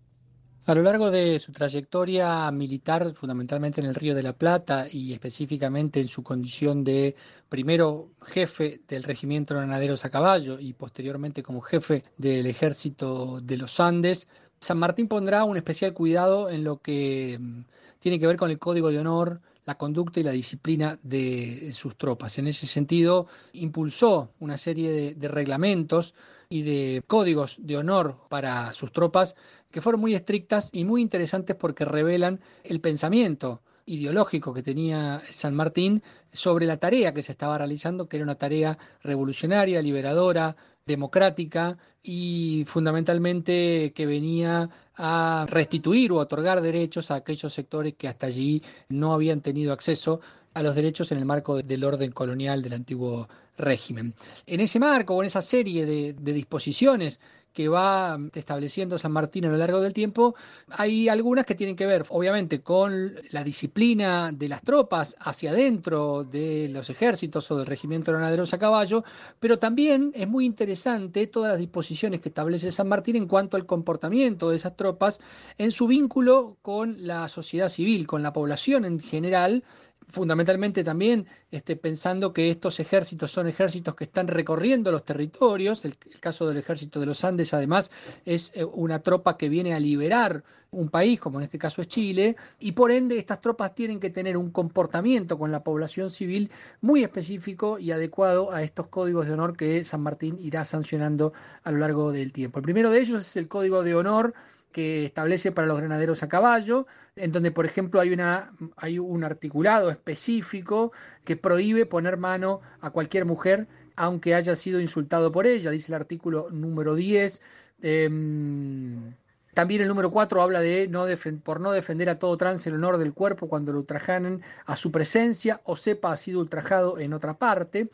A 0.69 0.75
lo 0.75 0.83
largo 0.83 1.09
de 1.09 1.39
su 1.39 1.51
trayectoria 1.51 2.51
militar, 2.51 3.15
fundamentalmente 3.15 3.81
en 3.81 3.87
el 3.87 3.95
Río 3.95 4.13
de 4.13 4.21
la 4.21 4.33
Plata 4.33 4.85
y 4.87 5.13
específicamente 5.13 5.99
en 5.99 6.07
su 6.07 6.21
condición 6.21 6.83
de 6.83 7.15
primero 7.49 8.11
jefe 8.21 8.81
del 8.87 9.01
regimiento 9.01 9.55
de 9.55 9.61
granaderos 9.61 10.05
a 10.05 10.11
caballo 10.11 10.59
y 10.59 10.73
posteriormente 10.73 11.41
como 11.41 11.61
jefe 11.61 12.03
del 12.17 12.45
ejército 12.45 13.41
de 13.41 13.57
los 13.57 13.79
Andes, 13.79 14.27
San 14.59 14.77
Martín 14.77 15.07
pondrá 15.07 15.43
un 15.43 15.57
especial 15.57 15.91
cuidado 15.91 16.51
en 16.51 16.63
lo 16.63 16.77
que 16.77 17.39
mm, 17.39 17.61
tiene 17.97 18.19
que 18.19 18.27
ver 18.27 18.37
con 18.37 18.51
el 18.51 18.59
código 18.59 18.91
de 18.91 18.99
honor, 18.99 19.41
la 19.65 19.75
conducta 19.75 20.19
y 20.19 20.23
la 20.23 20.31
disciplina 20.31 20.99
de 21.01 21.71
sus 21.73 21.97
tropas. 21.97 22.37
En 22.37 22.45
ese 22.45 22.67
sentido, 22.67 23.25
impulsó 23.53 24.33
una 24.39 24.59
serie 24.59 24.91
de, 24.91 25.15
de 25.15 25.27
reglamentos 25.29 26.13
y 26.47 26.63
de 26.63 27.03
códigos 27.05 27.57
de 27.59 27.77
honor 27.77 28.17
para 28.27 28.73
sus 28.73 28.91
tropas 28.91 29.35
que 29.71 29.81
fueron 29.81 30.01
muy 30.01 30.15
estrictas 30.15 30.69
y 30.71 30.85
muy 30.85 31.01
interesantes 31.01 31.55
porque 31.55 31.85
revelan 31.85 32.39
el 32.63 32.81
pensamiento 32.81 33.61
ideológico 33.85 34.53
que 34.53 34.63
tenía 34.63 35.21
San 35.31 35.55
Martín 35.55 36.03
sobre 36.31 36.65
la 36.65 36.77
tarea 36.77 37.13
que 37.13 37.23
se 37.23 37.31
estaba 37.31 37.57
realizando, 37.57 38.07
que 38.07 38.17
era 38.17 38.23
una 38.23 38.35
tarea 38.35 38.77
revolucionaria, 39.01 39.81
liberadora, 39.81 40.55
democrática 40.85 41.77
y 42.01 42.63
fundamentalmente 42.67 43.91
que 43.93 44.05
venía 44.05 44.69
a 44.95 45.45
restituir 45.49 46.11
o 46.11 46.17
otorgar 46.17 46.61
derechos 46.61 47.11
a 47.11 47.15
aquellos 47.15 47.53
sectores 47.53 47.93
que 47.95 48.07
hasta 48.07 48.27
allí 48.27 48.61
no 48.89 49.13
habían 49.13 49.41
tenido 49.41 49.73
acceso 49.73 50.19
a 50.53 50.63
los 50.63 50.75
derechos 50.75 51.11
en 51.11 51.19
el 51.19 51.25
marco 51.25 51.61
del 51.61 51.83
orden 51.83 52.11
colonial 52.11 52.61
del 52.61 52.73
antiguo 52.73 53.29
régimen. 53.57 54.15
En 54.47 54.61
ese 54.61 54.79
marco 54.79 55.21
en 55.21 55.27
esa 55.27 55.41
serie 55.41 55.85
de 55.85 56.33
disposiciones 56.33 57.19
que 57.59 57.67
va 57.67 58.17
estableciendo 58.35 58.97
San 58.97 59.11
Martín 59.11 59.43
a 59.43 59.49
lo 59.49 59.57
largo 59.57 59.81
del 59.81 59.91
tiempo, 59.91 60.33
hay 60.69 61.09
algunas 61.09 61.45
que 61.45 61.55
tienen 61.55 61.75
que 61.75 61.85
ver, 61.85 62.05
obviamente, 62.07 62.61
con 62.61 63.15
la 63.31 63.43
disciplina 63.43 64.31
de 64.31 64.47
las 64.47 64.61
tropas 64.61 65.17
hacia 65.19 65.51
adentro 65.51 66.23
de 66.23 66.69
los 66.69 66.89
ejércitos 66.89 67.51
o 67.51 67.57
del 67.57 67.65
regimiento 67.65 68.11
de 68.11 68.17
granaderos 68.17 68.53
a 68.53 68.59
caballo, 68.59 69.03
pero 69.41 69.59
también 69.59 70.13
es 70.15 70.29
muy 70.29 70.45
interesante 70.45 71.27
todas 71.27 71.51
las 71.51 71.59
disposiciones 71.59 72.21
que 72.21 72.29
establece 72.29 72.71
San 72.71 72.87
Martín 72.87 73.17
en 73.17 73.27
cuanto 73.27 73.57
al 73.57 73.65
comportamiento 73.65 74.51
de 74.51 74.55
esas 74.55 74.77
tropas 74.77 75.19
en 75.57 75.71
su 75.71 75.85
vínculo 75.85 76.55
con 76.61 77.05
la 77.07 77.27
sociedad 77.27 77.67
civil, 77.67 78.07
con 78.07 78.23
la 78.23 78.31
población 78.31 78.85
en 78.85 79.01
general, 79.01 79.65
fundamentalmente 80.09 80.83
también 80.83 81.25
este, 81.51 81.75
pensando 81.75 82.33
que 82.33 82.49
estos 82.49 82.79
ejércitos 82.79 83.31
son 83.31 83.47
ejércitos 83.47 83.95
que 83.95 84.05
están 84.05 84.27
recorriendo 84.27 84.91
los 84.91 85.05
territorios. 85.05 85.85
El, 85.85 85.97
caso 86.19 86.47
del 86.47 86.57
ejército 86.57 86.99
de 86.99 87.05
los 87.05 87.23
Andes, 87.23 87.53
además, 87.53 87.91
es 88.25 88.51
eh, 88.55 88.63
una 88.65 88.99
tropa 88.99 89.37
que 89.37 89.49
viene 89.49 89.73
a 89.73 89.79
liberar 89.79 90.43
un 90.71 90.89
país, 90.89 91.19
como 91.19 91.39
en 91.39 91.45
este 91.45 91.57
caso 91.57 91.81
es 91.81 91.87
Chile, 91.87 92.35
y 92.59 92.73
por 92.73 92.91
ende 92.91 93.17
estas 93.17 93.41
tropas 93.41 93.73
tienen 93.73 93.99
que 93.99 94.09
tener 94.09 94.37
un 94.37 94.51
comportamiento 94.51 95.37
con 95.37 95.51
la 95.51 95.63
población 95.63 96.09
civil 96.09 96.51
muy 96.81 97.01
específico 97.01 97.79
y 97.79 97.91
adecuado 97.91 98.51
a 98.51 98.61
estos 98.61 98.87
códigos 98.87 99.25
de 99.25 99.33
honor 99.33 99.57
que 99.57 99.83
San 99.83 100.01
Martín 100.01 100.37
irá 100.39 100.63
sancionando 100.65 101.33
a 101.63 101.71
lo 101.71 101.79
largo 101.79 102.11
del 102.11 102.31
tiempo. 102.31 102.59
El 102.59 102.63
primero 102.63 102.91
de 102.91 102.99
ellos 102.99 103.21
es 103.21 103.35
el 103.35 103.47
código 103.47 103.83
de 103.83 103.95
honor 103.95 104.33
que 104.71 105.05
establece 105.05 105.51
para 105.51 105.67
los 105.67 105.79
granaderos 105.79 106.23
a 106.23 106.29
caballo, 106.29 106.85
en 107.15 107.31
donde, 107.31 107.51
por 107.51 107.65
ejemplo, 107.65 107.99
hay, 107.99 108.13
una, 108.13 108.51
hay 108.77 108.99
un 108.99 109.23
articulado 109.23 109.89
específico 109.89 110.91
que 111.25 111.37
prohíbe 111.37 111.85
poner 111.85 112.17
mano 112.17 112.61
a 112.81 112.91
cualquier 112.91 113.25
mujer 113.25 113.67
aunque 113.99 114.33
haya 114.33 114.55
sido 114.55 114.79
insultado 114.79 115.29
por 115.29 115.45
ella, 115.45 115.71
dice 115.71 115.91
el 115.91 115.95
artículo 115.97 116.47
número 116.51 116.95
10. 116.95 117.41
Em, 117.81 119.13
también 119.53 119.81
el 119.81 119.89
número 119.89 120.09
4 120.09 120.41
habla 120.41 120.61
de 120.61 120.87
no 120.87 121.05
por 121.43 121.59
no 121.59 121.73
defender 121.73 122.09
a 122.09 122.17
todo 122.17 122.37
trans 122.37 122.65
el 122.65 122.75
honor 122.75 122.97
del 122.97 123.13
cuerpo 123.13 123.49
cuando 123.49 123.73
lo 123.73 123.79
ultrajanen 123.79 124.41
a 124.65 124.77
su 124.77 124.89
presencia 124.89 125.59
o 125.65 125.75
sepa 125.75 126.13
ha 126.13 126.15
sido 126.15 126.39
ultrajado 126.39 126.97
en 126.97 127.11
otra 127.13 127.37
parte. 127.37 127.89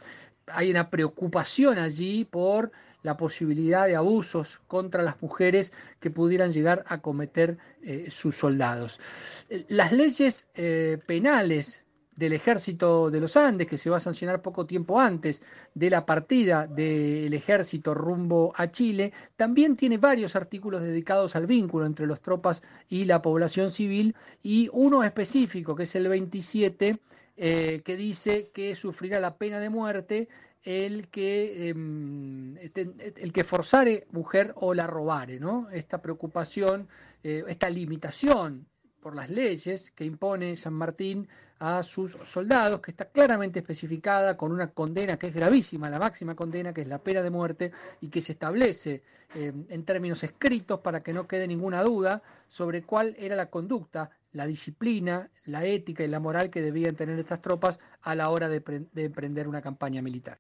Hay 0.46 0.70
una 0.70 0.92
preocupación 0.92 1.80
allí 1.80 2.24
por 2.24 2.72
la 3.06 3.16
posibilidad 3.16 3.86
de 3.86 3.96
abusos 3.96 4.62
contra 4.68 5.04
las 5.04 5.22
mujeres 5.22 5.72
que 6.00 6.10
pudieran 6.10 6.52
llegar 6.52 6.84
a 6.88 7.02
cometer 7.02 7.58
eh, 7.84 8.10
sus 8.10 8.36
soldados. 8.36 9.00
Eh, 9.48 9.64
las 9.70 9.92
leyes 9.92 10.48
eh, 10.56 10.98
penales 11.06 11.86
del 12.16 12.34
ejército 12.34 13.12
de 13.12 13.20
los 13.20 13.38
Andes, 13.38 13.68
que 13.68 13.78
se 13.78 13.92
va 13.92 13.98
a 13.98 14.00
sancionar 14.00 14.42
poco 14.42 14.66
tiempo 14.66 15.00
antes 15.00 15.44
de 15.76 15.90
la 15.92 16.04
partida 16.04 16.66
del 16.66 17.34
ejército 17.34 17.94
rumbo 17.94 18.52
a 18.56 18.72
Chile, 18.72 19.14
también 19.36 19.76
tiene 19.76 19.98
varios 19.98 20.36
artículos 20.36 20.82
dedicados 20.82 21.36
al 21.36 21.46
vínculo 21.46 21.86
entre 21.86 22.08
las 22.08 22.22
tropas 22.22 22.64
y 22.90 23.06
la 23.06 23.22
población 23.22 23.70
civil, 23.70 24.16
y 24.42 24.70
uno 24.74 25.04
específico, 25.04 25.76
que 25.76 25.84
es 25.84 25.96
el 25.96 26.08
27, 26.08 26.98
que 27.36 27.96
dice 27.98 28.50
que 28.54 28.76
sufrirá 28.76 29.20
la 29.20 29.36
pena 29.36 29.60
de 29.60 29.70
muerte 29.70 30.30
el 30.66 31.10
que, 31.10 31.70
em, 31.70 32.58
este, 32.58 32.92
el 33.18 33.32
que 33.32 33.44
forzare 33.44 34.08
mujer 34.12 34.54
o 34.58 34.74
la 34.74 34.88
robare, 34.88 35.40
¿no? 35.40 35.70
Esta 35.70 36.02
preocupación, 36.02 36.90
eh, 37.24 37.44
esta 37.48 37.70
limitación 37.70 38.68
por 39.00 39.16
las 39.16 39.30
leyes 39.30 39.92
que 39.92 40.06
impone 40.06 40.56
San 40.56 40.74
Martín 40.74 41.28
a 41.60 41.84
sus 41.84 42.18
soldados, 42.26 42.82
que 42.82 42.92
está 42.92 43.06
claramente 43.06 43.60
especificada 43.60 44.36
con 44.36 44.52
una 44.52 44.72
condena 44.72 45.18
que 45.18 45.28
es 45.28 45.36
gravísima, 45.36 45.90
la 45.90 46.00
máxima 46.00 46.36
condena, 46.36 46.74
que 46.74 46.82
es 46.82 46.88
la 46.88 46.98
pena 46.98 47.22
de 47.22 47.30
muerte, 47.30 47.72
y 48.02 48.10
que 48.10 48.22
se 48.22 48.32
establece 48.32 49.04
em, 49.36 49.66
en 49.70 49.86
términos 49.86 50.24
escritos 50.24 50.80
para 50.80 51.00
que 51.02 51.14
no 51.14 51.28
quede 51.28 51.48
ninguna 51.48 51.84
duda 51.84 52.24
sobre 52.48 52.82
cuál 52.84 53.16
era 53.20 53.36
la 53.36 53.52
conducta, 53.52 54.10
la 54.32 54.48
disciplina, 54.48 55.30
la 55.46 55.64
ética 55.66 56.04
y 56.04 56.08
la 56.08 56.20
moral 56.20 56.50
que 56.50 56.62
debían 56.64 56.96
tener 56.96 57.20
estas 57.20 57.42
tropas 57.42 57.80
a 58.02 58.16
la 58.16 58.30
hora 58.30 58.50
de 58.50 58.64
emprender 58.96 59.48
una 59.48 59.62
campaña 59.62 60.02
militar. 60.02 60.40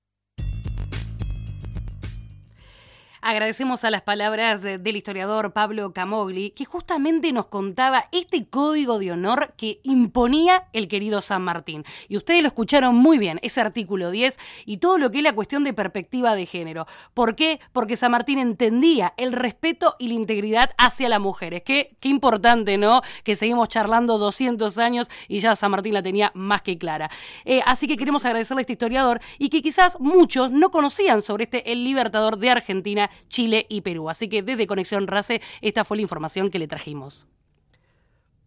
Agradecemos 3.27 3.83
a 3.83 3.89
las 3.89 4.03
palabras 4.03 4.61
del 4.61 4.95
historiador 4.95 5.51
Pablo 5.51 5.93
Camogli, 5.93 6.51
que 6.51 6.63
justamente 6.63 7.33
nos 7.33 7.47
contaba 7.47 8.05
este 8.11 8.45
código 8.47 8.99
de 8.99 9.13
honor 9.13 9.55
que 9.57 9.79
imponía 9.81 10.67
el 10.73 10.87
querido 10.87 11.21
San 11.21 11.41
Martín. 11.41 11.85
Y 12.07 12.17
ustedes 12.17 12.43
lo 12.43 12.49
escucharon 12.49 12.95
muy 12.95 13.17
bien, 13.17 13.39
ese 13.41 13.61
artículo 13.61 14.11
10 14.11 14.37
y 14.67 14.77
todo 14.77 14.99
lo 14.99 15.09
que 15.09 15.17
es 15.17 15.23
la 15.23 15.33
cuestión 15.33 15.63
de 15.63 15.73
perspectiva 15.73 16.35
de 16.35 16.45
género. 16.45 16.85
¿Por 17.15 17.35
qué? 17.35 17.59
Porque 17.73 17.95
San 17.95 18.11
Martín 18.11 18.37
entendía 18.37 19.15
el 19.17 19.33
respeto 19.33 19.95
y 19.97 20.09
la 20.09 20.13
integridad 20.13 20.75
hacia 20.77 21.09
las 21.09 21.19
mujeres. 21.19 21.63
Qué, 21.63 21.97
qué 21.99 22.09
importante, 22.09 22.77
¿no? 22.77 23.01
Que 23.23 23.35
seguimos 23.35 23.69
charlando 23.69 24.19
200 24.19 24.77
años 24.77 25.09
y 25.27 25.39
ya 25.39 25.55
San 25.55 25.71
Martín 25.71 25.95
la 25.95 26.03
tenía 26.03 26.31
más 26.35 26.61
que 26.61 26.77
clara. 26.77 27.09
Eh, 27.43 27.61
así 27.65 27.87
que 27.87 27.97
queremos 27.97 28.23
agradecerle 28.23 28.59
a 28.59 28.61
este 28.61 28.73
historiador 28.73 29.19
y 29.39 29.49
que 29.49 29.63
quizás 29.63 29.99
muchos 29.99 30.51
no 30.51 30.69
conocían 30.69 31.23
sobre 31.23 31.45
este 31.45 31.71
el 31.71 31.83
libertador 31.83 32.37
de 32.37 32.51
Argentina 32.51 33.09
Chile 33.29 33.65
y 33.69 33.81
Perú. 33.81 34.09
Así 34.09 34.27
que 34.27 34.41
desde 34.41 34.67
Conexión 34.67 35.07
RACE, 35.07 35.41
esta 35.61 35.85
fue 35.85 35.97
la 35.97 36.03
información 36.03 36.49
que 36.49 36.59
le 36.59 36.67
trajimos. 36.67 37.27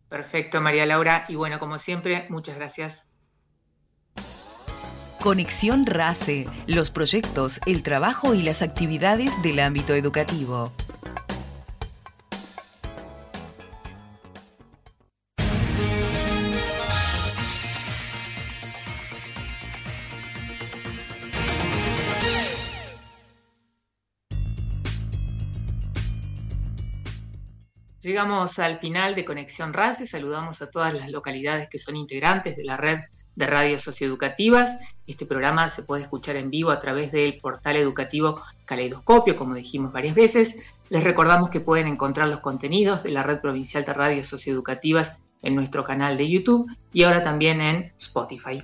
Perfecto, 0.09 0.61
María 0.61 0.87
Laura. 0.87 1.27
Y 1.29 1.35
bueno, 1.35 1.59
como 1.59 1.79
siempre, 1.79 2.27
muchas 2.31 2.57
gracias. 2.57 3.07
Conexión 5.21 5.85
RACE, 5.85 6.47
los 6.67 6.91
proyectos, 6.91 7.61
el 7.67 7.83
trabajo 7.83 8.35
y 8.35 8.43
las 8.43 8.63
actividades 8.63 9.43
del 9.43 9.59
ámbito 9.59 9.95
educativo. 9.95 10.73
Llegamos 28.09 28.59
al 28.59 28.79
final 28.79 29.15
de 29.15 29.27
Conexión 29.27 29.75
RACE, 29.75 30.07
saludamos 30.07 30.63
a 30.63 30.71
todas 30.71 30.95
las 30.95 31.11
localidades 31.11 31.69
que 31.69 31.79
son 31.79 31.95
integrantes 31.95 32.57
de 32.57 32.65
la 32.65 32.79
red 32.79 33.01
de 33.37 33.47
radios 33.47 33.83
socioeducativas. 33.83 34.79
Este 35.07 35.27
programa 35.27 35.69
se 35.69 35.83
puede 35.83 36.05
escuchar 36.05 36.37
en 36.37 36.49
vivo 36.49 36.71
a 36.71 36.81
través 36.81 37.13
del 37.13 37.37
portal 37.37 37.77
educativo 37.77 38.41
Caleidoscopio, 38.65 39.37
como 39.37 39.55
dijimos 39.55 39.93
varias 39.93 40.15
veces. 40.15 40.57
Les 40.89 41.05
recordamos 41.05 41.51
que 41.51 41.61
pueden 41.61 41.87
encontrar 41.87 42.29
los 42.29 42.41
contenidos 42.41 43.03
de 43.03 43.11
la 43.11 43.25
red 43.25 43.41
provincial 43.41 43.85
de 43.85 43.93
radios 43.93 44.27
socioeducativas 44.27 45.13
en 45.43 45.55
nuestro 45.55 45.85
canal 45.85 46.17
de 46.17 46.31
YouTube 46.31 46.67
y 46.95 47.03
ahora 47.03 47.23
también 47.23 47.61
en 47.61 47.93
Spotify. 47.99 48.63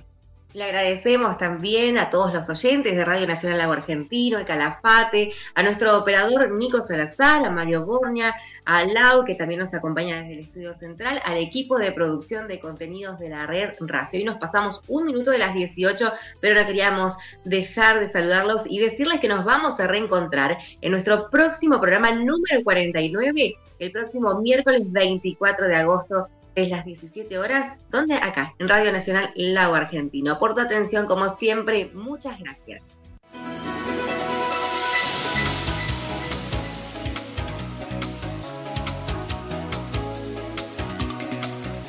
Le 0.55 0.63
agradecemos 0.63 1.37
también 1.37 1.97
a 1.97 2.09
todos 2.09 2.33
los 2.33 2.47
oyentes 2.47 2.95
de 2.95 3.03
Radio 3.03 3.27
Nacional 3.27 3.57
Lago 3.57 3.73
Argentino, 3.73 4.39
el 4.39 4.45
Calafate, 4.45 5.33
a 5.53 5.63
nuestro 5.63 5.97
operador 5.97 6.49
Nico 6.49 6.79
Salazar, 6.79 7.43
a 7.43 7.51
Mario 7.51 7.85
Borña, 7.85 8.33
a 8.63 8.85
Lau, 8.85 9.25
que 9.25 9.35
también 9.35 9.59
nos 9.59 9.73
acompaña 9.73 10.21
desde 10.21 10.31
el 10.31 10.39
estudio 10.39 10.73
central, 10.73 11.19
al 11.25 11.39
equipo 11.39 11.77
de 11.77 11.91
producción 11.91 12.47
de 12.47 12.61
contenidos 12.61 13.19
de 13.19 13.31
la 13.31 13.45
red 13.45 13.71
RACE. 13.81 14.19
Hoy 14.19 14.23
nos 14.23 14.37
pasamos 14.37 14.81
un 14.87 15.07
minuto 15.07 15.31
de 15.31 15.39
las 15.39 15.53
18, 15.53 16.13
pero 16.39 16.57
no 16.57 16.65
queríamos 16.65 17.17
dejar 17.43 17.99
de 17.99 18.07
saludarlos 18.07 18.63
y 18.65 18.79
decirles 18.79 19.19
que 19.19 19.27
nos 19.27 19.43
vamos 19.43 19.81
a 19.81 19.87
reencontrar 19.87 20.57
en 20.79 20.91
nuestro 20.91 21.29
próximo 21.29 21.81
programa 21.81 22.11
número 22.13 22.63
49, 22.63 23.57
el 23.79 23.91
próximo 23.91 24.39
miércoles 24.39 24.89
24 24.89 25.67
de 25.67 25.75
agosto 25.75 26.29
es 26.55 26.69
las 26.69 26.85
17 26.85 27.37
horas, 27.37 27.77
¿dónde? 27.91 28.15
Acá, 28.15 28.55
en 28.59 28.69
Radio 28.69 28.91
Nacional 28.91 29.31
Lago 29.35 29.75
Argentino. 29.75 30.39
Por 30.39 30.55
tu 30.55 30.61
atención, 30.61 31.05
como 31.05 31.29
siempre, 31.29 31.91
muchas 31.93 32.39
gracias. 32.39 32.81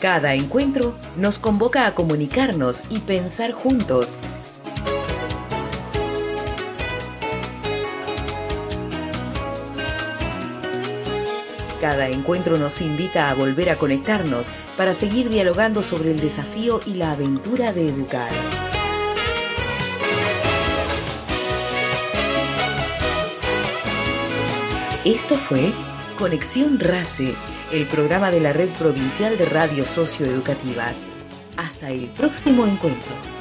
Cada 0.00 0.34
encuentro 0.34 0.94
nos 1.16 1.38
convoca 1.38 1.86
a 1.86 1.94
comunicarnos 1.94 2.84
y 2.90 2.98
pensar 3.00 3.52
juntos 3.52 4.18
Cada 11.80 12.08
encuentro 12.08 12.56
nos 12.56 12.80
invita 12.80 13.28
a 13.28 13.34
volver 13.34 13.68
a 13.68 13.76
conectarnos 13.76 14.46
para 14.76 14.94
seguir 14.94 15.28
dialogando 15.28 15.82
sobre 15.82 16.10
el 16.10 16.18
desafío 16.18 16.80
y 16.86 16.94
la 16.94 17.12
aventura 17.12 17.72
de 17.72 17.88
educar. 17.88 18.30
Esto 25.04 25.36
fue 25.36 25.70
Conexión 26.18 26.80
RACE, 26.80 27.34
el 27.72 27.86
programa 27.86 28.30
de 28.30 28.40
la 28.40 28.52
Red 28.52 28.70
Provincial 28.70 29.36
de 29.36 29.44
Radios 29.44 29.88
Socioeducativas. 29.88 31.06
Hasta 31.58 31.90
el 31.90 32.06
próximo 32.06 32.66
encuentro. 32.66 33.35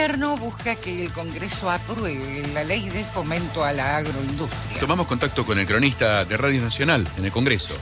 Gobierno 0.00 0.34
busca 0.38 0.76
que 0.76 1.04
el 1.04 1.12
Congreso 1.12 1.70
apruebe 1.70 2.42
la 2.54 2.64
ley 2.64 2.88
de 2.88 3.04
fomento 3.04 3.62
a 3.62 3.74
la 3.74 3.98
agroindustria. 3.98 4.80
Tomamos 4.80 5.06
contacto 5.06 5.44
con 5.44 5.58
el 5.58 5.66
cronista 5.66 6.24
de 6.24 6.38
Radio 6.38 6.62
Nacional 6.62 7.06
en 7.18 7.26
el 7.26 7.30
Congreso, 7.30 7.74